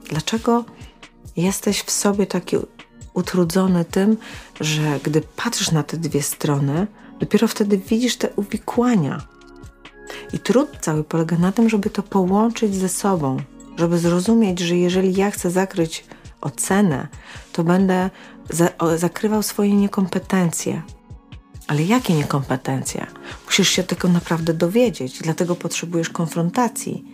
Dlaczego 0.08 0.64
jesteś 1.36 1.82
w 1.82 1.90
sobie 1.90 2.26
taki 2.26 2.56
utrudzony 3.14 3.84
tym, 3.84 4.16
że 4.60 5.00
gdy 5.02 5.20
patrzysz 5.20 5.70
na 5.70 5.82
te 5.82 5.96
dwie 5.96 6.22
strony, 6.22 6.86
Dopiero 7.20 7.48
wtedy 7.48 7.78
widzisz 7.78 8.16
te 8.16 8.28
uwikłania. 8.36 9.22
I 10.32 10.38
trud 10.38 10.68
cały 10.80 11.04
polega 11.04 11.38
na 11.38 11.52
tym, 11.52 11.68
żeby 11.68 11.90
to 11.90 12.02
połączyć 12.02 12.74
ze 12.74 12.88
sobą, 12.88 13.36
żeby 13.76 13.98
zrozumieć, 13.98 14.58
że 14.58 14.76
jeżeli 14.76 15.14
ja 15.14 15.30
chcę 15.30 15.50
zakryć 15.50 16.04
ocenę, 16.40 17.08
to 17.52 17.64
będę 17.64 18.10
za 18.50 18.68
zakrywał 18.96 19.42
swoje 19.42 19.74
niekompetencje. 19.74 20.82
Ale 21.66 21.82
jakie 21.82 22.14
niekompetencje? 22.14 23.06
Musisz 23.46 23.68
się 23.68 23.82
tego 23.82 24.08
naprawdę 24.08 24.54
dowiedzieć, 24.54 25.18
dlatego 25.18 25.56
potrzebujesz 25.56 26.10
konfrontacji. 26.10 27.04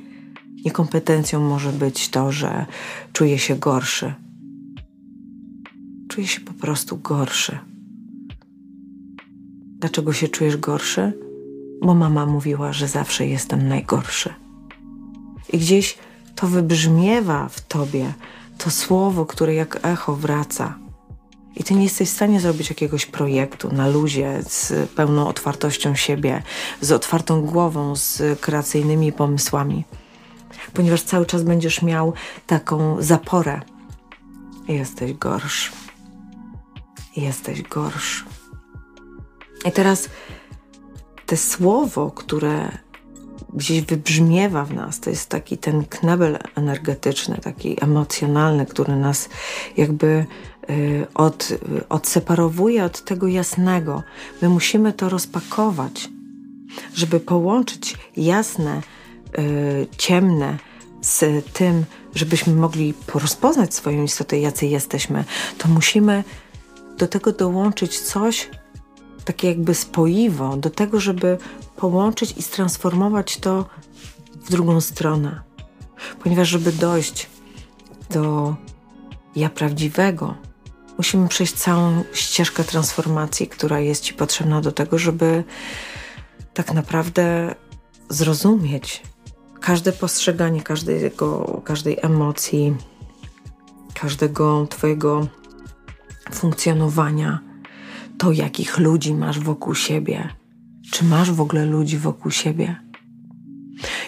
Niekompetencją 0.65 1.41
może 1.41 1.73
być 1.73 2.09
to, 2.09 2.33
że 2.33 2.67
czuję 3.13 3.39
się 3.39 3.57
gorszy. 3.57 4.15
Czuję 6.09 6.27
się 6.27 6.41
po 6.41 6.53
prostu 6.53 6.99
gorszy. 6.99 7.59
Dlaczego 9.79 10.13
się 10.13 10.29
czujesz 10.29 10.57
gorszy? 10.57 11.25
bo 11.85 11.95
mama 11.95 12.27
mówiła, 12.27 12.73
że 12.73 12.89
zawsze 12.89 13.27
jestem 13.27 13.69
najgorszy. 13.69 14.35
I 15.53 15.59
gdzieś 15.59 15.99
to 16.35 16.47
wybrzmiewa 16.47 17.49
w 17.49 17.61
tobie, 17.61 18.13
to 18.59 18.71
słowo, 18.71 19.27
które 19.27 19.55
jak 19.55 19.81
echo 19.83 20.17
wraca. 20.17 20.79
I 21.57 21.65
ty 21.65 21.75
nie 21.75 21.85
jesteś 21.85 22.09
w 22.09 22.13
stanie 22.13 22.41
zrobić 22.41 22.69
jakiegoś 22.69 23.07
projektu 23.07 23.73
na 23.73 23.89
luzie, 23.89 24.43
z 24.49 24.91
pełną 24.91 25.29
otwartością 25.29 25.95
siebie, 25.95 26.43
z 26.81 26.93
otwartą 26.93 27.43
głową, 27.43 27.97
z 27.97 28.41
kreacyjnymi 28.41 29.13
pomysłami, 29.13 29.85
ponieważ 30.73 31.03
cały 31.03 31.27
czas 31.27 31.43
będziesz 31.43 31.83
miał 31.83 32.13
taką 32.47 33.03
zaporę. 33.03 33.61
Jesteś 34.69 35.13
gorszy. 35.13 35.73
Jesteś 37.17 37.63
gorszy. 37.63 38.25
I 39.65 39.73
teraz 39.73 40.09
te 41.27 41.37
słowo, 41.37 42.11
które 42.11 42.84
gdzieś 43.55 43.81
wybrzmiewa 43.81 44.65
w 44.65 44.75
nas, 44.75 45.01
to 45.01 45.11
jest 45.11 45.29
taki 45.29 45.59
ten 45.59 45.85
knebel 45.85 46.39
energetyczny, 46.55 47.39
taki 47.39 47.85
emocjonalny, 47.85 48.67
który 48.67 48.97
nas 48.97 49.29
jakby 49.77 50.27
y, 50.71 51.07
od, 51.15 51.49
odseparowuje 51.89 52.85
od 52.85 53.05
tego 53.05 53.27
jasnego. 53.27 54.03
My 54.43 54.49
musimy 54.49 54.93
to 54.93 55.09
rozpakować, 55.09 56.09
żeby 56.95 57.21
połączyć 57.21 57.97
jasne, 58.17 58.81
y, 59.39 59.87
ciemne 59.99 60.59
z 61.01 61.45
tym, 61.53 61.85
żebyśmy 62.15 62.55
mogli 62.55 62.95
rozpoznać 63.15 63.75
swoją 63.75 64.03
istotę, 64.03 64.39
jacy 64.39 64.67
jesteśmy, 64.67 65.25
to 65.59 65.69
musimy 65.69 66.25
do 66.99 67.07
tego 67.09 67.33
dołączyć 67.33 68.01
coś, 68.01 68.51
takie 69.25 69.49
jakby 69.49 69.75
spoiwo 69.75 70.57
do 70.57 70.71
tego, 70.71 71.01
żeby 71.01 71.39
połączyć 71.77 72.35
i 72.39 72.43
transformować 72.43 73.37
to 73.37 73.67
w 74.35 74.51
drugą 74.51 74.81
stronę. 74.81 75.41
Ponieważ, 76.23 76.49
żeby 76.49 76.73
dojść 76.73 77.31
do 78.11 78.55
ja 79.37 79.51
prawdziwego, 79.51 80.35
musimy 80.99 81.29
przejść 81.29 81.55
całą 81.55 82.05
ścieżkę 82.13 82.65
transformacji, 82.65 83.47
która 83.47 83.81
jest 83.81 84.03
Ci 84.03 84.15
potrzebna 84.15 84.61
do 84.61 84.73
tego, 84.73 84.99
żeby 84.99 85.45
tak 86.55 86.73
naprawdę 86.73 87.55
zrozumieć 88.09 89.03
każde 89.61 89.93
postrzeganie 89.93 90.63
każdego, 90.63 91.61
każdej 91.65 91.99
emocji, 92.03 92.77
każdego 93.95 94.67
Twojego 94.71 95.27
funkcjonowania 96.33 97.54
to, 98.19 98.33
jakich 98.33 98.79
ludzi 98.79 99.15
masz 99.15 99.41
wokół 99.41 99.75
siebie. 99.75 100.29
Czy 100.93 101.05
masz 101.05 101.33
w 101.33 101.41
ogóle 101.41 101.67
ludzi 101.67 101.99
wokół 101.99 102.31
siebie? 102.31 102.77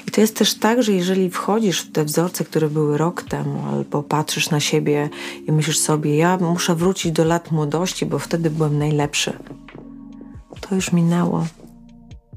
I 0.07 0.11
to 0.11 0.21
jest 0.21 0.37
też 0.37 0.55
tak, 0.55 0.83
że 0.83 0.93
jeżeli 0.93 1.31
wchodzisz 1.31 1.81
w 1.81 1.93
te 1.93 2.05
wzorce, 2.05 2.45
które 2.45 2.71
były 2.71 2.99
rok 2.99 3.23
temu, 3.23 3.67
albo 3.67 4.03
patrzysz 4.03 4.51
na 4.51 4.61
siebie 4.61 5.09
i 5.49 5.53
myślisz 5.53 5.79
sobie, 5.79 6.17
ja 6.17 6.37
muszę 6.37 6.75
wrócić 6.75 7.13
do 7.13 7.25
lat 7.25 7.51
młodości, 7.51 8.07
bo 8.07 8.19
wtedy 8.19 8.51
byłem 8.51 8.79
najlepszy, 8.79 9.33
to 10.61 10.75
już 10.75 10.93
minęło. 10.93 11.47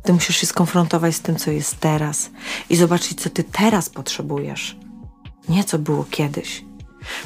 Ty 0.03 0.13
musisz 0.13 0.37
się 0.37 0.47
skonfrontować 0.47 1.15
z 1.15 1.21
tym, 1.21 1.35
co 1.35 1.51
jest 1.51 1.79
teraz 1.79 2.31
i 2.69 2.75
zobaczyć, 2.75 3.21
co 3.21 3.29
ty 3.29 3.43
teraz 3.43 3.89
potrzebujesz, 3.89 4.77
nie 5.49 5.63
co 5.63 5.79
było 5.79 6.05
kiedyś. 6.09 6.68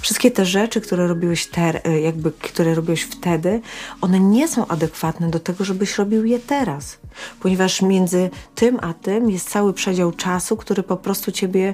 Wszystkie 0.02 0.32
te 0.32 0.46
rzeczy, 0.46 0.82
które 0.82 1.08
robiłeś, 1.08 1.48
ter, 1.48 1.82
e, 1.84 2.02
jakby, 2.02 2.32
które 2.32 2.76
robiłeś 2.76 3.02
wtedy, 3.02 3.62
one 4.02 4.20
nie 4.20 4.48
są 4.48 4.68
adekwatne 4.68 5.30
do 5.30 5.40
tego, 5.40 5.64
żebyś 5.64 5.98
robił 5.98 6.26
je 6.26 6.40
teraz. 6.40 6.98
Ponieważ 7.40 7.82
między 7.82 8.30
tym 8.56 8.80
a 8.82 8.94
tym 8.94 9.30
jest 9.30 9.50
cały 9.50 9.74
przedział 9.74 10.12
czasu, 10.12 10.58
który 10.58 10.84
po 10.84 10.98
prostu 10.98 11.32
ciebie 11.32 11.74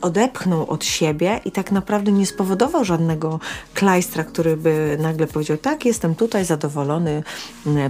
odepchnął 0.00 0.70
od 0.70 0.84
siebie 0.84 1.40
i 1.44 1.52
tak 1.52 1.72
naprawdę 1.72 2.12
nie 2.12 2.26
spowodował 2.26 2.84
żadnego 2.84 3.40
klajstra, 3.74 4.24
który 4.24 4.56
by 4.56 4.96
nagle 5.00 5.26
powiedział: 5.26 5.56
Tak, 5.56 5.84
jestem 5.84 6.14
tutaj 6.14 6.44
zadowolony, 6.44 7.22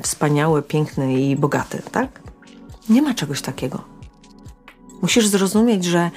wspaniały, 0.03 0.63
piękny 0.63 1.21
i 1.21 1.37
bogaty, 1.37 1.83
tak? 1.93 2.21
Nie 2.89 3.03
ma 3.03 3.15
czegoś 3.15 3.43
takiego. 3.43 3.85
Musisz 5.03 5.27
zrozumieć, 5.27 5.85
że 5.85 6.11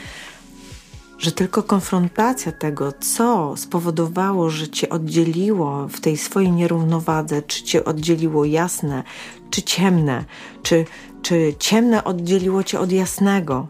że 1.19 1.31
tylko 1.31 1.63
konfrontacja 1.63 2.51
tego, 2.51 2.93
co 2.99 3.57
spowodowało, 3.57 4.49
że 4.49 4.67
cię 4.67 4.89
oddzieliło 4.89 5.87
w 5.87 5.99
tej 5.99 6.17
swojej 6.17 6.51
nierównowadze, 6.51 7.41
czy 7.41 7.63
cię 7.63 7.85
oddzieliło 7.85 8.45
jasne, 8.45 9.03
czy 9.49 9.61
ciemne, 9.61 10.25
czy, 10.63 10.85
czy 11.21 11.53
ciemne 11.59 12.03
oddzieliło 12.03 12.63
cię 12.63 12.79
od 12.79 12.91
jasnego, 12.91 13.67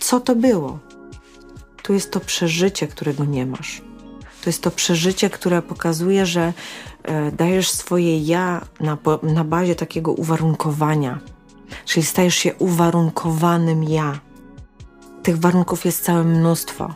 co 0.00 0.20
to 0.20 0.36
było? 0.36 0.78
Tu 1.82 1.94
jest 1.94 2.10
to 2.10 2.20
przeżycie, 2.20 2.86
którego 2.88 3.24
nie 3.24 3.46
masz. 3.46 3.82
To 4.42 4.50
jest 4.50 4.62
to 4.62 4.70
przeżycie, 4.70 5.30
które 5.30 5.62
pokazuje, 5.62 6.26
że 6.26 6.52
e, 7.02 7.32
dajesz 7.32 7.70
swoje 7.70 8.18
ja 8.18 8.60
na, 8.80 8.98
na 9.22 9.44
bazie 9.44 9.74
takiego 9.74 10.12
uwarunkowania, 10.12 11.18
czyli 11.84 12.06
stajesz 12.06 12.34
się 12.34 12.54
uwarunkowanym 12.54 13.84
ja 13.84 14.20
tych 15.22 15.38
warunków 15.38 15.84
jest 15.84 16.04
całe 16.04 16.24
mnóstwo. 16.24 16.94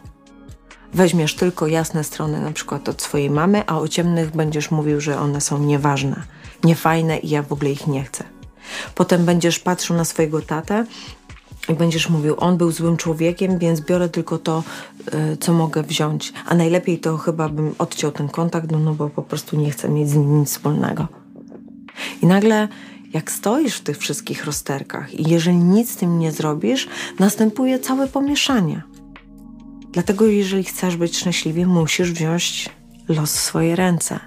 Weźmiesz 0.94 1.34
tylko 1.34 1.66
jasne 1.66 2.04
strony, 2.04 2.40
na 2.40 2.52
przykład 2.52 2.88
od 2.88 3.02
swojej 3.02 3.30
mamy, 3.30 3.62
a 3.66 3.78
o 3.78 3.88
ciemnych 3.88 4.36
będziesz 4.36 4.70
mówił, 4.70 5.00
że 5.00 5.20
one 5.20 5.40
są 5.40 5.58
nieważne, 5.58 6.22
niefajne 6.64 7.18
i 7.18 7.28
ja 7.28 7.42
w 7.42 7.52
ogóle 7.52 7.70
ich 7.70 7.86
nie 7.86 8.04
chcę. 8.04 8.24
Potem 8.94 9.24
będziesz 9.24 9.58
patrzył 9.58 9.96
na 9.96 10.04
swojego 10.04 10.42
tatę 10.42 10.86
i 11.68 11.74
będziesz 11.74 12.08
mówił, 12.08 12.34
on 12.38 12.56
był 12.56 12.72
złym 12.72 12.96
człowiekiem, 12.96 13.58
więc 13.58 13.80
biorę 13.80 14.08
tylko 14.08 14.38
to, 14.38 14.62
y, 15.32 15.36
co 15.36 15.52
mogę 15.52 15.82
wziąć. 15.82 16.32
A 16.46 16.54
najlepiej 16.54 16.98
to 16.98 17.16
chyba 17.16 17.48
bym 17.48 17.74
odciął 17.78 18.12
ten 18.12 18.28
kontakt, 18.28 18.70
no, 18.70 18.78
no 18.78 18.94
bo 18.94 19.10
po 19.10 19.22
prostu 19.22 19.56
nie 19.56 19.70
chcę 19.70 19.88
mieć 19.88 20.10
z 20.10 20.14
nim 20.14 20.40
nic 20.40 20.50
wspólnego. 20.50 21.08
I 22.22 22.26
nagle 22.26 22.68
jak 23.12 23.30
stoisz 23.30 23.76
w 23.76 23.80
tych 23.80 23.98
wszystkich 23.98 24.44
rozterkach 24.44 25.14
i 25.14 25.30
jeżeli 25.30 25.56
nic 25.56 25.90
z 25.90 25.96
tym 25.96 26.18
nie 26.18 26.32
zrobisz, 26.32 26.88
następuje 27.18 27.78
całe 27.78 28.08
pomieszanie. 28.08 28.82
Dlatego, 29.92 30.26
jeżeli 30.26 30.64
chcesz 30.64 30.96
być 30.96 31.16
szczęśliwy, 31.16 31.66
musisz 31.66 32.12
wziąć 32.12 32.68
los 33.08 33.32
w 33.32 33.40
swoje 33.40 33.76
ręce. 33.76 34.20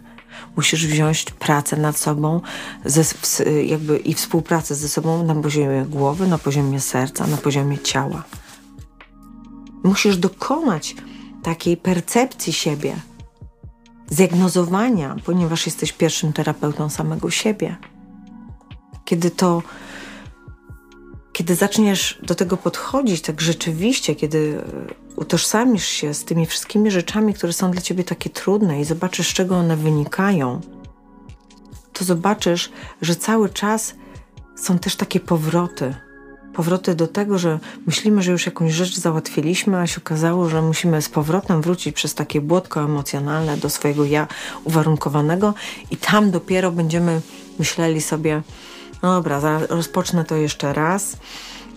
Musisz 0.55 0.87
wziąć 0.87 1.25
pracę 1.25 1.77
nad 1.77 1.97
sobą 1.97 2.41
ze, 2.85 3.03
jakby 3.63 3.97
i 3.97 4.13
współpracę 4.13 4.75
ze 4.75 4.89
sobą 4.89 5.23
na 5.23 5.35
poziomie 5.35 5.85
głowy, 5.89 6.27
na 6.27 6.37
poziomie 6.37 6.79
serca, 6.79 7.27
na 7.27 7.37
poziomie 7.37 7.79
ciała. 7.79 8.23
Musisz 9.83 10.17
dokonać 10.17 10.95
takiej 11.43 11.77
percepcji 11.77 12.53
siebie, 12.53 12.95
zdiagnozowania, 14.09 15.15
ponieważ 15.25 15.65
jesteś 15.65 15.93
pierwszym 15.93 16.33
terapeutą 16.33 16.89
samego 16.89 17.29
siebie 17.29 17.77
kiedy 19.09 19.31
to, 19.31 19.63
kiedy 21.33 21.55
zaczniesz 21.55 22.19
do 22.23 22.35
tego 22.35 22.57
podchodzić 22.57 23.21
tak 23.21 23.41
rzeczywiście, 23.41 24.15
kiedy 24.15 24.61
utożsamisz 25.15 25.85
się 25.85 26.13
z 26.13 26.25
tymi 26.25 26.45
wszystkimi 26.45 26.91
rzeczami, 26.91 27.33
które 27.33 27.53
są 27.53 27.71
dla 27.71 27.81
ciebie 27.81 28.03
takie 28.03 28.29
trudne 28.29 28.81
i 28.81 28.85
zobaczysz, 28.85 29.29
z 29.29 29.33
czego 29.33 29.57
one 29.57 29.77
wynikają, 29.77 30.61
to 31.93 32.05
zobaczysz, 32.05 32.71
że 33.01 33.15
cały 33.15 33.49
czas 33.49 33.95
są 34.55 34.79
też 34.79 34.95
takie 34.95 35.19
powroty. 35.19 35.95
Powroty 36.53 36.95
do 36.95 37.07
tego, 37.07 37.37
że 37.37 37.59
myślimy, 37.85 38.21
że 38.21 38.31
już 38.31 38.45
jakąś 38.45 38.73
rzecz 38.73 38.95
załatwiliśmy, 38.95 39.77
a 39.77 39.87
się 39.87 40.01
okazało, 40.01 40.49
że 40.49 40.61
musimy 40.61 41.01
z 41.01 41.09
powrotem 41.09 41.61
wrócić 41.61 41.95
przez 41.95 42.13
takie 42.13 42.41
błotko 42.41 42.81
emocjonalne 42.81 43.57
do 43.57 43.69
swojego 43.69 44.05
ja 44.05 44.27
uwarunkowanego, 44.63 45.53
i 45.91 45.97
tam 45.97 46.31
dopiero 46.31 46.71
będziemy 46.71 47.21
myśleli 47.59 48.01
sobie, 48.01 48.41
no 49.03 49.13
dobra, 49.13 49.59
rozpocznę 49.69 50.25
to 50.25 50.35
jeszcze 50.35 50.73
raz. 50.73 51.17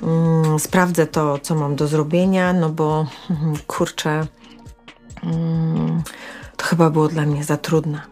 Mm, 0.02 0.58
sprawdzę 0.58 1.06
to, 1.06 1.38
co 1.38 1.54
mam 1.54 1.76
do 1.76 1.86
zrobienia, 1.86 2.52
no 2.52 2.68
bo 2.68 3.06
mm, 3.30 3.54
kurczę, 3.66 4.26
mm, 5.22 6.02
to 6.56 6.64
chyba 6.64 6.90
było 6.90 7.08
dla 7.08 7.22
mnie 7.22 7.44
za 7.44 7.56
trudne. 7.56 8.02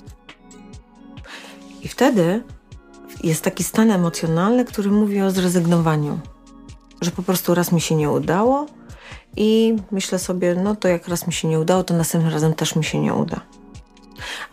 I 1.82 1.88
wtedy 1.88 2.42
jest 3.22 3.44
taki 3.44 3.64
stan 3.64 3.90
emocjonalny, 3.90 4.64
który 4.64 4.90
mówi 4.90 5.22
o 5.22 5.30
zrezygnowaniu. 5.30 6.20
Że 7.00 7.10
po 7.10 7.22
prostu 7.22 7.54
raz 7.54 7.72
mi 7.72 7.80
się 7.80 7.94
nie 7.94 8.10
udało 8.10 8.66
i 9.36 9.76
myślę 9.90 10.18
sobie, 10.18 10.54
no 10.54 10.76
to 10.76 10.88
jak 10.88 11.08
raz 11.08 11.26
mi 11.26 11.32
się 11.32 11.48
nie 11.48 11.60
udało, 11.60 11.84
to 11.84 11.94
następnym 11.94 12.32
razem 12.32 12.54
też 12.54 12.76
mi 12.76 12.84
się 12.84 13.00
nie 13.00 13.14
uda. 13.14 13.40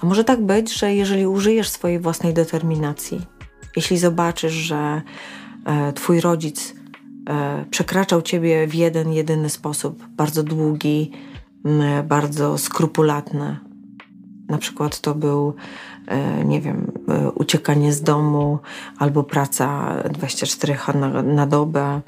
A 0.02 0.06
może 0.06 0.24
tak 0.24 0.42
być, 0.42 0.74
że 0.74 0.94
jeżeli 0.94 1.28
użyjesz 1.28 1.70
swojej 1.70 2.00
własnej 2.00 2.34
determinacji, 2.34 3.26
jeśli 3.78 3.98
zobaczysz, 3.98 4.54
że 4.54 5.02
e, 5.66 5.94
twój 5.94 6.22
rodzic 6.22 6.76
e, 7.30 7.66
przekraczał 7.70 8.22
ciebie 8.22 8.68
w 8.68 8.76
jeden, 8.76 9.14
jedyny 9.14 9.50
sposób, 9.50 10.06
bardzo 10.10 10.44
długi, 10.44 11.12
bardzo 12.04 12.58
skrupulatny, 12.58 13.60
na 14.50 14.58
przykład 14.58 15.00
to 15.02 15.16
był, 15.16 15.56
e, 16.08 16.46
nie 16.46 16.62
wiem, 16.62 16.92
uciekanie 17.36 17.94
z 17.94 18.02
domu, 18.02 18.60
albo 18.98 19.24
praca 19.24 19.96
24 20.10 20.78
na, 20.96 21.22
na 21.24 21.48
dobę, 21.48 22.02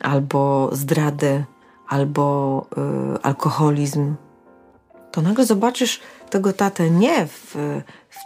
albo 0.00 0.70
zdrady, 0.72 1.44
albo 1.88 2.66
y, 3.16 3.22
alkoholizm, 3.22 4.14
to 5.10 5.22
nagle 5.22 5.46
zobaczysz 5.46 6.00
tego 6.30 6.52
tatę 6.52 6.90
nie 6.90 7.26
w 7.26 7.56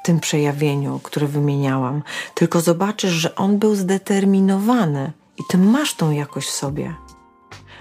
tym 0.07 0.21
przejawieniu, 0.21 1.01
które 1.03 1.27
wymieniałam, 1.27 2.03
tylko 2.35 2.61
zobaczysz, 2.61 3.11
że 3.11 3.35
on 3.35 3.59
był 3.59 3.75
zdeterminowany 3.75 5.13
i 5.39 5.43
ty 5.49 5.59
masz 5.59 5.95
tą 5.95 6.11
jakość 6.11 6.49
w 6.49 6.53
sobie. 6.53 6.95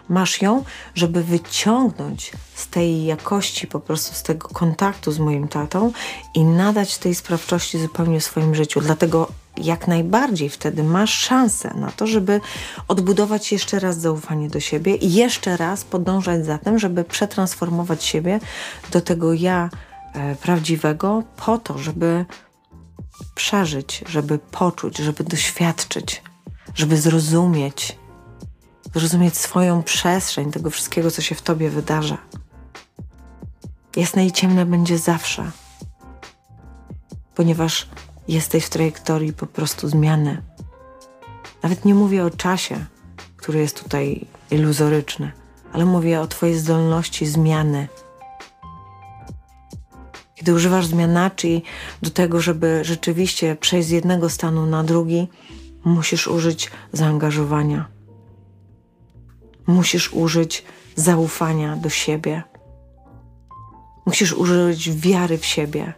Masz 0.10 0.42
ją, 0.42 0.64
żeby 0.96 1.24
wyciągnąć 1.24 2.32
z 2.56 2.68
tej 2.68 3.06
jakości, 3.06 3.68
po 3.68 3.80
prostu 3.80 4.16
z 4.16 4.24
tego 4.24 4.48
kontaktu 4.48 5.12
z 5.12 5.20
moim 5.20 5.48
tatą 5.48 5.92
i 6.34 6.44
nadać 6.44 6.98
tej 6.98 7.16
sprawczości 7.16 7.80
zupełnie 7.80 8.22
swoim 8.22 8.56
życiu. 8.56 8.82
Dlatego 8.82 9.28
jak 9.58 9.88
najbardziej 9.88 10.50
wtedy 10.50 10.84
masz 10.84 11.14
szansę 11.14 11.74
na 11.76 11.92
to, 11.92 12.08
żeby 12.08 12.42
odbudować 12.88 13.52
jeszcze 13.52 13.80
raz 13.80 13.98
zaufanie 13.98 14.50
do 14.50 14.60
siebie 14.60 14.96
i 14.96 15.14
jeszcze 15.14 15.58
raz 15.58 15.84
podążać 15.84 16.46
za 16.46 16.58
tym, 16.58 16.80
żeby 16.80 17.04
przetransformować 17.04 18.04
siebie 18.04 18.40
do 18.92 19.02
tego 19.02 19.34
ja 19.34 19.70
prawdziwego, 20.42 21.24
po 21.38 21.58
to, 21.58 21.78
żeby 21.78 22.26
przeżyć, 23.36 24.04
żeby 24.08 24.40
poczuć, 24.40 24.98
żeby 24.98 25.24
doświadczyć, 25.24 26.24
żeby 26.76 26.98
zrozumieć, 26.98 27.98
zrozumieć 28.94 29.38
swoją 29.38 29.84
przestrzeń 29.84 30.52
tego 30.52 30.70
wszystkiego, 30.70 31.12
co 31.12 31.22
się 31.22 31.36
w 31.36 31.42
tobie 31.42 31.70
wydarza. 31.70 32.18
Jasne 33.96 34.26
i 34.26 34.32
ciemne 34.32 34.66
będzie 34.66 34.98
zawsze, 34.98 35.52
ponieważ 37.36 37.88
jesteś 38.28 38.66
w 38.66 38.70
trajektorii 38.70 39.34
po 39.34 39.48
prostu 39.48 39.90
zmiany. 39.90 40.42
Nawet 41.64 41.86
nie 41.86 41.96
mówię 41.96 42.26
o 42.26 42.30
czasie, 42.30 42.86
który 43.38 43.60
jest 43.60 43.84
tutaj 43.84 44.28
iluzoryczny, 44.52 45.32
ale 45.74 45.86
mówię 45.86 46.22
o 46.22 46.28
Twojej 46.28 46.58
zdolności 46.58 47.26
zmiany. 47.26 47.88
Kiedy 50.46 50.58
używasz 50.58 50.86
zmianaczy 50.86 51.62
do 52.02 52.10
tego, 52.10 52.42
żeby 52.42 52.80
rzeczywiście 52.84 53.56
przejść 53.56 53.88
z 53.88 53.92
jednego 53.92 54.30
stanu 54.30 54.66
na 54.66 54.84
drugi, 54.84 55.28
musisz 55.86 56.28
użyć 56.28 56.72
zaangażowania. 56.94 57.88
Musisz 59.68 60.14
użyć 60.14 60.64
zaufania 60.96 61.76
do 61.76 61.90
siebie. 61.90 62.44
Musisz 64.06 64.34
użyć 64.34 64.92
wiary 64.92 65.38
w 65.38 65.46
siebie 65.46 65.94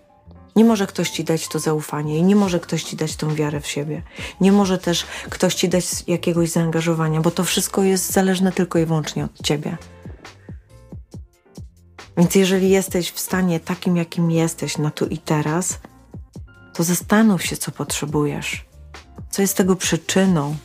nie 0.55 0.65
może 0.65 0.87
ktoś 0.87 1.09
ci 1.09 1.23
dać 1.23 1.47
to 1.47 1.59
zaufanie 1.59 2.17
i 2.17 2.23
nie 2.23 2.35
może 2.35 2.59
ktoś 2.59 2.83
ci 2.83 2.95
dać 2.95 3.15
tą 3.15 3.35
wiarę 3.35 3.61
w 3.61 3.67
siebie. 3.67 4.01
Nie 4.41 4.51
może 4.51 4.77
też 4.77 5.05
ktoś 5.29 5.55
ci 5.55 5.69
dać 5.69 5.85
jakiegoś 6.07 6.49
zaangażowania, 6.49 7.21
bo 7.21 7.31
to 7.31 7.43
wszystko 7.43 7.83
jest 7.83 8.11
zależne 8.11 8.51
tylko 8.51 8.79
i 8.79 8.85
wyłącznie 8.85 9.25
od 9.25 9.41
ciebie. 9.43 9.77
Więc 12.17 12.35
jeżeli 12.35 12.69
jesteś 12.69 13.11
w 13.11 13.19
stanie 13.19 13.59
takim, 13.59 13.97
jakim 13.97 14.31
jesteś 14.31 14.77
na 14.77 14.91
tu 14.91 15.05
i 15.05 15.17
teraz, 15.17 15.79
to 16.73 16.83
zastanów 16.83 17.43
się, 17.43 17.57
co 17.57 17.71
potrzebujesz, 17.71 18.65
co 19.29 19.41
jest 19.41 19.57
tego 19.57 19.75
przyczyną 19.75 20.55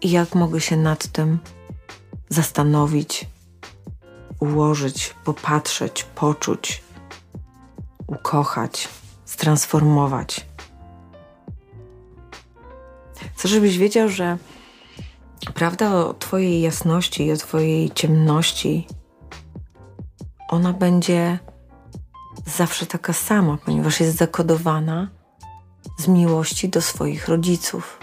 i 0.00 0.10
jak 0.10 0.34
mogę 0.34 0.60
się 0.60 0.76
nad 0.76 1.06
tym 1.06 1.38
zastanowić, 2.28 3.26
ułożyć, 4.40 5.14
popatrzeć, 5.24 6.04
poczuć 6.04 6.82
ukochać, 8.06 8.88
transformować. 9.40 10.46
Chcę, 13.34 13.48
żebyś 13.48 13.78
wiedział, 13.78 14.08
że 14.08 14.38
prawda 15.54 15.94
o 15.94 16.14
Twojej 16.14 16.60
jasności 16.60 17.26
i 17.26 17.32
o 17.32 17.36
Twojej 17.36 17.90
ciemności, 17.90 18.86
ona 20.50 20.72
będzie 20.72 21.38
zawsze 22.46 22.86
taka 22.86 23.12
sama, 23.12 23.58
ponieważ 23.64 24.00
jest 24.00 24.16
zakodowana 24.16 25.08
z 25.98 26.08
miłości 26.08 26.68
do 26.68 26.82
swoich 26.82 27.28
rodziców. 27.28 27.98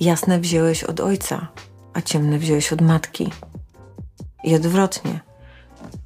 Jasne 0.00 0.40
wziąłeś 0.40 0.84
od 0.84 1.00
ojca, 1.00 1.48
a 1.94 2.02
ciemne 2.02 2.38
wziąłeś 2.38 2.72
od 2.72 2.80
matki. 2.80 3.32
I 4.44 4.54
odwrotnie. 4.54 5.20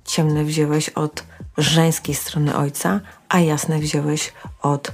Ciemne 0.04 0.44
wziąłeś 0.44 0.88
od 0.88 1.24
żeńskiej 1.58 2.14
strony 2.14 2.56
ojca, 2.56 3.00
a 3.28 3.40
jasne 3.40 3.78
wziąłeś 3.78 4.32
od 4.62 4.92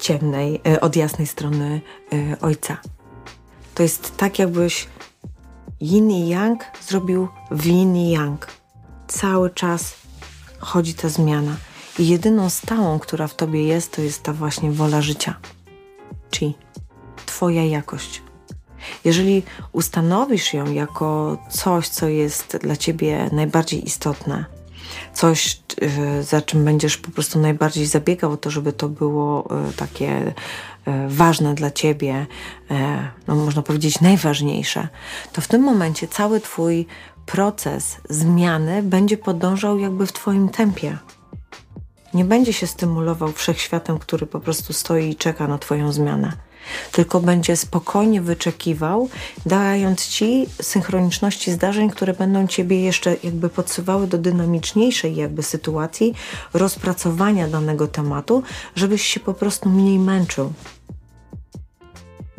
ciemnej, 0.00 0.60
e, 0.66 0.80
od 0.80 0.96
jasnej 0.96 1.26
strony 1.26 1.80
e, 2.12 2.40
ojca. 2.40 2.76
To 3.74 3.82
jest 3.82 4.16
tak, 4.16 4.38
jakbyś 4.38 4.88
yin 5.80 6.10
i 6.10 6.28
yang 6.28 6.64
zrobił 6.88 7.28
w 7.50 7.66
yin 7.66 7.96
i 7.96 8.10
yang. 8.10 8.46
Cały 9.08 9.50
czas 9.50 9.94
chodzi 10.58 10.94
ta 10.94 11.08
zmiana. 11.08 11.56
I 11.98 12.08
jedyną 12.08 12.50
stałą, 12.50 12.98
która 12.98 13.26
w 13.26 13.34
tobie 13.34 13.64
jest, 13.64 13.96
to 13.96 14.02
jest 14.02 14.22
ta 14.22 14.32
właśnie 14.32 14.70
wola 14.70 15.02
życia. 15.02 15.34
Chi. 16.34 16.54
Twoja 17.26 17.64
jakość. 17.64 18.22
Jeżeli 19.04 19.42
ustanowisz 19.72 20.54
ją 20.54 20.72
jako 20.72 21.38
coś, 21.50 21.88
co 21.88 22.08
jest 22.08 22.56
dla 22.56 22.76
ciebie 22.76 23.30
najbardziej 23.32 23.86
istotne, 23.86 24.44
coś, 25.12 25.60
y, 25.82 26.22
za 26.22 26.42
czym 26.42 26.64
będziesz 26.64 26.96
po 26.96 27.10
prostu 27.10 27.38
najbardziej 27.38 27.86
zabiegał, 27.86 28.36
to 28.36 28.50
żeby 28.50 28.72
to 28.72 28.88
było 28.88 29.48
y, 29.70 29.72
takie 29.72 30.26
y, 30.28 30.32
ważne 31.08 31.54
dla 31.54 31.70
ciebie, 31.70 32.26
no 33.28 33.34
można 33.34 33.62
powiedzieć 33.62 34.00
najważniejsze, 34.00 34.88
to 35.32 35.40
w 35.40 35.48
tym 35.48 35.62
momencie 35.62 36.08
cały 36.08 36.40
twój 36.40 36.86
proces 37.26 37.96
zmiany 38.10 38.82
będzie 38.82 39.16
podążał 39.16 39.78
jakby 39.78 40.06
w 40.06 40.12
twoim 40.12 40.48
tempie. 40.48 40.98
Nie 42.14 42.24
będzie 42.24 42.52
się 42.52 42.66
stymulował 42.66 43.32
wszechświatem, 43.32 43.98
który 43.98 44.26
po 44.26 44.40
prostu 44.40 44.72
stoi 44.72 45.10
i 45.10 45.16
czeka 45.16 45.48
na 45.48 45.58
twoją 45.58 45.92
zmianę 45.92 46.45
tylko 46.92 47.20
będzie 47.20 47.56
spokojnie 47.56 48.22
wyczekiwał, 48.22 49.08
dając 49.46 50.06
ci 50.06 50.46
synchroniczności 50.62 51.52
zdarzeń, 51.52 51.90
które 51.90 52.14
będą 52.14 52.46
ciebie 52.46 52.80
jeszcze 52.80 53.16
jakby 53.22 53.48
podsuwały 53.48 54.06
do 54.06 54.18
dynamiczniejszej 54.18 55.16
jakby 55.16 55.42
sytuacji 55.42 56.14
rozpracowania 56.54 57.48
danego 57.48 57.88
tematu, 57.88 58.42
żebyś 58.76 59.02
się 59.02 59.20
po 59.20 59.34
prostu 59.34 59.68
mniej 59.68 59.98
męczył. 59.98 60.52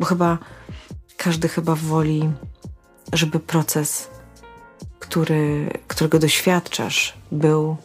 Bo 0.00 0.06
chyba 0.06 0.38
każdy 1.16 1.48
chyba 1.48 1.74
woli, 1.74 2.30
żeby 3.12 3.40
proces, 3.40 4.08
który, 4.98 5.70
którego 5.86 6.18
doświadczasz, 6.18 7.14
był 7.32 7.76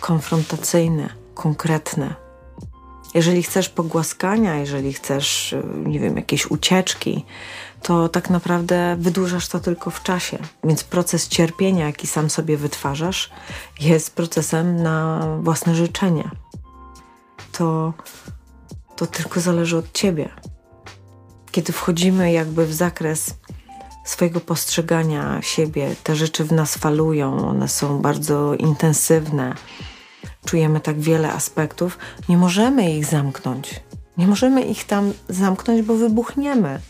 konfrontacyjny, 0.00 1.08
konkretny, 1.34 2.14
jeżeli 3.14 3.42
chcesz 3.42 3.68
pogłaskania, 3.68 4.56
jeżeli 4.56 4.92
chcesz, 4.92 5.52
y, 5.52 5.62
nie 5.86 6.00
wiem, 6.00 6.16
jakieś 6.16 6.46
ucieczki, 6.46 7.24
to 7.82 8.08
tak 8.08 8.30
naprawdę 8.30 8.96
wydłużasz 8.98 9.48
to 9.48 9.60
tylko 9.60 9.90
w 9.90 10.02
czasie. 10.02 10.38
Więc 10.64 10.84
proces 10.84 11.28
cierpienia, 11.28 11.86
jaki 11.86 12.06
sam 12.06 12.30
sobie 12.30 12.56
wytwarzasz, 12.56 13.30
jest 13.80 14.14
procesem 14.14 14.82
na 14.82 15.26
własne 15.40 15.74
życzenie. 15.74 16.30
To, 17.52 17.92
to 18.96 19.06
tylko 19.06 19.40
zależy 19.40 19.76
od 19.76 19.92
ciebie. 19.92 20.28
Kiedy 21.50 21.72
wchodzimy 21.72 22.32
jakby 22.32 22.66
w 22.66 22.74
zakres 22.74 23.34
swojego 24.04 24.40
postrzegania 24.40 25.42
siebie, 25.42 25.96
te 26.02 26.16
rzeczy 26.16 26.44
w 26.44 26.52
nas 26.52 26.76
falują, 26.76 27.48
one 27.48 27.68
są 27.68 27.98
bardzo 27.98 28.54
intensywne 28.54 29.54
czujemy 30.52 30.80
tak 30.80 31.00
wiele 31.00 31.32
aspektów, 31.32 31.98
nie 32.28 32.36
możemy 32.36 32.96
ich 32.96 33.04
zamknąć. 33.04 33.80
Nie 34.16 34.26
możemy 34.26 34.62
ich 34.62 34.84
tam 34.84 35.12
zamknąć, 35.28 35.82
bo 35.82 35.94
wybuchniemy. 35.94 36.80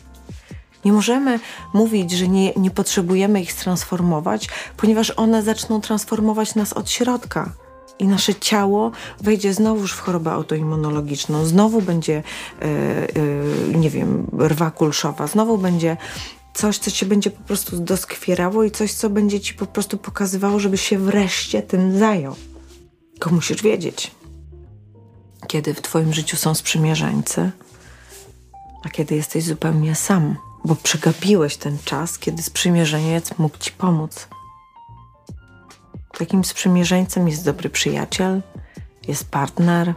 Nie 0.85 0.93
możemy 0.93 1.41
mówić, 1.75 2.11
że 2.11 2.29
nie, 2.29 2.53
nie 2.57 2.71
potrzebujemy 2.71 3.41
ich 3.41 3.55
transformować, 3.55 4.49
ponieważ 4.77 5.11
one 5.11 5.43
zaczną 5.43 5.81
transformować 5.81 6.55
nas 6.55 6.73
od 6.73 6.91
środka. 6.91 7.53
I 7.99 8.07
nasze 8.07 8.35
ciało 8.35 8.91
wejdzie 9.21 9.55
znowuż 9.55 9.93
w 9.93 10.01
chorobę 10.01 10.33
autoimmunologiczną, 10.33 11.45
znowu 11.45 11.83
będzie, 11.83 12.23
yy, 12.61 12.69
yy, 13.73 13.79
nie 13.79 13.91
wiem, 13.91 14.27
rwa 14.39 14.71
kulszowa, 14.71 15.27
znowu 15.27 15.59
będzie 15.59 15.97
coś, 16.55 16.79
co 16.79 16.91
cię 16.91 17.07
będzie 17.07 17.31
po 17.31 17.43
prostu 17.43 17.79
doskwierało 17.79 18.65
i 18.65 18.71
coś, 18.71 18.93
co 18.93 19.11
będzie 19.11 19.41
ci 19.41 19.55
po 19.55 19.67
prostu 19.67 19.99
pokazywało, 19.99 20.59
żeby 20.59 20.79
się 20.79 20.99
wreszcie 20.99 21.63
tym 21.63 21.99
zajął. 21.99 22.35
Tylko 23.23 23.35
musisz 23.35 23.63
wiedzieć, 23.63 24.11
kiedy 25.47 25.75
w 25.75 25.83
Twoim 25.83 26.13
życiu 26.13 26.37
są 26.37 26.55
sprzymierzeńcy, 26.55 27.51
a 28.85 28.89
kiedy 28.89 29.15
jesteś 29.15 29.45
zupełnie 29.45 29.95
sam, 29.95 30.37
bo 30.65 30.77
przegapiłeś 30.77 31.57
ten 31.57 31.79
czas, 31.85 32.19
kiedy 32.19 32.43
sprzymierzeniec 32.43 33.39
mógł 33.39 33.59
Ci 33.59 33.73
pomóc. 33.73 34.29
Takim 36.19 36.45
sprzymierzeńcem 36.45 37.29
jest 37.29 37.45
dobry 37.45 37.71
przyjaciel, 37.71 38.43
jest 39.09 39.31
partner, 39.31 39.95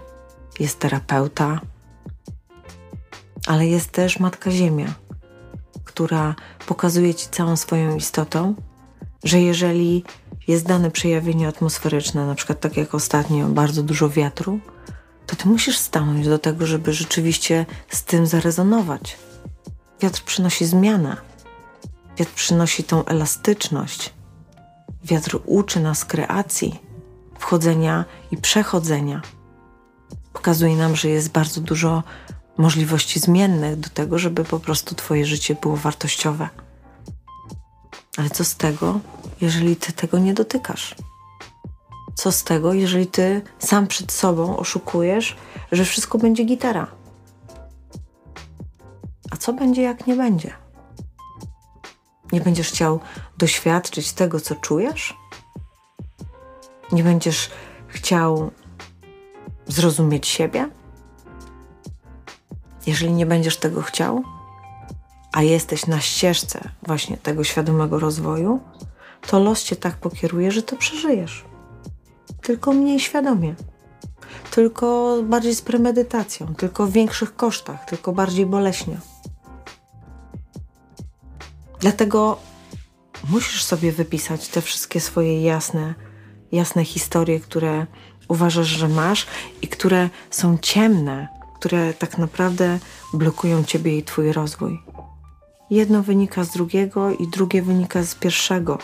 jest 0.60 0.80
terapeuta, 0.80 1.62
ale 3.48 3.68
jest 3.68 3.92
też 3.92 4.20
Matka 4.20 4.52
Ziemia, 4.52 4.94
która 5.84 6.36
pokazuje 6.68 7.16
Ci 7.16 7.28
całą 7.32 7.56
swoją 7.56 7.96
istotą, 7.96 8.56
że 9.24 9.42
jeżeli 9.42 10.04
jest 10.48 10.66
dane 10.66 10.92
przejawienie 10.92 11.48
atmosferyczne, 11.48 12.28
na 12.28 12.36
przykład 12.36 12.60
tak 12.60 12.78
jak 12.78 12.96
ostatnio, 12.96 13.48
bardzo 13.48 13.84
dużo 13.84 14.10
wiatru, 14.10 14.60
to 15.26 15.36
Ty 15.36 15.48
musisz 15.48 15.78
stanąć 15.78 16.28
do 16.28 16.40
tego, 16.40 16.66
żeby 16.66 16.94
rzeczywiście 16.94 17.66
z 17.90 18.04
tym 18.04 18.28
zarezonować. 18.28 19.18
Wiatr 20.02 20.24
przynosi 20.24 20.66
zmianę. 20.66 21.18
Wiatr 22.18 22.32
przynosi 22.32 22.84
tą 22.84 23.06
elastyczność. 23.06 24.14
Wiatr 25.04 25.40
uczy 25.46 25.80
nas 25.80 26.06
kreacji, 26.06 26.80
wchodzenia 27.40 28.06
i 28.32 28.38
przechodzenia. 28.38 29.22
Pokazuje 30.34 30.76
nam, 30.76 30.96
że 30.96 31.10
jest 31.10 31.32
bardzo 31.32 31.62
dużo 31.62 32.04
możliwości 32.58 33.20
zmiennych 33.20 33.80
do 33.80 33.90
tego, 33.90 34.20
żeby 34.20 34.44
po 34.44 34.60
prostu 34.60 34.96
Twoje 34.96 35.26
życie 35.26 35.56
było 35.56 35.78
wartościowe. 35.78 36.50
Ale 38.18 38.30
co 38.30 38.44
z 38.44 38.56
tego, 38.56 39.00
jeżeli 39.42 39.76
Ty 39.76 39.94
tego 39.94 40.20
nie 40.20 40.34
dotykasz? 40.34 40.96
Co 42.16 42.32
z 42.32 42.44
tego, 42.44 42.74
jeżeli 42.74 43.08
Ty 43.08 43.42
sam 43.60 43.88
przed 43.88 44.12
sobą 44.12 44.58
oszukujesz, 44.58 45.36
że 45.72 45.86
wszystko 45.86 46.18
będzie 46.18 46.44
gitara? 46.44 46.88
A 49.32 49.38
co 49.38 49.54
będzie, 49.54 49.82
jak 49.82 50.08
nie 50.08 50.16
będzie? 50.16 50.54
Nie 52.32 52.42
będziesz 52.42 52.68
chciał 52.68 53.00
doświadczyć 53.38 54.12
tego, 54.12 54.40
co 54.40 54.56
czujesz? 54.56 55.18
Nie 56.92 57.04
będziesz 57.04 57.50
chciał 57.88 58.52
zrozumieć 59.68 60.28
siebie? 60.28 60.70
Jeżeli 62.88 63.12
nie 63.14 63.26
będziesz 63.26 63.58
tego 63.58 63.82
chciał, 63.82 64.24
a 65.36 65.42
jesteś 65.42 65.88
na 65.88 66.02
ścieżce 66.02 66.70
właśnie 66.84 67.18
tego 67.18 67.44
świadomego 67.44 68.00
rozwoju, 68.00 68.60
to 69.28 69.40
los 69.40 69.64
cię 69.64 69.76
tak 69.76 69.96
pokieruje, 69.96 70.52
że 70.52 70.64
to 70.64 70.76
przeżyjesz. 70.76 71.46
Tylko 72.42 72.74
mniej 72.74 73.00
świadomie. 73.00 73.56
Tylko 74.52 75.18
bardziej 75.24 75.56
z 75.56 75.62
premedytacją, 75.62 76.56
tylko 76.56 76.86
w 76.86 76.92
większych 76.92 77.36
kosztach, 77.36 77.86
tylko 77.86 78.12
bardziej 78.12 78.46
boleśnie. 78.46 78.98
Dlatego 81.80 82.38
musisz 83.30 83.64
sobie 83.64 83.92
wypisać 83.92 84.48
te 84.48 84.62
wszystkie 84.62 85.00
swoje 85.00 85.42
jasne, 85.42 85.94
jasne 86.52 86.86
historie, 86.86 87.40
które 87.40 87.86
uważasz, 88.28 88.68
że 88.68 88.88
masz 88.88 89.28
i 89.62 89.68
które 89.68 90.10
są 90.30 90.58
ciemne, 90.58 91.28
które 91.60 91.94
tak 91.94 92.18
naprawdę 92.18 92.80
blokują 93.14 93.64
ciebie 93.64 93.98
i 93.98 94.04
twój 94.04 94.32
rozwój. 94.32 94.95
Jedno 95.70 96.04
wynika 96.04 96.44
z 96.44 96.50
drugiego 96.50 97.12
i 97.12 97.28
drugie 97.28 97.62
wynika 97.62 98.04
z 98.04 98.16
pierwszego. 98.16 98.78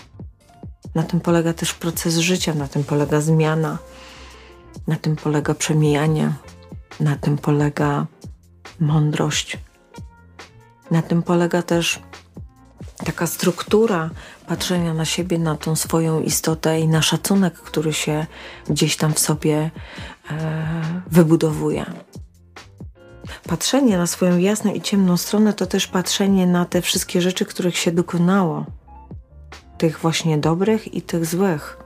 Na 0.96 1.04
tym 1.04 1.20
polega 1.20 1.54
też 1.54 1.74
proces 1.74 2.18
życia, 2.18 2.54
na 2.54 2.68
tym 2.68 2.84
polega 2.84 3.22
zmiana, 3.22 3.78
na 4.88 4.96
tym 4.96 5.16
polega 5.16 5.54
przemijanie, 5.54 6.34
na 7.00 7.16
tym 7.16 7.38
polega 7.38 8.06
mądrość. 8.80 9.58
Na 10.92 11.02
tym 11.02 11.24
polega 11.24 11.62
też 11.62 12.00
taka 13.06 13.28
struktura 13.28 14.10
patrzenia 14.48 14.94
na 14.94 15.06
siebie, 15.06 15.40
na 15.40 15.56
tą 15.56 15.76
swoją 15.76 16.22
istotę 16.22 16.80
i 16.80 16.88
na 16.88 17.02
szacunek, 17.02 17.54
który 17.54 17.94
się 17.94 18.26
gdzieś 18.70 18.98
tam 18.98 19.14
w 19.14 19.20
sobie 19.20 19.72
e, 20.32 21.02
wybudowuje. 21.12 21.86
Patrzenie 23.48 23.98
na 23.98 24.08
swoją 24.08 24.38
jasną 24.38 24.74
i 24.74 24.82
ciemną 24.82 25.18
stronę 25.18 25.54
to 25.54 25.66
też 25.66 25.88
patrzenie 25.88 26.48
na 26.48 26.66
te 26.66 26.82
wszystkie 26.82 27.22
rzeczy, 27.22 27.46
których 27.46 27.78
się 27.78 27.92
dokonało. 27.92 28.66
Tych 29.78 30.00
właśnie 30.00 30.38
dobrych 30.38 30.94
i 30.94 31.02
tych 31.02 31.26
złych. 31.26 31.78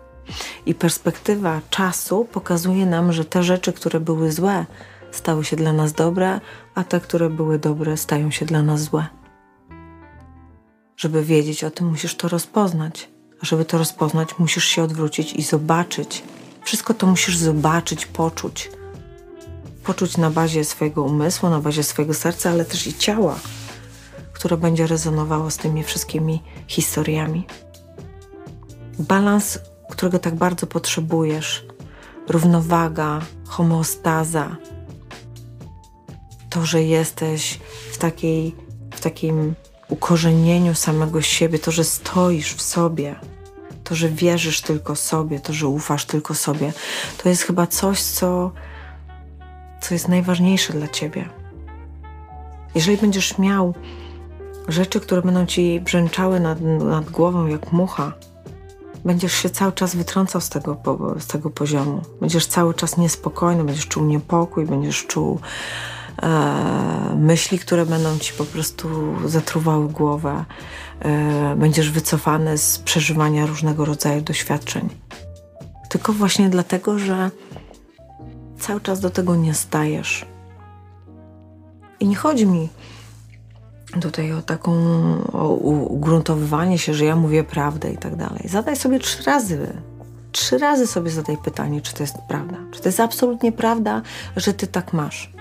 I 0.65 0.75
perspektywa 0.75 1.61
czasu 1.69 2.27
pokazuje 2.31 2.85
nam, 2.85 3.13
że 3.13 3.25
te 3.25 3.43
rzeczy, 3.43 3.73
które 3.73 3.99
były 3.99 4.31
złe, 4.31 4.65
stały 5.11 5.45
się 5.45 5.55
dla 5.55 5.73
nas 5.73 5.93
dobre, 5.93 6.41
a 6.75 6.83
te, 6.83 6.99
które 6.99 7.29
były 7.29 7.59
dobre, 7.59 7.97
stają 7.97 8.31
się 8.31 8.45
dla 8.45 8.61
nas 8.61 8.81
złe. 8.81 9.05
Żeby 10.97 11.23
wiedzieć 11.23 11.63
o 11.63 11.71
tym, 11.71 11.87
musisz 11.87 12.15
to 12.15 12.27
rozpoznać. 12.27 13.09
A 13.41 13.45
żeby 13.45 13.65
to 13.65 13.77
rozpoznać, 13.77 14.39
musisz 14.39 14.65
się 14.65 14.83
odwrócić 14.83 15.33
i 15.33 15.41
zobaczyć. 15.41 16.23
Wszystko 16.63 16.93
to 16.93 17.07
musisz 17.07 17.37
zobaczyć, 17.37 18.05
poczuć 18.05 18.69
poczuć 19.85 20.17
na 20.17 20.29
bazie 20.29 20.65
swojego 20.65 21.03
umysłu, 21.03 21.49
na 21.49 21.59
bazie 21.59 21.83
swojego 21.83 22.13
serca, 22.13 22.49
ale 22.49 22.65
też 22.65 22.87
i 22.87 22.93
ciała, 22.93 23.39
które 24.33 24.57
będzie 24.57 24.87
rezonowało 24.87 25.51
z 25.51 25.57
tymi 25.57 25.83
wszystkimi 25.83 26.43
historiami. 26.67 27.47
Balans, 28.99 29.59
którego 29.89 30.19
tak 30.19 30.35
bardzo 30.35 30.67
potrzebujesz, 30.67 31.65
równowaga, 32.29 33.21
homeostaza, 33.47 34.55
to, 36.49 36.65
że 36.65 36.83
jesteś 36.83 37.59
w, 37.91 37.97
takiej, 37.97 38.55
w 38.93 39.01
takim 39.01 39.55
ukorzenieniu 39.89 40.75
samego 40.75 41.21
siebie, 41.21 41.59
to, 41.59 41.71
że 41.71 41.83
stoisz 41.83 42.53
w 42.53 42.61
sobie, 42.61 43.15
to, 43.83 43.95
że 43.95 44.09
wierzysz 44.09 44.61
tylko 44.61 44.95
sobie, 44.95 45.39
to, 45.39 45.53
że 45.53 45.67
ufasz 45.67 46.05
tylko 46.05 46.33
sobie, 46.33 46.73
to 47.23 47.29
jest 47.29 47.43
chyba 47.43 47.67
coś, 47.67 48.01
co 48.01 48.51
co 49.81 49.93
jest 49.93 50.07
najważniejsze 50.07 50.73
dla 50.73 50.87
ciebie. 50.87 51.29
Jeżeli 52.75 52.97
będziesz 52.97 53.37
miał 53.37 53.73
rzeczy, 54.67 54.99
które 54.99 55.21
będą 55.21 55.45
ci 55.45 55.79
brzęczały 55.79 56.39
nad, 56.39 56.61
nad 56.61 57.09
głową 57.09 57.47
jak 57.47 57.71
mucha, 57.71 58.13
będziesz 59.05 59.33
się 59.33 59.49
cały 59.49 59.71
czas 59.71 59.95
wytrącał 59.95 60.41
z 60.41 60.49
tego, 60.49 60.77
z 61.19 61.27
tego 61.27 61.49
poziomu. 61.49 62.01
Będziesz 62.21 62.47
cały 62.47 62.73
czas 62.73 62.97
niespokojny, 62.97 63.63
będziesz 63.63 63.87
czuł 63.87 64.05
niepokój, 64.05 64.65
będziesz 64.65 65.05
czuł 65.07 65.39
e, 66.23 67.15
myśli, 67.19 67.59
które 67.59 67.85
będą 67.85 68.19
ci 68.19 68.33
po 68.33 68.45
prostu 68.45 68.89
zatruwały 69.25 69.89
głowę. 69.89 70.45
E, 70.99 71.55
będziesz 71.55 71.91
wycofany 71.91 72.57
z 72.57 72.79
przeżywania 72.79 73.45
różnego 73.45 73.85
rodzaju 73.85 74.21
doświadczeń. 74.21 74.89
Tylko 75.89 76.13
właśnie 76.13 76.49
dlatego, 76.49 76.99
że 76.99 77.31
cały 78.59 78.81
czas 78.81 78.99
do 78.99 79.09
tego 79.09 79.35
nie 79.35 79.53
stajesz. 79.53 80.25
I 81.99 82.07
nie 82.07 82.15
chodzi 82.15 82.45
mi 82.47 82.69
tutaj 84.01 84.33
o 84.33 84.41
taką 84.41 84.71
o 85.33 85.47
ugruntowywanie 85.89 86.77
się, 86.77 86.93
że 86.93 87.05
ja 87.05 87.15
mówię 87.15 87.43
prawdę 87.43 87.91
i 87.91 87.97
tak 87.97 88.15
dalej. 88.15 88.41
Zadaj 88.45 88.75
sobie 88.75 88.99
trzy 88.99 89.23
razy, 89.23 89.73
trzy 90.31 90.57
razy 90.57 90.87
sobie 90.87 91.11
zadaj 91.11 91.37
pytanie, 91.37 91.81
czy 91.81 91.93
to 91.93 92.03
jest 92.03 92.15
prawda. 92.27 92.57
Czy 92.71 92.81
to 92.81 92.89
jest 92.89 92.99
absolutnie 92.99 93.51
prawda, 93.51 94.01
że 94.35 94.53
ty 94.53 94.67
tak 94.67 94.93
masz. 94.93 95.33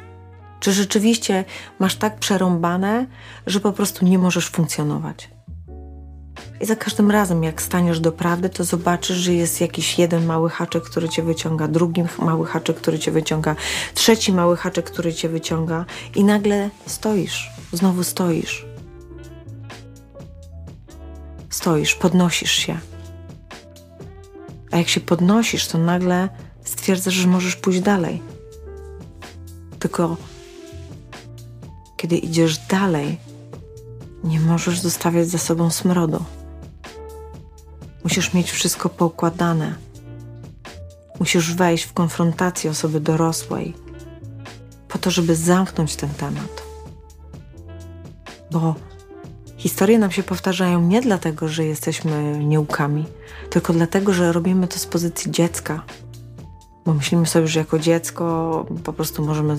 Czy 0.61 0.73
rzeczywiście 0.73 1.45
masz 1.79 1.97
tak 1.97 2.19
przerąbane, 2.19 3.07
że 3.47 3.61
po 3.61 3.73
prostu 3.73 4.05
nie 4.05 4.19
możesz 4.19 4.49
funkcjonować. 4.49 5.31
I 6.61 6.67
za 6.67 6.77
każdym 6.77 7.11
razem, 7.11 7.45
jak 7.45 7.63
staniesz 7.63 8.01
do 8.01 8.13
prawdy, 8.13 8.49
to 8.49 8.65
zobaczysz, 8.65 9.17
że 9.17 9.35
jest 9.35 9.61
jakiś 9.61 9.99
jeden 9.99 10.27
mały 10.27 10.51
haczek, 10.51 10.85
który 10.85 11.09
cię 11.09 11.23
wyciąga, 11.23 11.69
drugi 11.69 12.05
mały 12.19 12.47
haczek, 12.47 12.77
który 12.77 12.99
cię 12.99 13.11
wyciąga, 13.11 13.57
trzeci 13.95 14.33
mały 14.33 14.57
haczek, 14.57 14.91
który 14.91 15.15
cię 15.15 15.29
wyciąga, 15.29 15.85
i 16.15 16.25
nagle 16.25 16.71
stoisz, 16.87 17.51
znowu 17.73 18.05
stoisz. 18.05 18.67
Stoisz, 21.51 21.95
podnosisz 21.95 22.53
się. 22.53 22.79
A 24.71 24.77
jak 24.77 24.89
się 24.89 25.01
podnosisz, 25.01 25.67
to 25.67 25.79
nagle 25.79 26.29
stwierdzasz, 26.65 27.15
że 27.15 27.29
możesz 27.29 27.57
pójść 27.57 27.81
dalej. 27.81 28.23
Tylko 29.79 30.17
kiedy 31.97 32.17
idziesz 32.17 32.59
dalej, 32.59 33.19
nie 34.25 34.41
możesz 34.41 34.81
zostawiać 34.81 35.29
za 35.29 35.39
sobą 35.39 35.71
smrodu. 35.71 36.25
Musisz 38.05 38.35
mieć 38.35 38.51
wszystko 38.51 38.89
poukładane. 38.89 39.75
Musisz 41.21 41.55
wejść 41.55 41.85
w 41.85 41.93
konfrontację 41.93 42.71
osoby 42.71 43.01
dorosłej, 43.01 43.75
po 44.89 44.99
to, 44.99 45.11
żeby 45.11 45.37
zamknąć 45.37 45.97
ten 45.97 46.11
temat. 46.11 46.63
Bo 48.51 48.75
historie 49.57 49.99
nam 49.99 50.11
się 50.11 50.23
powtarzają 50.23 50.81
nie 50.81 51.01
dlatego, 51.01 51.49
że 51.49 51.65
jesteśmy 51.65 52.39
nieukami, 52.39 53.07
tylko 53.51 53.73
dlatego, 53.73 54.13
że 54.13 54.33
robimy 54.33 54.69
to 54.69 54.79
z 54.79 54.87
pozycji 54.87 55.31
dziecka. 55.31 55.83
Bo 56.87 56.95
myślimy 56.95 57.27
sobie, 57.27 57.47
że 57.47 57.61
jako 57.61 57.79
dziecko 57.79 58.67
po 58.85 58.93
prostu 58.93 59.25
możemy 59.25 59.57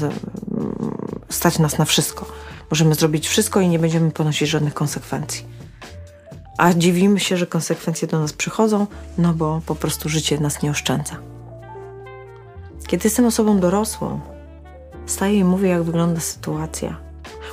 stać 1.30 1.60
nas 1.60 1.78
na 1.78 1.86
wszystko. 1.86 2.26
Możemy 2.70 2.96
zrobić 2.96 3.28
wszystko 3.28 3.62
i 3.62 3.68
nie 3.68 3.80
będziemy 3.80 4.12
ponosić 4.12 4.50
żadnych 4.50 4.74
konsekwencji 4.74 5.46
a 6.58 6.74
dziwimy 6.74 7.20
się, 7.20 7.38
że 7.38 7.48
konsekwencje 7.48 8.08
do 8.08 8.20
nas 8.20 8.34
przychodzą, 8.34 8.88
no 9.18 9.34
bo 9.34 9.62
po 9.66 9.76
prostu 9.76 10.10
życie 10.10 10.40
nas 10.40 10.62
nie 10.62 10.72
oszczędza. 10.72 11.16
Kiedy 12.88 13.04
jestem 13.04 13.26
osobą 13.26 13.60
dorosłą, 13.60 14.20
staję 15.06 15.40
i 15.40 15.44
mówię, 15.44 15.70
jak 15.70 15.84
wygląda 15.84 16.20
sytuacja. 16.20 16.98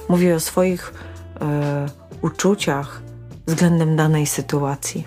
Mówię 0.09 0.35
o 0.35 0.41
swoich 0.41 0.95
e, 1.41 1.87
uczuciach 2.23 3.03
względem 3.47 3.97
danej 3.97 4.27
sytuacji. 4.27 5.07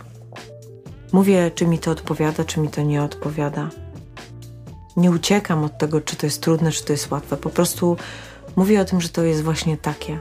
Mówię, 1.11 1.51
czy 1.55 1.67
mi 1.67 1.79
to 1.79 1.91
odpowiada, 1.91 2.43
czy 2.43 2.59
mi 2.59 2.67
to 2.67 2.81
nie 2.81 3.03
odpowiada. 3.03 3.69
Nie 4.97 5.11
uciekam 5.11 5.63
od 5.63 5.77
tego, 5.77 6.01
czy 6.01 6.15
to 6.15 6.25
jest 6.25 6.41
trudne, 6.41 6.71
czy 6.71 6.85
to 6.85 6.93
jest 6.93 7.11
łatwe. 7.11 7.37
Po 7.37 7.49
prostu 7.49 7.97
mówię 8.55 8.81
o 8.81 8.85
tym, 8.85 9.01
że 9.01 9.09
to 9.09 9.23
jest 9.23 9.43
właśnie 9.43 9.77
takie. 9.77 10.19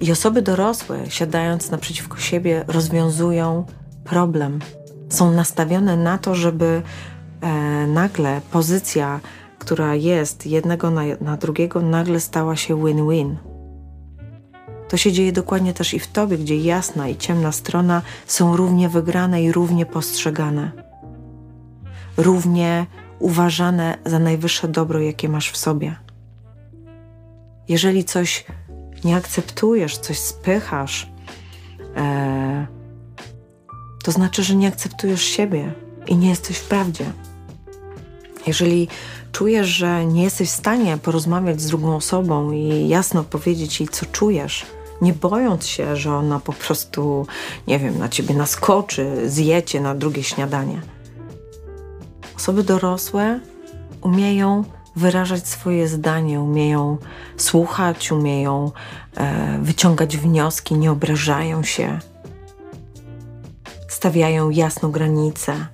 I 0.00 0.12
osoby 0.12 0.42
dorosłe, 0.42 0.98
siadając 1.08 1.70
naprzeciwko 1.70 2.18
siebie, 2.18 2.64
rozwiązują 2.68 3.64
problem. 4.04 4.58
Są 5.08 5.32
nastawione 5.32 5.96
na 5.96 6.18
to, 6.18 6.34
żeby 6.34 6.82
e, 7.40 7.86
nagle 7.86 8.40
pozycja, 8.50 9.20
która 9.58 9.94
jest 9.94 10.46
jednego 10.46 10.90
na, 10.90 11.02
na 11.20 11.36
drugiego, 11.36 11.80
nagle 11.82 12.20
stała 12.20 12.56
się 12.56 12.84
win-win. 12.84 13.36
To 14.88 14.96
się 14.96 15.12
dzieje 15.12 15.32
dokładnie 15.32 15.74
też 15.74 15.94
i 15.94 15.98
w 15.98 16.06
tobie, 16.06 16.38
gdzie 16.38 16.56
jasna 16.56 17.08
i 17.08 17.16
ciemna 17.16 17.52
strona 17.52 18.02
są 18.26 18.56
równie 18.56 18.88
wygrane 18.88 19.42
i 19.42 19.52
równie 19.52 19.86
postrzegane. 19.86 20.72
Równie 22.16 22.86
uważane 23.18 23.98
za 24.06 24.18
najwyższe 24.18 24.68
dobro, 24.68 25.00
jakie 25.00 25.28
masz 25.28 25.50
w 25.50 25.56
sobie. 25.56 25.96
Jeżeli 27.68 28.04
coś 28.04 28.44
nie 29.04 29.16
akceptujesz, 29.16 29.98
coś 29.98 30.18
spychasz, 30.18 31.08
e, 31.96 32.66
to 34.04 34.12
znaczy, 34.12 34.42
że 34.42 34.54
nie 34.54 34.68
akceptujesz 34.68 35.22
siebie 35.22 35.72
i 36.06 36.16
nie 36.16 36.28
jesteś 36.28 36.56
w 36.56 36.68
prawdzie. 36.68 37.04
Jeżeli 38.46 38.88
czujesz, 39.32 39.66
że 39.66 40.06
nie 40.06 40.22
jesteś 40.22 40.48
w 40.48 40.56
stanie 40.56 40.98
porozmawiać 40.98 41.60
z 41.60 41.66
drugą 41.66 41.96
osobą 41.96 42.52
i 42.52 42.88
jasno 42.88 43.24
powiedzieć 43.24 43.80
jej, 43.80 43.88
co 43.88 44.06
czujesz, 44.06 44.66
nie 45.00 45.12
bojąc 45.12 45.66
się, 45.66 45.96
że 45.96 46.14
ona 46.14 46.40
po 46.40 46.52
prostu, 46.52 47.26
nie 47.66 47.78
wiem, 47.78 47.98
na 47.98 48.08
ciebie 48.08 48.34
naskoczy, 48.34 49.30
zjecie 49.30 49.80
na 49.80 49.94
drugie 49.94 50.22
śniadanie. 50.22 50.82
Osoby 52.36 52.62
dorosłe 52.62 53.40
umieją 54.00 54.64
wyrażać 54.96 55.48
swoje 55.48 55.88
zdanie, 55.88 56.40
umieją 56.40 56.98
słuchać, 57.36 58.12
umieją 58.12 58.72
e, 59.16 59.58
wyciągać 59.62 60.16
wnioski, 60.16 60.74
nie 60.74 60.92
obrażają 60.92 61.62
się, 61.62 61.98
stawiają 63.88 64.50
jasno 64.50 64.88
granice, 64.88 65.66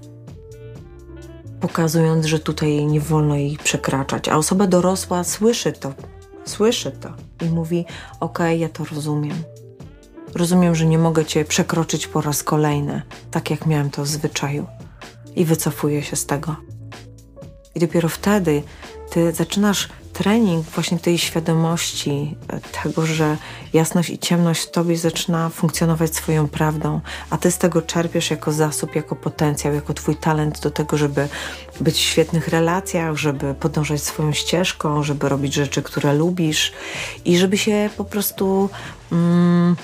pokazując, 1.61 2.27
że 2.27 2.39
tutaj 2.39 2.87
nie 2.87 3.01
wolno 3.01 3.37
ich 3.37 3.59
przekraczać. 3.59 4.29
A 4.29 4.37
osoba 4.37 4.66
dorosła 4.66 5.25
słyszy 5.25 5.73
to, 5.73 5.93
słyszy 6.45 6.91
to 6.91 7.09
i 7.47 7.51
mówi: 7.51 7.85
OK, 8.20 8.39
ja 8.57 8.68
to 8.68 8.85
rozumiem. 8.85 9.43
Rozumiem, 10.35 10.75
że 10.75 10.87
nie 10.87 10.99
mogę 10.99 11.25
cię 11.25 11.45
przekroczyć 11.45 12.07
po 12.07 12.20
raz 12.20 12.43
kolejny, 12.43 13.03
tak 13.31 13.51
jak 13.51 13.66
miałem 13.66 13.91
to 13.91 14.03
w 14.03 14.09
zwyczaju, 14.09 14.66
i 15.37 15.45
wycofuję 15.45 16.03
się 16.03 16.16
z 16.16 16.27
tego. 16.27 16.57
I 17.75 17.81
dopiero 17.81 18.09
wtedy 18.09 18.62
ty 19.12 19.32
zaczynasz 19.32 19.88
trening 20.12 20.66
właśnie 20.66 20.98
tej 20.98 21.18
świadomości 21.18 22.36
e, 22.48 22.60
tego, 22.82 23.06
że 23.06 23.36
jasność 23.72 24.10
i 24.10 24.18
ciemność 24.18 24.62
w 24.62 24.70
tobie 24.70 24.96
zaczyna 24.96 25.48
funkcjonować 25.48 26.14
swoją 26.14 26.48
prawdą, 26.48 27.00
a 27.30 27.38
ty 27.38 27.50
z 27.50 27.58
tego 27.58 27.82
czerpiesz 27.82 28.30
jako 28.30 28.52
zasób, 28.52 28.94
jako 28.94 29.16
potencjał, 29.16 29.74
jako 29.74 29.94
twój 29.94 30.16
talent 30.16 30.60
do 30.60 30.70
tego, 30.70 30.96
żeby 30.96 31.28
być 31.80 31.94
w 31.94 31.98
świetnych 31.98 32.48
relacjach, 32.48 33.16
żeby 33.16 33.54
podążać 33.54 34.02
swoją 34.02 34.32
ścieżką, 34.32 35.02
żeby 35.02 35.28
robić 35.28 35.54
rzeczy, 35.54 35.82
które 35.82 36.14
lubisz 36.14 36.72
i 37.24 37.38
żeby 37.38 37.58
się 37.58 37.90
po 37.96 38.04
prostu 38.04 38.70
mm, 39.12 39.76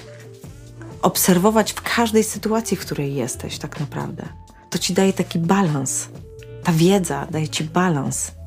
obserwować 1.03 1.73
w 1.73 1.83
każdej 1.83 2.25
sytuacji, 2.25 2.77
w 2.77 2.81
której 2.81 3.15
jesteś 3.15 3.59
tak 3.59 3.81
naprawdę. 3.81 4.29
To 4.71 4.79
ci 4.79 4.95
daje 4.95 5.13
taki 5.13 5.39
balans. 5.39 6.09
Ta 6.65 6.73
wiedza 6.73 7.27
daje 7.31 7.49
ci 7.49 7.65
balans 7.65 8.38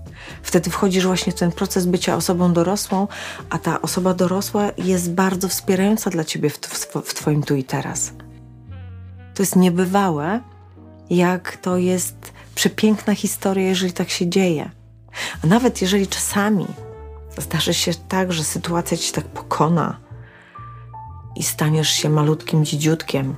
Wtedy 0.43 0.69
wchodzisz 0.69 1.05
właśnie 1.05 1.33
w 1.33 1.35
ten 1.35 1.51
proces 1.51 1.85
bycia 1.85 2.15
osobą 2.15 2.53
dorosłą, 2.53 3.07
a 3.49 3.57
ta 3.57 3.81
osoba 3.81 4.13
dorosła 4.13 4.71
jest 4.77 5.11
bardzo 5.11 5.49
wspierająca 5.49 6.09
dla 6.09 6.23
ciebie 6.23 6.49
w, 6.49 6.59
w, 7.05 7.13
Twoim 7.13 7.43
tu 7.43 7.55
i 7.55 7.63
teraz. 7.63 8.13
To 9.33 9.43
jest 9.43 9.55
niebywałe, 9.55 10.41
jak 11.09 11.57
to 11.57 11.77
jest 11.77 12.15
przepiękna 12.55 13.15
historia, 13.15 13.67
jeżeli 13.67 13.93
tak 13.93 14.09
się 14.09 14.29
dzieje. 14.29 14.71
A 15.43 15.47
nawet 15.47 15.81
jeżeli 15.81 16.07
czasami 16.07 16.65
zdarzy 17.37 17.73
się 17.73 17.91
tak, 18.07 18.33
że 18.33 18.43
sytuacja 18.43 18.97
ci 18.97 19.11
tak 19.11 19.25
pokona 19.25 19.97
i 21.35 21.43
staniesz 21.43 21.89
się 21.89 22.09
malutkim 22.09 22.65
dzidziutkiem, 22.65 23.35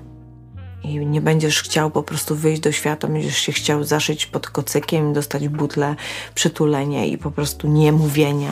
i 0.83 1.05
nie 1.05 1.21
będziesz 1.21 1.63
chciał 1.63 1.91
po 1.91 2.03
prostu 2.03 2.35
wyjść 2.35 2.61
do 2.61 2.71
świata, 2.71 3.07
będziesz 3.07 3.37
się 3.37 3.51
chciał 3.51 3.83
zaszyć 3.83 4.25
pod 4.25 4.49
kocykiem, 4.49 5.13
dostać 5.13 5.47
butlę, 5.47 5.95
przytulenie 6.35 7.07
i 7.07 7.17
po 7.17 7.31
prostu 7.31 7.67
niemówienie, 7.67 8.49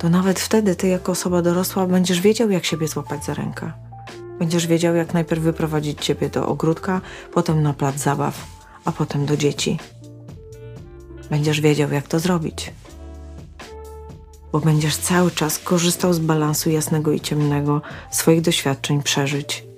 to 0.00 0.08
nawet 0.08 0.40
wtedy 0.40 0.76
ty 0.76 0.88
jako 0.88 1.12
osoba 1.12 1.42
dorosła 1.42 1.86
będziesz 1.86 2.20
wiedział, 2.20 2.50
jak 2.50 2.64
siebie 2.64 2.88
złapać 2.88 3.24
za 3.24 3.34
rękę. 3.34 3.72
Będziesz 4.38 4.66
wiedział, 4.66 4.94
jak 4.94 5.14
najpierw 5.14 5.42
wyprowadzić 5.42 6.04
ciebie 6.04 6.28
do 6.28 6.46
ogródka, 6.46 7.00
potem 7.32 7.62
na 7.62 7.72
plac 7.72 7.96
zabaw, 7.96 8.46
a 8.84 8.92
potem 8.92 9.26
do 9.26 9.36
dzieci. 9.36 9.78
Będziesz 11.30 11.60
wiedział, 11.60 11.92
jak 11.92 12.08
to 12.08 12.18
zrobić. 12.18 12.72
Bo 14.52 14.60
będziesz 14.60 14.96
cały 14.96 15.30
czas 15.30 15.58
korzystał 15.58 16.12
z 16.12 16.18
balansu 16.18 16.70
jasnego 16.70 17.12
i 17.12 17.20
ciemnego 17.20 17.82
swoich 18.10 18.40
doświadczeń, 18.40 19.02
przeżyć 19.02 19.69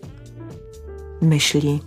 myśli, 1.23 1.81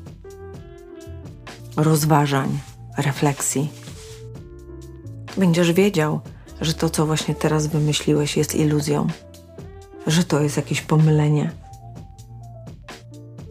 rozważań, 1.78 2.60
refleksji. 2.98 3.70
Będziesz 5.38 5.72
wiedział, 5.72 6.20
że 6.62 6.74
to, 6.74 6.90
co 6.90 7.06
właśnie 7.06 7.36
teraz 7.36 7.68
wymyśliłeś, 7.68 8.38
jest 8.38 8.56
iluzją, 8.56 9.08
że 10.08 10.24
to 10.24 10.40
jest 10.40 10.58
jakieś 10.58 10.82
pomylenie. 10.82 11.52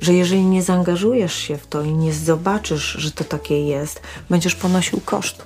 Że 0.01 0.15
jeżeli 0.15 0.45
nie 0.45 0.63
zaangażujesz 0.63 1.35
się 1.35 1.59
w 1.59 1.67
to 1.67 1.83
i 1.83 1.93
nie 1.93 2.13
zobaczysz, 2.13 2.97
że 2.99 3.11
to 3.11 3.25
takie 3.25 3.67
jest, 3.67 4.01
będziesz 4.31 4.55
ponosił 4.55 5.01
koszt. 5.01 5.45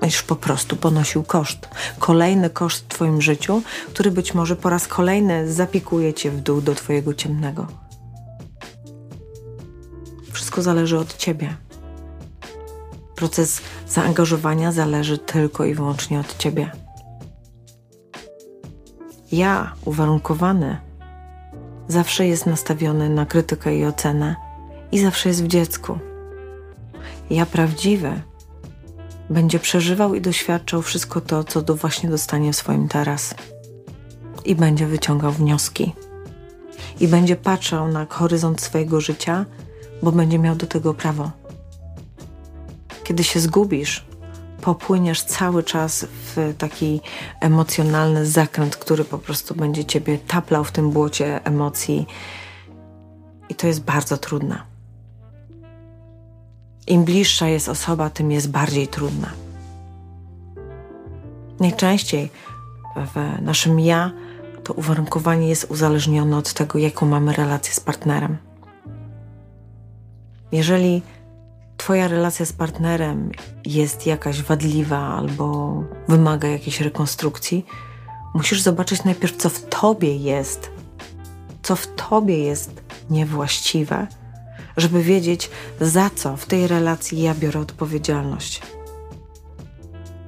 Będziesz 0.00 0.22
po 0.22 0.36
prostu 0.36 0.76
ponosił 0.76 1.22
koszt. 1.22 1.68
Kolejny 1.98 2.50
koszt 2.50 2.84
w 2.84 2.88
Twoim 2.88 3.22
życiu, 3.22 3.62
który 3.88 4.10
być 4.10 4.34
może 4.34 4.56
po 4.56 4.70
raz 4.70 4.88
kolejny 4.88 5.52
zapikuje 5.52 6.14
Cię 6.14 6.30
w 6.30 6.40
dół 6.40 6.60
do 6.60 6.74
Twojego 6.74 7.14
ciemnego 7.14 7.83
wszystko 10.54 10.70
zależy 10.72 10.98
od 10.98 11.16
ciebie. 11.16 11.56
Proces 13.16 13.60
zaangażowania 13.88 14.72
zależy 14.72 15.18
tylko 15.18 15.64
i 15.64 15.74
wyłącznie 15.74 16.20
od 16.20 16.36
ciebie. 16.36 16.70
Ja, 19.32 19.74
uwarunkowany, 19.84 20.76
zawsze 21.88 22.26
jest 22.26 22.46
nastawiony 22.46 23.08
na 23.08 23.26
krytykę 23.26 23.76
i 23.76 23.84
ocenę 23.84 24.36
i 24.92 24.98
zawsze 24.98 25.28
jest 25.28 25.44
w 25.44 25.46
dziecku. 25.46 25.98
Ja 27.30 27.46
prawdziwy 27.46 28.22
będzie 29.30 29.58
przeżywał 29.58 30.14
i 30.14 30.20
doświadczał 30.20 30.82
wszystko 30.82 31.20
to, 31.20 31.44
co 31.44 31.62
do 31.62 31.74
właśnie 31.76 32.10
dostanie 32.10 32.52
w 32.52 32.56
swoim 32.56 32.88
teraz. 32.88 33.34
I 34.44 34.54
będzie 34.54 34.86
wyciągał 34.86 35.32
wnioski. 35.32 35.94
I 37.00 37.08
będzie 37.08 37.36
patrzał 37.36 37.88
na 37.88 38.06
horyzont 38.06 38.60
swojego 38.60 39.00
życia 39.00 39.46
bo 40.04 40.12
będzie 40.12 40.38
miał 40.38 40.56
do 40.56 40.66
tego 40.66 40.94
prawo. 40.94 41.30
Kiedy 43.04 43.24
się 43.24 43.40
zgubisz, 43.40 44.04
popłyniesz 44.60 45.22
cały 45.22 45.62
czas 45.62 46.06
w 46.10 46.54
taki 46.58 47.00
emocjonalny 47.40 48.26
zakręt, 48.26 48.76
który 48.76 49.04
po 49.04 49.18
prostu 49.18 49.54
będzie 49.54 49.84
ciebie 49.84 50.18
taplał 50.18 50.64
w 50.64 50.72
tym 50.72 50.90
błocie 50.90 51.44
emocji, 51.44 52.06
i 53.48 53.54
to 53.54 53.66
jest 53.66 53.82
bardzo 53.82 54.16
trudne. 54.16 54.62
Im 56.86 57.04
bliższa 57.04 57.48
jest 57.48 57.68
osoba, 57.68 58.10
tym 58.10 58.30
jest 58.30 58.50
bardziej 58.50 58.88
trudna. 58.88 59.30
Najczęściej 61.60 62.30
w 62.96 63.42
naszym 63.42 63.80
ja 63.80 64.10
to 64.64 64.72
uwarunkowanie 64.72 65.48
jest 65.48 65.70
uzależnione 65.70 66.36
od 66.36 66.52
tego, 66.52 66.78
jaką 66.78 67.06
mamy 67.06 67.32
relację 67.32 67.74
z 67.74 67.80
partnerem. 67.80 68.36
Jeżeli 70.52 71.02
Twoja 71.76 72.08
relacja 72.08 72.46
z 72.46 72.52
partnerem 72.52 73.30
jest 73.64 74.06
jakaś 74.06 74.42
wadliwa 74.42 74.98
albo 74.98 75.74
wymaga 76.08 76.48
jakiejś 76.48 76.80
rekonstrukcji, 76.80 77.66
musisz 78.34 78.62
zobaczyć 78.62 79.04
najpierw, 79.04 79.36
co 79.36 79.48
w 79.48 79.62
Tobie 79.68 80.16
jest, 80.16 80.70
co 81.62 81.76
w 81.76 81.86
Tobie 81.86 82.38
jest 82.38 82.82
niewłaściwe, 83.10 84.06
żeby 84.76 85.02
wiedzieć, 85.02 85.50
za 85.80 86.10
co 86.10 86.36
w 86.36 86.46
tej 86.46 86.66
relacji 86.66 87.22
ja 87.22 87.34
biorę 87.34 87.60
odpowiedzialność. 87.60 88.62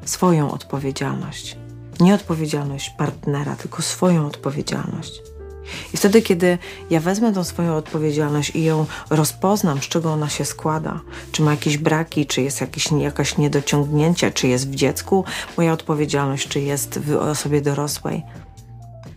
swoją 0.05 0.51
odpowiedzialność. 0.51 1.57
Nie 2.01 2.15
odpowiedzialność 2.15 2.91
partnera, 2.91 3.57
tylko 3.57 3.83
swoją 3.83 4.27
odpowiedzialność. 4.27 5.23
I 5.95 5.97
wtedy, 5.97 6.23
kiedy 6.23 6.59
ja 6.91 7.01
wezmę 7.01 7.33
tą 7.33 7.45
swoją 7.45 7.77
odpowiedzialność 7.77 8.51
i 8.51 8.65
ją 8.65 8.87
rozpoznam, 9.11 9.83
z 9.83 9.89
czego 9.89 10.13
ona 10.13 10.29
się 10.29 10.45
składa, 10.45 11.01
czy 11.33 11.43
ma 11.43 11.51
jakieś 11.51 11.79
braki, 11.79 12.27
czy 12.27 12.43
jest 12.43 12.61
jakieś, 12.61 12.93
jakaś 12.93 13.39
niedociągnięcie, 13.39 14.31
czy 14.31 14.49
jest 14.49 14.71
w 14.71 14.75
dziecku 14.75 15.25
moja 15.57 15.73
odpowiedzialność, 15.73 16.49
czy 16.49 16.61
jest 16.61 16.99
w 16.99 17.17
osobie 17.17 17.61
dorosłej, 17.61 18.23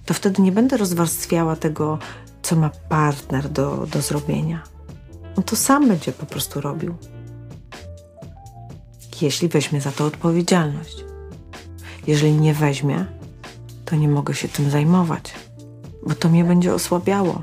to 0.06 0.14
wtedy 0.14 0.42
nie 0.42 0.52
będę 0.52 0.78
rozwarstwiała 0.78 1.56
tego, 1.56 2.00
co 2.42 2.56
ma 2.56 2.70
partner 2.90 3.50
do, 3.50 3.88
do 3.92 4.02
zrobienia. 4.02 4.64
On 5.36 5.44
to 5.44 5.56
sam 5.56 5.88
będzie 5.88 6.12
po 6.12 6.26
prostu 6.26 6.62
robił. 6.62 6.96
Jeśli 9.22 9.48
weźmie 9.48 9.82
za 9.82 9.92
to 9.92 10.06
odpowiedzialność. 10.06 11.04
Jeżeli 12.08 12.34
nie 12.34 12.54
weźmie, 12.54 13.06
to 13.86 13.96
nie 13.96 14.08
mogę 14.08 14.34
się 14.34 14.48
tym 14.48 14.70
zajmować 14.70 15.34
bo 16.10 16.16
to 16.16 16.30
mnie 16.30 16.44
będzie 16.44 16.74
osłabiało. 16.74 17.42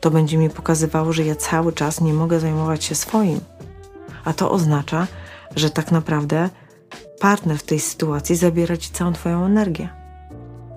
To 0.00 0.10
będzie 0.10 0.38
mi 0.38 0.50
pokazywało, 0.50 1.12
że 1.12 1.24
ja 1.24 1.34
cały 1.36 1.72
czas 1.72 2.00
nie 2.00 2.12
mogę 2.12 2.40
zajmować 2.40 2.84
się 2.84 2.94
swoim. 2.94 3.40
A 4.24 4.32
to 4.32 4.50
oznacza, 4.50 5.06
że 5.56 5.70
tak 5.70 5.92
naprawdę 5.92 6.50
partner 7.20 7.58
w 7.58 7.62
tej 7.62 7.80
sytuacji 7.80 8.36
zabiera 8.36 8.76
ci 8.76 8.90
całą 8.90 9.12
Twoją 9.12 9.44
energię. 9.44 9.88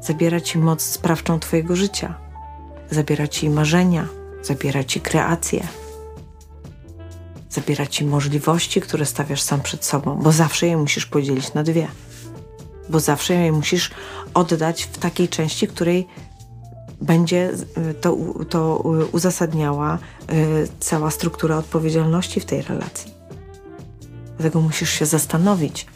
Zabiera 0.02 0.42
ci 0.42 0.58
moc 0.58 0.82
sprawczą 0.82 1.40
Twojego 1.40 1.76
życia. 1.76 2.14
Zabiera 2.92 3.28
ci 3.28 3.50
marzenia, 3.50 4.08
zabiera 4.42 4.84
ci 4.84 5.02
kreację. 5.02 5.68
Zabiera 7.50 7.86
ci 7.86 8.06
możliwości, 8.06 8.82
które 8.82 9.06
stawiasz 9.06 9.42
sam 9.42 9.62
przed 9.62 9.86
sobą, 9.86 10.16
bo 10.16 10.32
zawsze 10.32 10.68
je 10.68 10.78
musisz 10.78 11.06
podzielić 11.06 11.54
na 11.54 11.64
dwie. 11.64 11.88
Bo 12.90 13.00
zawsze 13.00 13.34
je 13.34 13.52
musisz 13.52 13.92
oddać 14.34 14.84
w 14.84 14.98
takiej 14.98 15.30
części, 15.30 15.68
której 15.68 16.08
będzie 17.02 17.52
y, 17.78 17.94
to, 17.94 18.18
to 18.50 18.78
uzasadniała 19.12 19.98
y, 20.32 20.68
cała 20.80 21.12
struktura 21.12 21.58
odpowiedzialności 21.58 22.40
w 22.40 22.46
tej 22.46 22.62
relacji. 22.62 23.14
Dlatego 24.38 24.62
musisz 24.62 24.90
się 24.90 25.06
zastanowić, 25.06 25.88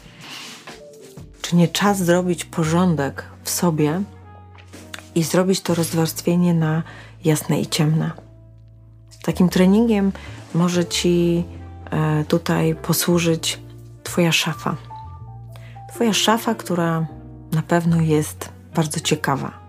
czy 1.42 1.56
nie 1.56 1.68
czas 1.68 1.98
zrobić 1.98 2.44
porządek 2.44 3.24
w 3.42 3.50
sobie 3.50 4.02
i 5.14 5.22
zrobić 5.22 5.60
to 5.60 5.74
rozwarstwienie 5.74 6.54
na 6.54 6.82
jasne 7.24 7.60
i 7.60 7.66
ciemne. 7.66 8.10
Takim 9.22 9.48
treningiem 9.48 10.12
może 10.54 10.84
Ci 10.84 11.44
e, 11.90 12.24
tutaj 12.24 12.74
posłużyć 12.74 13.60
Twoja 14.02 14.32
szafa. 14.32 14.76
Twoja 15.94 16.12
szafa, 16.12 16.54
która 16.54 17.06
na 17.52 17.62
pewno 17.62 18.00
jest 18.00 18.48
bardzo 18.74 19.00
ciekawa 19.00 19.61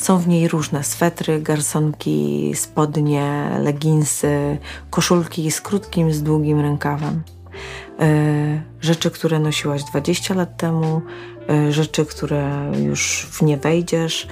są 0.00 0.18
w 0.18 0.28
niej 0.28 0.48
różne 0.48 0.84
swetry, 0.84 1.40
garsonki, 1.40 2.52
spodnie, 2.54 3.50
leginsy, 3.58 4.58
koszulki 4.90 5.50
z 5.50 5.60
krótkim, 5.60 6.12
z 6.12 6.22
długim 6.22 6.60
rękawem. 6.60 7.22
E, 8.00 8.62
rzeczy, 8.80 9.10
które 9.10 9.38
nosiłaś 9.38 9.84
20 9.84 10.34
lat 10.34 10.56
temu, 10.56 11.02
e, 11.48 11.72
rzeczy, 11.72 12.06
które 12.06 12.72
już 12.84 13.26
w 13.30 13.42
nie 13.42 13.56
wejdziesz, 13.56 14.28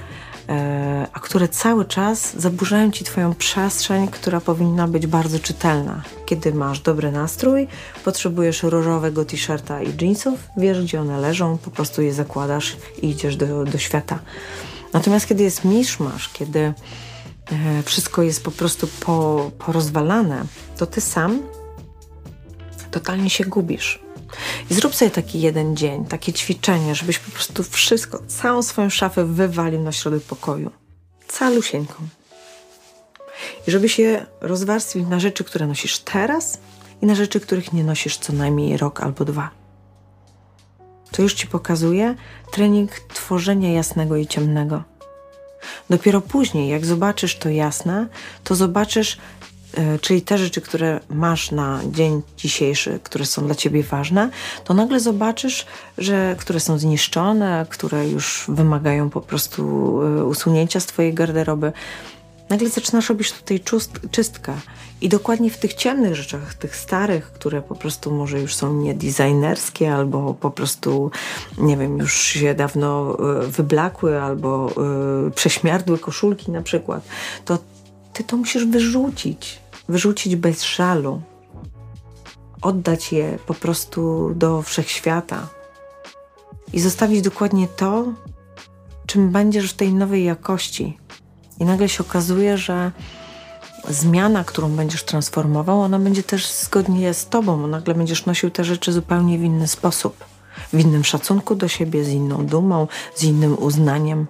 e, 0.49 1.07
a 1.13 1.19
które 1.19 1.47
cały 1.47 1.85
czas 1.85 2.35
zaburzają 2.37 2.91
ci 2.91 3.03
Twoją 3.03 3.33
przestrzeń, 3.33 4.07
która 4.07 4.41
powinna 4.41 4.87
być 4.87 5.07
bardzo 5.07 5.39
czytelna. 5.39 6.01
Kiedy 6.25 6.53
masz 6.53 6.79
dobry 6.79 7.11
nastrój, 7.11 7.67
potrzebujesz 8.05 8.63
różowego 8.63 9.25
t-shirta 9.25 9.81
i 9.81 9.93
jeansów, 10.01 10.39
wiesz 10.57 10.83
gdzie 10.83 11.01
one 11.01 11.19
leżą, 11.19 11.57
po 11.57 11.71
prostu 11.71 12.01
je 12.01 12.13
zakładasz 12.13 12.77
i 13.01 13.09
idziesz 13.09 13.35
do, 13.35 13.65
do 13.65 13.77
świata. 13.77 14.19
Natomiast 14.93 15.27
kiedy 15.27 15.43
jest 15.43 15.65
miszmasz, 15.65 16.29
kiedy 16.29 16.59
e, 16.59 16.73
wszystko 17.83 18.21
jest 18.21 18.43
po 18.43 18.51
prostu 18.51 18.87
po, 18.99 19.51
porozwalane, 19.57 20.43
to 20.77 20.85
ty 20.85 21.01
sam 21.01 21.41
totalnie 22.91 23.29
się 23.29 23.45
gubisz. 23.45 23.99
I 24.69 24.73
zrób 24.73 24.95
sobie 24.95 25.11
taki 25.11 25.41
jeden 25.41 25.77
dzień, 25.77 26.05
takie 26.05 26.33
ćwiczenie, 26.33 26.95
żebyś 26.95 27.19
po 27.19 27.31
prostu 27.31 27.63
wszystko, 27.63 28.19
całą 28.27 28.63
swoją 28.63 28.89
szafę 28.89 29.25
wywalił 29.25 29.81
na 29.81 29.91
środek 29.91 30.23
pokoju. 30.23 30.71
Calusieńką. 31.27 31.93
I 33.67 33.71
żeby 33.71 33.89
się 33.89 34.25
rozwarstwić 34.41 35.07
na 35.07 35.19
rzeczy, 35.19 35.43
które 35.43 35.67
nosisz 35.67 35.99
teraz 35.99 36.59
i 37.01 37.05
na 37.05 37.15
rzeczy, 37.15 37.39
których 37.39 37.73
nie 37.73 37.83
nosisz 37.83 38.17
co 38.17 38.33
najmniej 38.33 38.77
rok 38.77 39.01
albo 39.01 39.25
dwa. 39.25 39.58
To 41.11 41.21
już 41.21 41.33
Ci 41.33 41.47
pokazuje 41.47 42.15
trening 42.51 42.91
tworzenia 42.91 43.73
jasnego 43.73 44.17
i 44.17 44.27
ciemnego. 44.27 44.83
Dopiero 45.89 46.21
później, 46.21 46.69
jak 46.69 46.85
zobaczysz 46.85 47.35
to 47.35 47.49
jasne, 47.49 48.07
to 48.43 48.55
zobaczysz, 48.55 49.17
yy, 49.77 49.99
czyli 49.99 50.21
te 50.21 50.37
rzeczy, 50.37 50.61
które 50.61 50.99
masz 51.09 51.51
na 51.51 51.79
dzień 51.91 52.21
dzisiejszy, 52.37 52.99
które 53.03 53.25
są 53.25 53.45
dla 53.45 53.55
Ciebie 53.55 53.83
ważne, 53.83 54.29
to 54.63 54.73
nagle 54.73 54.99
zobaczysz, 54.99 55.65
że 55.97 56.35
które 56.39 56.59
są 56.59 56.77
zniszczone, 56.77 57.65
które 57.69 58.09
już 58.09 58.45
wymagają 58.47 59.09
po 59.09 59.21
prostu 59.21 59.63
yy, 60.15 60.25
usunięcia 60.25 60.79
z 60.79 60.85
Twojej 60.85 61.13
garderoby, 61.13 61.71
nagle 62.49 62.69
zaczynasz 62.69 63.09
robić 63.09 63.31
tutaj 63.31 63.59
czystkę. 64.11 64.53
I 65.01 65.09
dokładnie 65.09 65.49
w 65.49 65.57
tych 65.57 65.73
ciemnych 65.73 66.15
rzeczach, 66.15 66.53
tych 66.53 66.75
starych, 66.75 67.31
które 67.31 67.61
po 67.61 67.75
prostu 67.75 68.11
może 68.11 68.39
już 68.39 68.55
są 68.55 68.73
niedesignerskie, 68.73 69.93
albo 69.93 70.33
po 70.33 70.51
prostu, 70.51 71.11
nie 71.57 71.77
wiem, 71.77 71.97
już 71.97 72.13
się 72.13 72.53
dawno 72.53 73.17
e, 73.19 73.47
wyblakły, 73.47 74.21
albo 74.21 74.71
y, 75.27 75.31
prześmiardły 75.31 75.97
koszulki 75.97 76.51
na 76.51 76.61
przykład, 76.61 77.03
to 77.45 77.57
ty 78.13 78.23
to 78.23 78.37
musisz 78.37 78.65
wyrzucić. 78.65 79.59
Wyrzucić 79.89 80.35
bez 80.35 80.63
żalu. 80.63 81.21
Oddać 82.61 83.11
je 83.11 83.39
po 83.45 83.53
prostu 83.53 84.31
do 84.35 84.61
wszechświata. 84.61 85.47
I 86.73 86.79
zostawić 86.79 87.21
dokładnie 87.21 87.67
to, 87.67 88.05
czym 89.05 89.29
będziesz 89.29 89.71
w 89.71 89.75
tej 89.75 89.93
nowej 89.93 90.23
jakości 90.23 90.97
i 91.59 91.65
nagle 91.65 91.89
się 91.89 92.03
okazuje, 92.03 92.57
że 92.57 92.91
zmiana, 93.89 94.43
którą 94.43 94.69
będziesz 94.69 95.03
transformował, 95.03 95.81
ona 95.81 95.99
będzie 95.99 96.23
też 96.23 96.51
zgodnie 96.51 97.13
z 97.13 97.27
tobą. 97.27 97.67
Nagle 97.67 97.93
będziesz 97.93 98.25
nosił 98.25 98.49
te 98.49 98.63
rzeczy 98.63 98.91
zupełnie 98.91 99.37
w 99.37 99.43
inny 99.43 99.67
sposób. 99.67 100.25
W 100.73 100.79
innym 100.79 101.03
szacunku 101.03 101.55
do 101.55 101.67
siebie, 101.67 102.03
z 102.03 102.09
inną 102.09 102.45
dumą, 102.45 102.87
z 103.15 103.23
innym 103.23 103.63
uznaniem. 103.63 104.27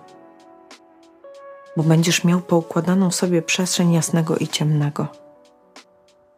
Bo 1.77 1.84
będziesz 1.84 2.23
miał 2.23 2.41
poukładaną 2.41 3.11
sobie 3.11 3.41
przestrzeń 3.41 3.93
jasnego 3.93 4.38
i 4.38 4.47
ciemnego. 4.47 5.07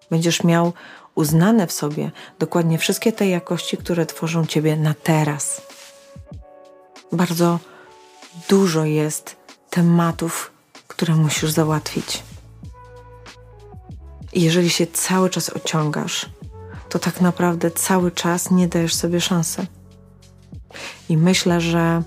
Będziesz 0.09 0.43
miał 0.43 0.73
uznane 1.15 1.67
w 1.67 1.71
sobie 1.71 2.11
dokładnie 2.39 2.77
wszystkie 2.77 3.11
te 3.11 3.27
jakości, 3.27 3.77
które 3.77 4.05
tworzą 4.05 4.45
ciebie 4.45 4.75
na 4.75 4.93
teraz. 4.93 5.61
Bardzo 7.11 7.59
dużo 8.49 8.85
jest 8.85 9.35
tematów, 9.69 10.50
które 11.01 11.15
musisz 11.15 11.51
załatwić. 11.51 12.23
I 14.33 14.41
jeżeli 14.41 14.69
się 14.69 14.87
cały 14.87 15.29
czas 15.29 15.49
ociągasz, 15.49 16.29
to 16.89 16.99
tak 16.99 17.21
naprawdę 17.21 17.71
cały 17.71 18.11
czas 18.11 18.51
nie 18.51 18.67
dajesz 18.67 18.95
sobie 18.95 19.21
szansy. 19.21 19.67
I 21.09 21.17
myślę, 21.17 21.61
że 21.61 22.03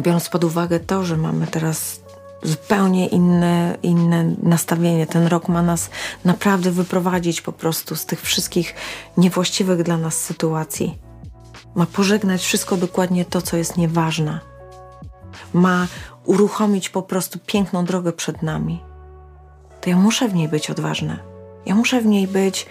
biorąc 0.00 0.28
pod 0.28 0.44
uwagę 0.44 0.80
to, 0.80 1.04
że 1.04 1.16
mamy 1.16 1.46
teraz 1.46 2.00
zupełnie 2.42 3.06
inne, 3.06 3.78
inne 3.82 4.34
nastawienie, 4.42 5.06
ten 5.06 5.26
rok 5.26 5.48
ma 5.48 5.62
nas 5.62 5.90
naprawdę 6.24 6.70
wyprowadzić 6.70 7.40
po 7.40 7.52
prostu 7.52 7.96
z 7.96 8.06
tych 8.06 8.22
wszystkich 8.22 8.74
niewłaściwych 9.16 9.82
dla 9.82 9.96
nas 9.96 10.14
sytuacji. 10.14 10.98
Ma 11.74 11.86
pożegnać 11.86 12.42
wszystko 12.42 12.76
dokładnie 12.76 13.24
to, 13.24 13.42
co 13.42 13.56
jest 13.56 13.76
nieważne. 13.76 14.40
Ma 15.52 15.86
uruchomić 16.24 16.88
po 16.88 17.02
prostu 17.02 17.38
piękną 17.46 17.84
drogę 17.84 18.12
przed 18.12 18.42
nami, 18.42 18.80
to 19.80 19.90
ja 19.90 19.96
muszę 19.96 20.28
w 20.28 20.34
niej 20.34 20.48
być 20.48 20.70
odważna. 20.70 21.18
Ja 21.66 21.74
muszę 21.74 22.00
w 22.00 22.06
niej 22.06 22.26
być 22.28 22.66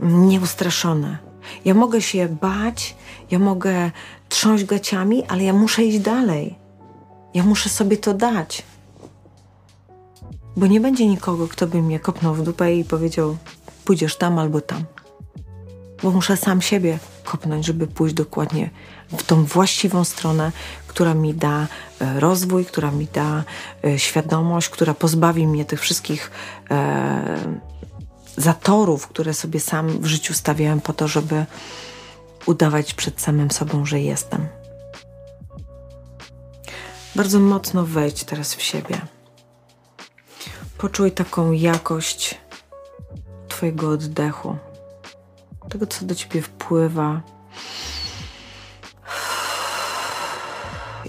nieustraszona. 0.00 1.18
Ja 1.64 1.74
mogę 1.74 2.02
się 2.02 2.28
bać, 2.28 2.96
ja 3.30 3.38
mogę 3.38 3.90
trząść 4.28 4.64
gaciami, 4.64 5.24
ale 5.28 5.44
ja 5.44 5.52
muszę 5.52 5.84
iść 5.84 5.98
dalej. 5.98 6.54
Ja 7.34 7.42
muszę 7.42 7.68
sobie 7.68 7.96
to 7.96 8.14
dać. 8.14 8.62
Bo 10.56 10.66
nie 10.66 10.80
będzie 10.80 11.06
nikogo, 11.06 11.48
kto 11.48 11.66
by 11.66 11.82
mnie 11.82 12.00
kopnął 12.00 12.34
w 12.34 12.42
dupę 12.42 12.74
i 12.74 12.84
powiedział: 12.84 13.36
pójdziesz 13.84 14.16
tam 14.16 14.38
albo 14.38 14.60
tam. 14.60 14.84
Bo 16.02 16.10
muszę 16.10 16.36
sam 16.36 16.62
siebie 16.62 16.98
kopnąć, 17.28 17.66
żeby 17.66 17.86
pójść 17.86 18.14
dokładnie 18.14 18.70
w 19.18 19.22
tą 19.22 19.44
właściwą 19.44 20.04
stronę, 20.04 20.52
która 20.86 21.14
mi 21.14 21.34
da 21.34 21.66
e, 22.00 22.20
rozwój, 22.20 22.64
która 22.64 22.90
mi 22.90 23.06
da 23.06 23.44
e, 23.84 23.98
świadomość, 23.98 24.68
która 24.68 24.94
pozbawi 24.94 25.46
mnie 25.46 25.64
tych 25.64 25.80
wszystkich 25.80 26.30
e, 26.70 27.58
zatorów, 28.36 29.08
które 29.08 29.34
sobie 29.34 29.60
sam 29.60 29.88
w 29.88 30.06
życiu 30.06 30.34
stawiałem 30.34 30.80
po 30.80 30.92
to, 30.92 31.08
żeby 31.08 31.46
udawać 32.46 32.94
przed 32.94 33.20
samym 33.20 33.50
sobą, 33.50 33.86
że 33.86 34.00
jestem. 34.00 34.48
Bardzo 37.16 37.40
mocno 37.40 37.84
wejdź 37.86 38.24
teraz 38.24 38.54
w 38.54 38.62
siebie. 38.62 39.00
Poczuj 40.78 41.12
taką 41.12 41.52
jakość 41.52 42.38
Twojego 43.48 43.90
oddechu, 43.90 44.56
tego, 45.68 45.86
co 45.86 46.04
do 46.04 46.14
Ciebie 46.14 46.42
wpływa 46.42 47.20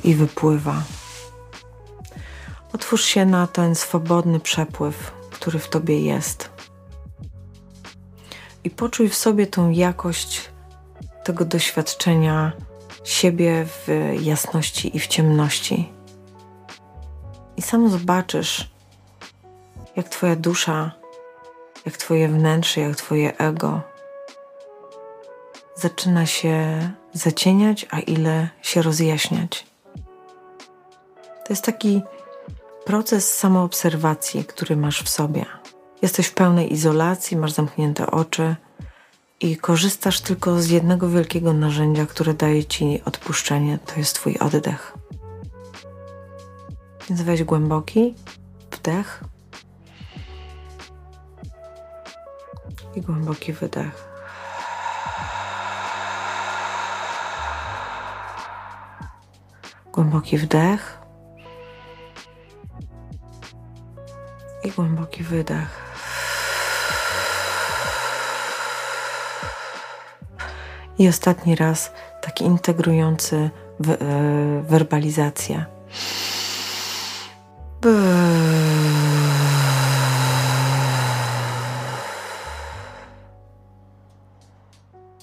i 0.04 0.16
wypływa. 0.16 0.84
Otwórz 2.74 3.06
się 3.06 3.26
na 3.26 3.48
ten 3.48 3.76
swobodny 3.76 4.40
przepływ, 4.40 5.12
który 5.32 5.60
w 5.60 5.70
Tobie 5.70 6.02
jest. 6.02 6.50
I 8.64 8.70
poczuj 8.70 9.10
w 9.10 9.16
sobie 9.16 9.48
tą 9.48 9.70
jakość 9.70 10.52
tego 11.24 11.46
doświadczenia 11.46 12.52
siebie 13.04 13.66
w 13.66 13.88
jasności 14.22 14.98
i 14.98 15.00
w 15.00 15.08
ciemności. 15.08 15.92
I 17.58 17.62
sam 17.62 17.90
zobaczysz, 17.90 18.70
jak 19.96 20.10
Twoja 20.10 20.36
dusza, 20.36 20.92
jak 21.86 21.98
Twoje 21.98 22.28
wnętrze, 22.28 22.82
jak 22.82 22.96
Twoje 22.96 23.38
ego 23.38 23.82
zaczyna 25.80 26.26
się 26.26 26.90
zacieniać, 27.14 27.86
a 27.92 28.00
ile 28.00 28.50
się 28.62 28.82
rozjaśniać. 28.82 29.68
To 31.46 31.54
jest 31.54 31.66
taki 31.66 32.02
proces 32.86 33.36
samoobserwacji, 33.38 34.46
który 34.46 34.76
masz 34.76 35.04
w 35.04 35.10
sobie. 35.10 35.46
Jesteś 36.02 36.28
w 36.28 36.34
pełnej 36.34 36.74
izolacji, 36.74 37.38
masz 37.38 37.52
zamknięte 37.52 38.12
oczy 38.12 38.56
i 39.40 39.58
korzystasz 39.58 40.22
tylko 40.22 40.62
z 40.62 40.70
jednego 40.70 41.10
wielkiego 41.10 41.54
narzędzia, 41.54 42.06
które 42.06 42.34
daje 42.34 42.66
ci 42.66 43.02
odpuszczenie 43.06 43.80
to 43.86 44.00
jest 44.00 44.16
Twój 44.16 44.38
oddech. 44.38 44.98
Więc 47.10 47.22
weź 47.22 47.44
głęboki 47.44 48.16
wdech 48.72 49.24
i 52.96 53.02
głęboki 53.02 53.54
wydech. 53.54 54.09
Głęboki 60.00 60.38
wdech 60.38 61.00
i 64.64 64.72
głęboki 64.72 65.24
wydech. 65.24 65.94
I 70.98 71.08
ostatni 71.08 71.56
raz 71.56 71.92
taki 72.22 72.44
integrujący 72.44 73.50
w, 73.80 73.98
werbalizację. 74.70 75.66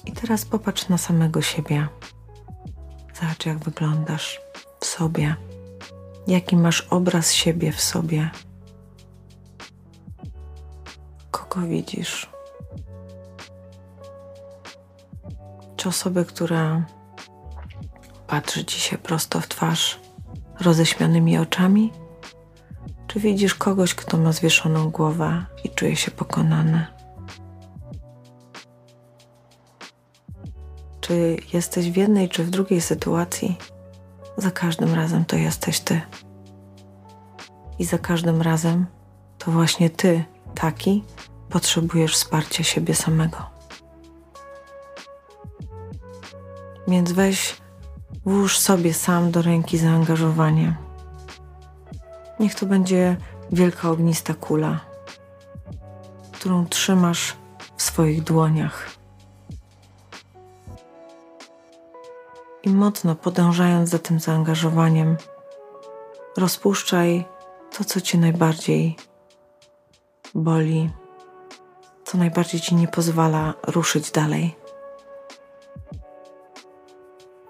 I 0.05 0.11
teraz 0.11 0.45
popatrz 0.45 0.89
na 0.89 0.97
samego 0.97 1.41
siebie. 1.41 1.87
Zobacz, 3.13 3.45
jak 3.45 3.57
wyglądasz 3.57 4.46
sobie. 4.97 5.35
Jaki 6.27 6.55
masz 6.55 6.81
obraz 6.81 7.33
siebie 7.33 7.71
w 7.71 7.81
sobie. 7.81 8.29
Kogo 11.31 11.61
widzisz? 11.61 12.29
Czy 15.75 15.89
osobę, 15.89 16.25
która 16.25 16.85
patrzy 18.27 18.65
ci 18.65 18.79
się 18.79 18.97
prosto 18.97 19.41
w 19.41 19.47
twarz 19.47 19.99
roześmianymi 20.59 21.37
oczami? 21.37 21.91
Czy 23.07 23.19
widzisz 23.19 23.55
kogoś, 23.55 23.93
kto 23.95 24.17
ma 24.17 24.31
zwieszoną 24.31 24.89
głowę 24.89 25.45
i 25.63 25.69
czuje 25.69 25.95
się 25.95 26.11
pokonany? 26.11 26.85
Czy 31.01 31.37
jesteś 31.53 31.91
w 31.91 31.97
jednej 31.97 32.29
czy 32.29 32.43
w 32.43 32.49
drugiej 32.49 32.81
sytuacji? 32.81 33.57
Za 34.37 34.51
każdym 34.51 34.93
razem 34.93 35.25
to 35.25 35.35
jesteś 35.35 35.79
ty. 35.79 36.01
I 37.79 37.85
za 37.85 37.97
każdym 37.97 38.41
razem 38.41 38.85
to 39.37 39.51
właśnie 39.51 39.89
ty, 39.89 40.23
taki, 40.55 41.03
potrzebujesz 41.49 42.13
wsparcia 42.13 42.63
siebie 42.63 42.95
samego. 42.95 43.37
Więc 46.87 47.11
weź, 47.11 47.57
włóż 48.25 48.59
sobie 48.59 48.93
sam 48.93 49.31
do 49.31 49.41
ręki 49.41 49.77
zaangażowanie. 49.77 50.75
Niech 52.39 52.55
to 52.55 52.65
będzie 52.65 53.17
wielka 53.51 53.89
ognista 53.89 54.33
kula, 54.33 54.79
którą 56.31 56.65
trzymasz 56.65 57.35
w 57.77 57.81
swoich 57.81 58.23
dłoniach. 58.23 58.96
I 62.67 62.69
mocno 62.69 63.15
podążając 63.15 63.89
za 63.89 63.99
tym 63.99 64.19
zaangażowaniem, 64.19 65.17
rozpuszczaj 66.37 67.25
to, 67.77 67.83
co 67.83 68.01
cię 68.01 68.17
najbardziej 68.17 68.97
boli, 70.35 70.89
co 72.05 72.17
najbardziej 72.17 72.61
ci 72.61 72.75
nie 72.75 72.87
pozwala 72.87 73.53
ruszyć 73.67 74.11
dalej. 74.11 74.55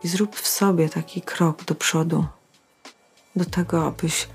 I 0.03 0.07
zrób 0.07 0.35
w 0.35 0.47
sobie 0.47 0.89
taki 0.89 1.21
krok 1.21 1.63
do 1.63 1.75
przodu, 1.75 2.25
do 3.35 3.45
tego, 3.45 3.87
abyś 3.87 4.29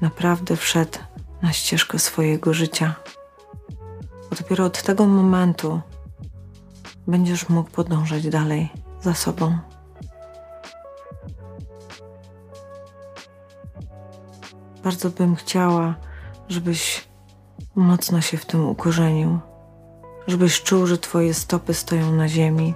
naprawdę 0.00 0.56
wszedł 0.56 0.98
na 1.42 1.52
ścieżkę 1.52 1.98
swojego 1.98 2.54
życia. 2.54 2.94
Bo 4.30 4.36
dopiero 4.36 4.64
od 4.64 4.82
tego 4.82 5.06
momentu 5.06 5.80
będziesz 7.06 7.48
mógł 7.48 7.70
podążać 7.70 8.28
dalej 8.28 8.68
za 9.00 9.14
sobą. 9.14 9.73
Bardzo 14.84 15.10
bym 15.10 15.36
chciała, 15.36 15.94
żebyś 16.48 17.08
mocno 17.74 18.20
się 18.20 18.36
w 18.36 18.46
tym 18.46 18.68
ukorzenił, 18.68 19.38
żebyś 20.26 20.62
czuł, 20.62 20.86
że 20.86 20.98
Twoje 20.98 21.34
stopy 21.34 21.74
stoją 21.74 22.12
na 22.12 22.28
ziemi, 22.28 22.74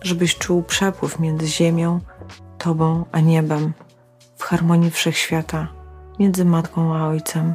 żebyś 0.00 0.38
czuł 0.38 0.62
przepływ 0.62 1.18
między 1.18 1.46
ziemią, 1.46 2.00
Tobą 2.58 3.04
a 3.12 3.20
niebem, 3.20 3.72
w 4.36 4.42
harmonii 4.42 4.90
wszechświata, 4.90 5.68
między 6.18 6.44
matką 6.44 6.94
a 6.94 7.06
ojcem. 7.06 7.54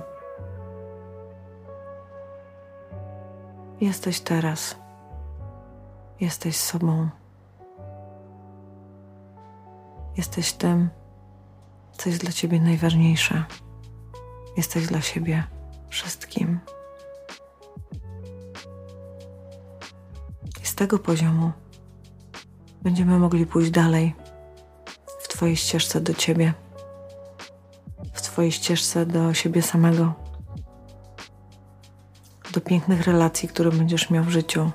Jesteś 3.81 4.19
teraz, 4.19 4.75
jesteś 6.19 6.57
sobą, 6.57 7.09
jesteś 10.17 10.53
tym, 10.53 10.89
co 11.97 12.09
jest 12.09 12.21
dla 12.21 12.31
Ciebie 12.31 12.59
najważniejsze. 12.59 13.43
Jesteś 14.57 14.87
dla 14.87 15.01
siebie 15.01 15.43
wszystkim. 15.89 16.59
I 20.63 20.65
z 20.65 20.75
tego 20.75 20.99
poziomu 20.99 21.51
będziemy 22.81 23.19
mogli 23.19 23.45
pójść 23.45 23.71
dalej 23.71 24.15
w 25.19 25.27
Twojej 25.27 25.55
ścieżce 25.55 26.01
do 26.01 26.13
Ciebie, 26.13 26.53
w 28.13 28.21
Twojej 28.21 28.51
ścieżce 28.51 29.05
do 29.05 29.33
siebie 29.33 29.61
samego, 29.61 30.13
do 32.53 32.61
pięknych 32.61 33.01
relacji, 33.01 33.49
które 33.49 33.71
będziesz 33.71 34.09
miał 34.09 34.23
w 34.23 34.29
życiu, 34.29 34.71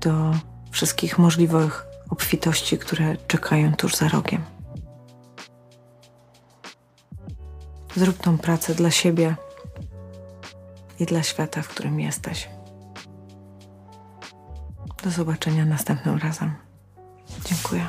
do 0.00 0.34
wszystkich 0.70 1.18
możliwych 1.18 1.86
obfitości, 2.10 2.78
które 2.78 3.16
czekają 3.16 3.74
tuż 3.74 3.96
za 3.96 4.08
rogiem. 4.08 4.57
Zrób 7.98 8.18
tą 8.18 8.38
pracę 8.38 8.74
dla 8.74 8.90
siebie 8.90 9.36
i 11.00 11.06
dla 11.06 11.22
świata, 11.22 11.62
w 11.62 11.68
którym 11.68 12.00
jesteś. 12.00 12.48
Do 15.04 15.10
zobaczenia 15.10 15.64
następnym 15.64 16.18
razem. 16.18 16.54
Dziękuję. 17.44 17.88